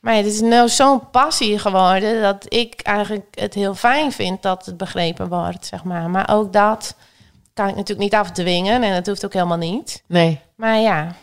Maar 0.00 0.12
ja, 0.12 0.18
het 0.18 0.32
is 0.32 0.40
nou 0.40 0.68
zo'n 0.68 1.10
passie 1.10 1.58
geworden 1.58 2.22
dat 2.22 2.44
ik 2.48 2.80
eigenlijk 2.80 3.26
het 3.30 3.54
heel 3.54 3.74
fijn 3.74 4.12
vind 4.12 4.42
dat 4.42 4.66
het 4.66 4.76
begrepen 4.76 5.28
wordt, 5.28 5.66
zeg 5.66 5.84
maar. 5.84 6.10
Maar 6.10 6.30
ook 6.30 6.52
dat 6.52 6.96
kan 7.54 7.68
ik 7.68 7.74
natuurlijk 7.74 8.10
niet 8.10 8.20
afdwingen 8.20 8.82
en 8.82 8.94
dat 8.94 9.06
hoeft 9.06 9.24
ook 9.24 9.32
helemaal 9.32 9.56
niet. 9.56 10.02
Nee. 10.06 10.40
Maar 10.54 10.78
ja, 10.78 11.14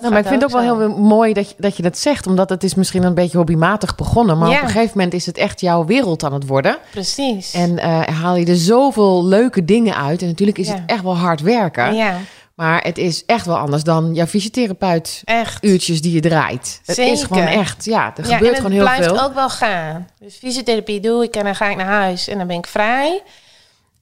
Nou, 0.00 0.12
maar 0.12 0.22
ik 0.22 0.28
vind 0.28 0.42
het 0.42 0.54
ook 0.54 0.60
wel 0.62 0.76
heel 0.78 0.96
mooi 0.96 1.32
dat 1.32 1.48
je, 1.48 1.54
dat 1.58 1.76
je 1.76 1.82
dat 1.82 1.98
zegt. 1.98 2.26
Omdat 2.26 2.48
het 2.48 2.64
is 2.64 2.74
misschien 2.74 3.02
een 3.02 3.14
beetje 3.14 3.36
hobbymatig 3.36 3.94
begonnen. 3.94 4.38
Maar 4.38 4.48
Ja. 4.50 4.56
op 4.56 4.62
een 4.62 4.68
gegeven 4.68 4.92
moment 4.96 5.14
is 5.14 5.26
het 5.26 5.36
echt 5.38 5.60
jouw 5.60 5.84
wereld 5.84 6.24
aan 6.24 6.32
het 6.32 6.46
worden. 6.46 6.76
Precies. 6.90 7.52
En 7.54 7.78
eh, 7.78 8.00
haal 8.20 8.36
je 8.36 8.46
er 8.46 8.56
zoveel 8.56 9.24
leuke 9.24 9.64
dingen 9.64 9.96
uit. 9.96 10.22
En 10.22 10.28
natuurlijk 10.28 10.58
is 10.58 10.66
Ja. 10.66 10.72
het 10.74 10.82
echt 10.86 11.02
wel 11.02 11.16
hard 11.16 11.40
werken. 11.40 11.94
ja, 11.94 12.16
Maar 12.54 12.82
het 12.82 12.98
is 12.98 13.24
echt 13.26 13.46
wel 13.46 13.56
anders 13.56 13.82
dan 13.84 14.14
jouw 14.14 14.26
fysiotherapeut 14.26 15.20
echt. 15.24 15.64
uurtjes 15.64 16.02
die 16.02 16.12
je 16.12 16.20
draait. 16.20 16.80
Het 16.84 16.98
is 16.98 17.22
gewoon 17.22 17.46
echt, 17.46 17.84
ja, 17.84 18.12
er 18.16 18.28
ja, 18.28 18.34
gebeurt 18.36 18.56
gewoon 18.56 18.72
het 18.72 18.80
heel 18.80 18.94
blijft 18.96 19.14
veel. 19.16 19.24
ook 19.28 19.34
wel 19.34 19.50
gaan. 19.50 20.08
Dus 20.18 20.34
fysiotherapie 20.36 21.00
doe 21.00 21.22
ik 21.24 21.36
en 21.36 21.44
dan 21.44 21.54
ga 21.54 21.68
ik 21.70 21.76
naar 21.76 21.86
huis 21.86 22.28
en 22.28 22.38
dan 22.38 22.46
ben 22.46 22.56
ik 22.56 22.66
vrij. 22.66 23.22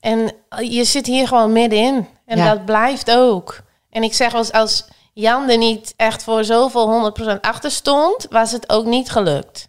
En 0.00 0.32
je 0.60 0.84
zit 0.84 1.06
hier 1.06 1.28
gewoon 1.28 1.52
middenin. 1.52 2.06
En 2.26 2.38
Ja. 2.38 2.48
dat 2.48 2.64
blijft 2.64 3.10
ook. 3.10 3.60
En 3.90 4.02
ik 4.02 4.14
zeg 4.14 4.32
eens, 4.34 4.52
als 4.52 4.84
Jan 5.20 5.48
er 5.48 5.58
niet 5.58 5.94
echt 5.96 6.22
voor 6.22 6.44
zoveel 6.44 7.12
100% 7.36 7.40
achter 7.40 7.70
stond, 7.70 8.26
was 8.30 8.52
het 8.52 8.70
ook 8.70 8.86
niet 8.86 9.10
gelukt. 9.10 9.68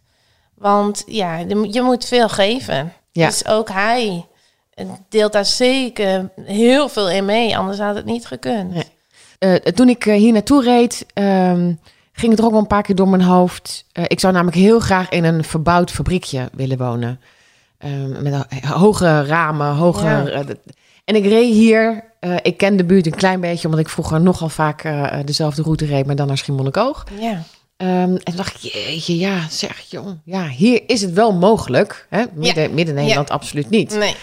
Want 0.54 1.04
ja, 1.06 1.38
je 1.72 1.82
moet 1.82 2.06
veel 2.06 2.30
geven. 2.30 2.94
Ja. 3.12 3.28
Dus 3.28 3.46
ook 3.46 3.70
hij 3.70 4.26
deelt 5.10 5.34
daar 5.34 5.46
zeker 5.46 6.30
heel 6.44 6.90
veel 6.90 7.10
in 7.10 7.26
mee, 7.26 7.58
anders 7.58 7.80
had 7.80 7.96
het 7.96 8.06
niet 8.06 8.26
gekund. 8.26 8.74
Nee. 8.74 8.86
Eh, 9.40 9.56
toen 9.56 9.90
ik 9.90 10.06
eh, 10.06 10.16
hier 10.16 10.32
naartoe 10.32 10.64
reed, 10.64 11.06
ehm, 11.14 11.74
ging 12.12 12.32
het 12.32 12.40
er 12.40 12.46
ook 12.46 12.52
wel 12.52 12.60
een 12.60 12.68
paar 12.68 12.84
keer 12.84 12.96
door 12.96 13.08
mijn 13.08 13.22
hoofd. 13.22 13.86
Eh, 13.92 14.04
ik 14.08 14.20
zou 14.20 14.34
namelijk 14.34 14.58
heel 14.58 14.80
graag 14.80 15.10
in 15.10 15.24
een 15.24 15.44
verbouwd 15.44 15.92
fabriekje 15.92 16.50
willen 16.54 16.78
wonen. 16.78 17.22
Ehm, 17.78 18.24
met 18.24 18.46
hoge 18.66 19.26
ramen, 19.26 19.76
hoge... 19.76 20.06
Ja. 20.06 20.44
Eh, 21.06 21.16
en 21.16 21.24
ik 21.24 21.30
reed 21.30 21.54
hier, 21.54 22.04
eh, 22.20 22.36
ik 22.42 22.58
ken 22.58 22.78
de 22.78 22.86
buurt 22.86 23.06
een 23.06 23.16
klein 23.16 23.40
beetje... 23.40 23.68
omdat 23.68 23.82
ik 23.84 23.90
vroeger 23.90 24.22
nogal 24.22 24.50
vaak 24.50 24.84
eh, 24.84 25.18
dezelfde 25.26 25.62
route 25.62 25.86
reed... 25.86 26.06
maar 26.06 26.16
dan 26.16 26.28
naar 26.28 26.38
Schiermonnikoog. 26.38 27.04
Ja. 27.20 27.44
Ehm, 27.78 27.90
en 27.90 28.24
toen 28.24 28.36
dacht 28.36 28.64
ik, 28.64 28.72
jeetje, 28.72 29.18
ja, 29.18 29.50
zeg, 29.50 29.80
jong, 29.80 30.22
ja, 30.26 30.48
hier 30.48 30.82
is 30.88 31.02
het 31.02 31.14
wel 31.14 31.34
mogelijk. 31.34 32.08
Hè? 32.10 32.24
Midden, 32.34 32.74
midden 32.74 32.96
Nederland 32.96 33.30
absoluut 33.30 33.70
niet. 33.70 33.96
Nee. 33.96 34.16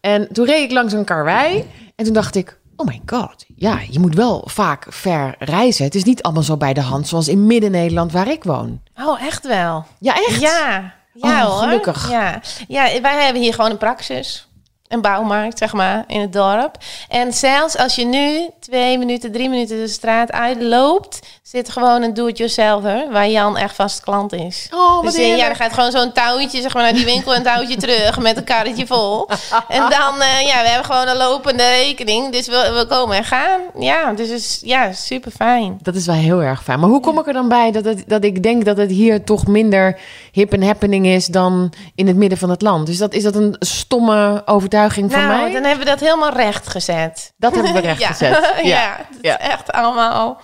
En 0.00 0.32
toen 0.32 0.46
reed 0.46 0.62
ik 0.64 0.70
langs 0.70 0.92
een 0.92 1.04
karwei 1.04 1.64
en 1.96 2.04
toen 2.04 2.14
dacht 2.14 2.34
ik, 2.34 2.58
oh 2.76 2.86
my 2.86 3.00
god, 3.06 3.44
ja, 3.56 3.80
je 3.90 3.98
moet 3.98 4.14
wel 4.14 4.42
vaak 4.46 4.86
ver 4.88 5.34
reizen. 5.38 5.84
Het 5.84 5.94
is 5.94 6.04
niet 6.04 6.22
allemaal 6.22 6.42
zo 6.42 6.56
bij 6.56 6.74
de 6.74 6.80
hand 6.80 7.08
zoals 7.08 7.28
in 7.28 7.46
Midden-Nederland 7.46 8.12
waar 8.12 8.30
ik 8.30 8.44
woon. 8.44 8.80
Oh, 9.02 9.22
echt 9.22 9.46
wel? 9.46 9.86
Ja, 9.98 10.14
echt? 10.14 10.40
Ja, 10.40 10.94
ja 11.14 11.46
Oh, 11.46 11.52
hoor. 11.52 11.62
gelukkig. 11.62 12.10
Ja. 12.10 12.40
ja, 12.68 13.00
wij 13.00 13.24
hebben 13.24 13.42
hier 13.42 13.54
gewoon 13.54 13.70
een 13.70 13.78
praxis. 13.78 14.48
Een 14.90 15.00
bouwmarkt, 15.00 15.58
zeg 15.58 15.72
maar, 15.72 16.04
in 16.06 16.20
het 16.20 16.32
dorp. 16.32 16.76
En 17.08 17.32
zelfs 17.32 17.76
als 17.76 17.94
je 17.94 18.04
nu 18.04 18.48
twee 18.60 18.98
minuten, 18.98 19.32
drie 19.32 19.48
minuten 19.48 19.76
de 19.76 19.88
straat 19.88 20.32
uitloopt, 20.32 21.18
zit 21.42 21.70
gewoon 21.70 22.02
een 22.02 22.14
do-it-yourselfer 22.14 23.06
waar 23.10 23.28
Jan 23.28 23.56
echt 23.56 23.74
vast 23.74 24.00
klant 24.00 24.32
is. 24.32 24.68
Oh, 24.74 25.02
dus 25.02 25.14
eh, 25.14 25.36
ja, 25.36 25.46
dan 25.46 25.56
gaat 25.56 25.72
gewoon 25.72 25.90
zo'n 25.90 26.12
touwtje 26.12 26.60
zeg 26.60 26.74
maar, 26.74 26.82
naar 26.82 26.92
die 26.92 27.04
winkel 27.04 27.32
en 27.32 27.38
een 27.38 27.44
touwtje 27.44 27.76
terug 27.76 28.18
met 28.18 28.36
een 28.36 28.44
karretje 28.44 28.86
vol. 28.86 29.28
En 29.68 29.80
dan, 29.80 30.20
eh, 30.20 30.46
ja, 30.46 30.62
we 30.62 30.68
hebben 30.68 30.84
gewoon 30.84 31.08
een 31.08 31.16
lopende 31.16 31.68
rekening, 31.68 32.32
dus 32.32 32.46
we, 32.46 32.72
we 32.74 32.86
komen 32.88 33.16
en 33.16 33.24
gaan. 33.24 33.60
Ja, 33.78 34.12
dus 34.12 34.28
is 34.28 34.60
ja, 34.64 34.92
super 34.92 35.30
fijn. 35.30 35.78
Dat 35.82 35.94
is 35.94 36.06
wel 36.06 36.14
heel 36.14 36.42
erg 36.42 36.62
fijn. 36.62 36.80
Maar 36.80 36.88
hoe 36.88 37.00
kom 37.00 37.18
ik 37.18 37.26
er 37.26 37.32
dan 37.32 37.48
bij 37.48 37.70
dat, 37.70 37.84
het, 37.84 38.04
dat 38.06 38.24
ik 38.24 38.42
denk 38.42 38.64
dat 38.64 38.76
het 38.76 38.90
hier 38.90 39.24
toch 39.24 39.46
minder 39.46 39.98
hip 40.32 40.52
en 40.52 40.62
happening 40.62 41.06
is 41.06 41.26
dan 41.26 41.72
in 41.94 42.06
het 42.06 42.16
midden 42.16 42.38
van 42.38 42.50
het 42.50 42.62
land? 42.62 42.86
Dus 42.86 42.98
dat, 42.98 43.14
is 43.14 43.22
dat 43.22 43.34
een 43.34 43.56
stomme 43.58 44.42
overtuiging 44.44 44.78
Nou, 45.20 45.26
mij? 45.42 45.52
dan 45.52 45.62
hebben 45.64 45.84
we 45.84 45.90
dat 45.90 46.00
helemaal 46.00 46.32
recht 46.32 46.68
gezet. 46.68 47.32
Dat 47.36 47.54
hebben 47.54 47.72
we 47.72 47.78
recht 47.80 48.00
ja. 48.06 48.06
gezet. 48.08 48.52
Ja, 48.62 48.96
Ja. 49.22 49.38
is 49.40 49.46
echt 49.48 49.72
allemaal... 49.72 50.40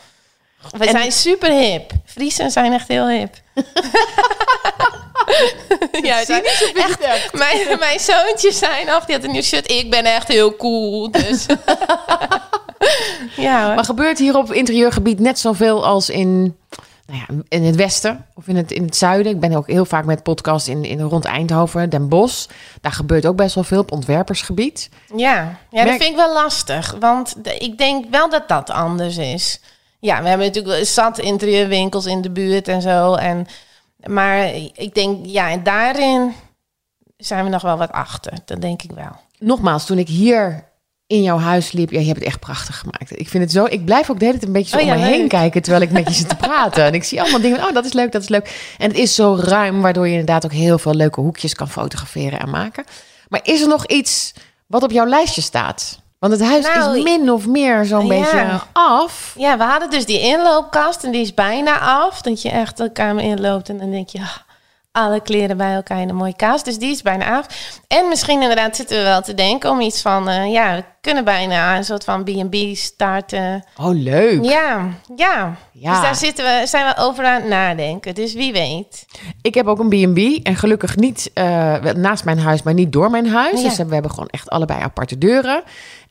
We 0.71 0.85
En- 0.85 0.91
zijn 0.91 1.13
super 1.13 1.51
hip. 1.51 1.91
Friesen 2.05 2.51
zijn 2.51 2.73
echt 2.73 2.89
heel 2.89 3.09
hip. 3.09 3.35
ja, 6.03 6.19
echt, 6.27 6.99
echt. 7.01 7.33
mijn, 7.33 7.79
mijn 7.79 8.01
zoontjes 8.01 8.59
zijn 8.59 8.91
af, 8.91 9.05
die 9.05 9.15
had 9.15 9.25
een 9.25 9.31
nieuw 9.31 9.43
shirt. 9.43 9.71
Ik 9.71 9.91
ben 9.91 10.05
echt 10.05 10.29
heel 10.29 10.57
cool, 10.57 11.11
dus... 11.11 11.47
ja, 13.37 13.67
hoor. 13.67 13.75
Maar 13.75 13.85
gebeurt 13.85 14.19
hier 14.19 14.37
op 14.37 14.53
interieurgebied 14.53 15.19
net 15.21 15.39
zoveel 15.39 15.85
als 15.87 16.11
in, 16.11 16.57
nou 17.07 17.21
ja, 17.29 17.43
in 17.49 17.65
het 17.65 17.77
westen 17.77 18.27
of 18.35 18.49
in 18.49 18.57
het, 18.57 18.71
in 18.73 18.83
het 18.85 18.97
zuiden? 18.97 19.33
Ik 19.33 19.41
ben 19.41 19.53
ook 19.53 19.67
heel 19.67 19.85
vaak 19.85 20.05
met 20.05 20.23
podcasts 20.23 20.69
in, 20.69 20.85
in 20.85 21.01
rond 21.01 21.25
Eindhoven, 21.25 21.91
Den 21.91 22.09
Bosch. 22.09 22.47
Daar 22.81 22.93
gebeurt 22.93 23.27
ook 23.27 23.37
best 23.37 23.55
wel 23.55 23.65
veel 23.65 23.81
op 23.81 23.93
ontwerpersgebied. 23.93 24.89
Ja, 25.17 25.59
ja 25.71 25.85
dat 25.85 25.97
vind 25.97 26.11
ik 26.11 26.17
wel 26.17 26.33
lastig. 26.33 26.97
Want 27.01 27.45
de- 27.45 27.57
ik 27.57 27.79
denk 27.79 28.05
wel 28.11 28.31
dat 28.31 28.49
dat 28.49 28.71
anders 28.71 29.17
is. 29.17 29.61
Ja, 30.01 30.23
we 30.23 30.29
hebben 30.29 30.47
natuurlijk 30.47 30.75
wel 30.75 30.85
zat 30.85 31.19
interieurwinkels 31.19 32.07
in 32.07 32.21
de 32.21 32.31
buurt 32.31 32.69
en 32.69 32.83
zo. 32.83 33.15
En, 33.15 33.47
maar 34.05 34.47
ik 34.73 34.95
denk, 34.95 35.27
ja, 35.27 35.51
en 35.51 35.63
daarin 35.63 36.33
zijn 37.17 37.45
we 37.45 37.51
nog 37.51 37.63
wel 37.63 37.77
wat 37.77 37.93
achter. 37.93 38.33
Dat 38.45 38.61
denk 38.61 38.83
ik 38.83 38.91
wel. 38.91 39.17
Nogmaals, 39.39 39.87
toen 39.87 39.99
ik 39.99 40.09
hier 40.09 40.66
in 41.07 41.23
jouw 41.23 41.39
huis 41.39 41.73
liep, 41.73 41.91
ja, 41.91 41.99
je 41.99 42.07
hebt 42.07 42.19
het 42.19 42.29
echt 42.29 42.41
prachtig 42.41 42.79
gemaakt. 42.79 43.21
Ik 43.21 43.29
vind 43.29 43.43
het 43.43 43.53
zo, 43.53 43.65
ik 43.65 43.85
blijf 43.85 44.11
ook 44.11 44.19
de 44.19 44.25
hele 44.25 44.39
tijd 44.39 44.47
een 44.47 44.55
beetje 44.55 44.79
zo 44.79 44.85
Oh 44.85 44.93
om 44.93 45.01
me 45.01 45.07
heen 45.07 45.29
kijken 45.29 45.63
terwijl 45.63 45.83
ik 45.83 45.91
met 45.91 46.09
je 46.09 46.15
zit 46.15 46.29
te 46.29 46.37
praten. 46.37 46.85
En 46.85 46.95
ik 46.95 47.05
zie 47.05 47.21
allemaal 47.21 47.41
dingen, 47.41 47.59
oh, 47.59 47.73
dat 47.73 47.85
is 47.85 47.93
leuk, 47.93 48.13
dat 48.13 48.23
is 48.23 48.29
leuk. 48.29 48.75
En 48.79 48.89
het 48.89 48.99
is 48.99 49.15
zo 49.15 49.39
ruim, 49.41 49.83
waardoor 49.83 50.07
je 50.07 50.11
inderdaad 50.11 50.45
ook 50.45 50.53
heel 50.53 50.79
veel 50.79 50.95
leuke 50.95 51.21
hoekjes 51.21 51.55
kan 51.55 51.69
fotograferen 51.69 52.41
en 52.41 52.51
maken. 52.51 52.85
Maar 53.29 53.41
is 53.43 53.61
er 53.61 53.69
nog 53.69 53.87
iets 53.87 54.33
wat 54.67 54.83
op 54.83 54.91
jouw 54.91 55.07
lijstje 55.07 55.41
staat? 55.41 56.05
Want 56.19 56.33
het 56.33 56.43
huis 56.43 56.65
Nou, 56.65 56.99
is 56.99 57.05
min 57.05 57.31
of 57.31 57.47
meer 57.47 57.85
zo'n 57.85 58.07
ja. 58.07 58.19
beetje 58.19 58.61
af. 58.73 59.35
Ja, 59.39 59.59
we 59.59 59.65
hadden 59.65 59.91
dus 59.91 60.07
die 60.07 60.21
inloopkast 60.21 61.05
en 61.05 61.11
die 61.11 61.21
is 61.21 61.35
bijna 61.35 61.79
af. 61.79 62.21
Dat 62.21 62.43
je 62.43 62.51
echt 62.51 62.77
de 62.77 62.93
kamer 62.93 63.25
inloopt 63.25 63.69
en 63.69 63.79
dan 63.79 63.91
denk 63.91 64.09
je... 64.09 64.19
ah, 64.19 64.37
alle 64.97 65.21
kleren 65.21 65.57
bij 65.57 65.75
elkaar 65.75 66.01
in 66.01 66.09
een 66.09 66.15
mooie 66.15 66.37
kast. 66.37 66.65
Dus 66.65 66.79
die 66.79 66.91
is 66.91 67.03
bijna 67.03 67.37
af. 67.39 67.47
En 67.89 68.09
misschien 68.09 68.43
inderdaad 68.43 68.77
zitten 68.77 68.97
we 68.97 69.03
wel 69.03 69.23
te 69.23 69.35
denken 69.35 69.71
om 69.71 69.81
iets 69.81 70.03
van... 70.03 70.29
eh, 70.29 70.53
ja, 70.53 70.75
we 70.77 70.85
kunnen 71.01 71.25
bijna 71.25 71.77
een 71.77 71.85
soort 71.85 72.05
van 72.05 72.25
B&B 72.25 72.55
starten. 72.77 73.65
Oh, 73.81 73.95
leuk. 73.95 74.45
Ja, 74.45 74.89
ja, 75.17 75.57
Ja. 75.73 75.91
Dus 75.93 76.01
daar 76.01 76.15
zitten 76.15 76.45
we, 76.45 76.67
zijn 76.67 76.87
we 76.87 77.03
over 77.03 77.25
aan 77.25 77.41
het 77.41 77.49
nadenken. 77.51 78.15
Dus 78.15 78.35
wie 78.35 78.53
weet. 78.53 79.05
Ik 79.43 79.55
heb 79.55 79.67
ook 79.67 79.79
een 79.79 79.89
B&B 80.13 80.47
en 80.47 80.57
gelukkig 80.57 80.97
niet 80.97 81.31
eh, 81.35 81.75
naast 81.83 82.25
mijn 82.25 82.39
huis, 82.39 82.63
maar 82.63 82.75
niet 82.75 82.93
door 82.93 83.11
mijn 83.11 83.29
huis. 83.29 83.61
Ja. 83.63 83.69
Dus 83.69 83.77
we 83.77 83.93
hebben 83.95 84.11
gewoon 84.11 84.29
echt 84.29 84.49
allebei 84.51 84.81
aparte 84.83 85.19
deuren. 85.19 85.63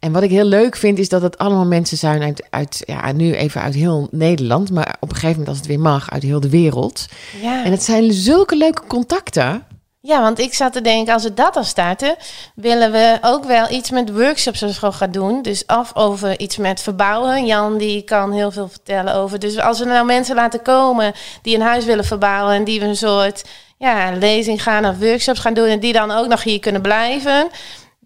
En 0.06 0.12
wat 0.12 0.24
ik 0.24 0.30
heel 0.30 0.46
leuk 0.46 0.76
vind, 0.76 1.00
is 1.00 1.10
dat 1.10 1.22
het 1.22 1.38
allemaal 1.38 1.66
mensen 1.66 1.98
zijn 1.98 2.22
uit, 2.22 2.48
uit 2.50 2.84
ja, 2.86 3.12
nu 3.12 3.34
even 3.34 3.62
uit 3.62 3.74
heel 3.74 4.08
Nederland, 4.12 4.72
maar 4.72 4.96
op 5.00 5.10
een 5.10 5.16
gegeven 5.16 5.30
moment 5.30 5.48
als 5.48 5.58
het 5.58 5.68
weer 5.68 5.80
mag, 5.80 6.12
uit 6.12 6.24
heel 6.24 6.40
de 6.40 6.50
wereld. 6.50 7.06
Ja. 7.42 7.64
En 7.64 7.72
het 7.72 7.84
zijn 7.84 8.14
zulke 8.14 8.56
leuke 8.56 8.82
contacten. 8.88 9.64
ja, 10.02 10.22
want 10.22 10.40
ik 10.40 10.54
zat 10.54 10.74
te 10.74 10.82
denken, 10.82 11.14
als 11.14 11.24
we 11.24 11.34
dat 11.34 11.56
al 11.56 11.64
starten, 11.64 12.16
willen 12.56 12.92
we 12.92 13.18
ook 13.22 13.46
wel 13.46 13.72
iets 13.72 13.92
met 13.92 14.12
workshops 14.12 14.64
of 14.64 14.74
zo 14.74 14.92
gaan 14.92 15.12
doen. 15.12 15.42
Dus 15.42 15.68
af 15.68 15.96
over 15.96 16.40
iets 16.40 16.58
met 16.58 16.82
verbouwen. 16.82 17.46
Jan 17.46 17.78
die 17.78 18.02
kan 18.02 18.32
heel 18.32 18.52
veel 18.52 18.68
vertellen 18.68 19.14
over. 19.16 19.40
Dus 19.40 19.60
als 19.60 19.80
we 19.80 19.86
nou 19.86 20.06
mensen 20.06 20.36
laten 20.36 20.62
komen 20.62 21.14
die 21.42 21.56
een 21.56 21.62
huis 21.62 21.86
willen 21.86 22.06
verbouwen 22.06 22.54
en 22.54 22.64
die 22.64 22.80
we 22.80 22.86
een 22.86 22.96
soort 22.96 23.44
ja, 23.78 24.12
lezing 24.12 24.64
gaan 24.64 24.86
of 24.86 24.98
workshops 24.98 25.40
gaan 25.40 25.54
doen 25.54 25.68
en 25.68 25.80
die 25.80 25.94
dan 25.94 26.12
ook 26.12 26.28
nog 26.28 26.44
hier 26.44 26.60
kunnen 26.60 26.82
blijven. 26.82 27.48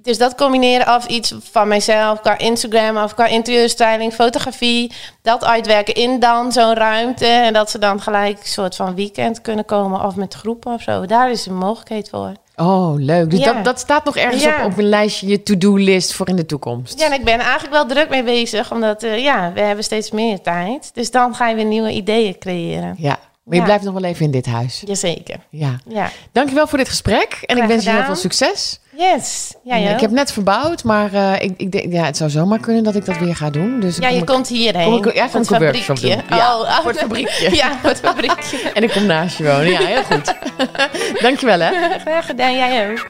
Dus 0.10 0.18
dat 0.18 0.36
combineren 0.36 0.96
of 0.96 1.06
iets 1.06 1.34
van 1.52 1.68
mijzelf 1.68 2.22
qua 2.22 2.38
Instagram 2.38 2.98
of 2.98 3.14
qua 3.14 3.26
interieurstyling, 3.26 4.14
fotografie. 4.14 4.92
Dat 5.22 5.44
uitwerken 5.44 5.94
in 5.94 6.20
dan 6.20 6.52
zo'n 6.52 6.74
ruimte. 6.74 7.26
En 7.26 7.54
dat 7.54 7.70
ze 7.70 7.80
dan 7.80 8.02
gelijk 8.02 8.40
een 8.40 8.48
soort 8.48 8.76
van 8.76 8.96
weekend 8.96 9.42
kunnen 9.42 9.66
komen 9.66 10.06
of 10.06 10.16
met 10.16 10.34
groepen 10.34 10.74
of 10.74 10.82
zo. 10.82 11.06
Daar 11.06 11.32
is 11.32 11.46
een 11.46 11.56
mogelijkheid 11.58 12.10
voor. 12.10 12.32
Oh, 12.56 12.94
leuk. 12.96 13.30
Dus 13.30 13.40
Ja. 13.40 13.54
dat, 13.54 13.64
dat 13.64 13.80
staat 13.80 14.06
nog 14.06 14.16
ergens 14.16 14.44
Ja. 14.44 14.66
op, 14.66 14.72
op 14.72 14.78
een 14.78 14.90
lijstje, 14.90 15.28
je 15.28 15.44
to-do-list 15.44 16.14
voor 16.14 16.28
in 16.28 16.36
de 16.36 16.46
toekomst. 16.46 17.00
Ja, 17.00 17.06
en 17.06 17.14
ik 17.14 17.24
ben 17.24 17.40
eigenlijk 17.40 17.72
wel 17.74 17.86
druk 17.86 18.10
mee 18.10 18.24
bezig. 18.24 18.72
Omdat 18.72 19.04
eh, 19.04 19.24
ja, 19.24 19.52
we 19.54 19.62
hebben 19.62 19.84
steeds 19.84 20.12
meer 20.12 20.42
tijd. 20.42 20.90
Dus 20.94 21.12
dan 21.12 21.36
ga 21.36 21.48
je 21.50 21.56
weer 21.56 21.66
nieuwe 21.66 21.92
ideeën 21.92 22.38
creëren. 22.38 22.96
Ja. 22.98 23.18
Maar 23.50 23.58
je 23.58 23.64
Ja. 23.64 23.70
blijft 23.74 23.84
nog 23.84 23.94
wel 24.02 24.04
even 24.10 24.26
in 24.26 24.32
dit 24.32 24.46
huis. 24.46 24.84
Jazeker. 24.86 25.36
Ja. 25.50 25.76
Ja. 25.88 26.10
Dankjewel 26.32 26.68
voor 26.68 26.78
dit 26.78 26.90
gesprek. 26.90 27.38
En 27.46 27.58
ik 27.58 27.64
wens 27.64 27.84
je 27.84 27.90
heel 27.90 28.04
veel 28.04 28.16
succes. 28.16 28.80
Yes. 28.98 29.54
Ja, 29.64 29.76
Ja, 29.76 29.90
ik 29.94 30.00
heb 30.00 30.12
net 30.12 30.32
verbouwd, 30.32 30.84
maar 30.84 31.14
eh, 31.14 31.34
ik, 31.42 31.54
ik 31.58 31.72
denk, 31.72 31.92
ja, 31.94 32.04
het 32.04 32.18
zou 32.18 32.30
zomaar 32.30 32.60
kunnen 32.60 32.84
dat 32.84 32.96
ik 32.96 33.06
dat 33.06 33.18
weer 33.18 33.36
ga 33.36 33.50
doen. 33.50 33.80
Dus 33.80 33.98
ja, 33.98 34.08
je 34.10 34.18
ik- 34.20 34.26
komt 34.26 34.48
hierheen. 34.48 34.84
kom 35.02 35.08
ik- 35.10 35.14
ja, 35.16 35.28
kom 35.28 35.42
ik 35.42 35.50
een 35.50 35.60
workshop 35.60 36.00
doen. 36.00 36.10
Ja, 36.30 36.60
oh, 36.60 36.80
voor 36.80 36.92
het 36.92 37.00
fabriekje. 37.00 37.56
Ja, 37.56 37.78
voor 37.82 37.90
het 37.90 38.00
fabriekje. 38.00 38.58
En 38.74 38.84
ik 38.84 38.90
kom 38.92 39.06
naast 39.06 39.38
je 39.38 39.44
wonen. 39.44 39.70
Ja, 39.72 39.80
heel 39.86 40.04
goed. 40.04 40.34
Dankjewel 41.22 41.60
hè. 41.60 41.72
Graag 42.00 42.26
gedaan, 42.26 42.54
jij 42.56 42.90
ook. 42.92 43.06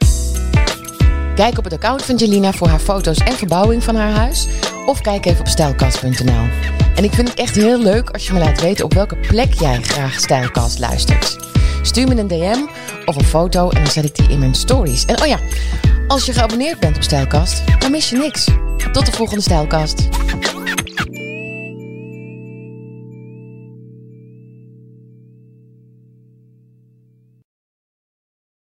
Kijk 1.34 1.58
op 1.58 1.64
het 1.64 1.72
account 1.72 2.04
van 2.04 2.16
Jelina 2.16 2.52
voor 2.52 2.68
haar 2.68 2.78
foto's 2.78 3.18
en 3.18 3.32
verbouwing 3.32 3.84
van 3.84 3.96
haar 3.96 4.10
huis. 4.12 4.46
Of 4.86 5.00
kijk 5.00 5.24
even 5.26 5.40
op 5.40 5.48
stijlkast.nl. 5.48 6.79
En 6.94 7.04
ik 7.04 7.12
vind 7.12 7.28
het 7.28 7.38
echt 7.38 7.56
heel 7.56 7.82
leuk 7.82 8.10
als 8.10 8.26
je 8.26 8.32
me 8.32 8.38
laat 8.38 8.60
weten 8.60 8.84
op 8.84 8.94
welke 8.94 9.16
plek 9.16 9.54
jij 9.54 9.82
graag 9.82 10.20
Stijlkast 10.20 10.78
luistert. 10.78 11.36
Stuur 11.82 12.08
me 12.08 12.16
een 12.16 12.28
DM 12.28 12.66
of 13.04 13.16
een 13.16 13.24
foto 13.24 13.70
en 13.70 13.82
dan 13.82 13.92
zet 13.92 14.04
ik 14.04 14.14
die 14.14 14.28
in 14.28 14.38
mijn 14.38 14.54
stories. 14.54 15.04
En 15.04 15.20
oh 15.20 15.26
ja, 15.26 15.38
als 16.06 16.26
je 16.26 16.32
geabonneerd 16.32 16.80
bent 16.80 16.96
op 16.96 17.02
Stijlkast, 17.02 17.62
dan 17.78 17.90
mis 17.90 18.10
je 18.10 18.16
niks. 18.16 18.48
Tot 18.92 19.06
de 19.06 19.12
volgende 19.12 19.42
Stijlkast. 19.42 20.08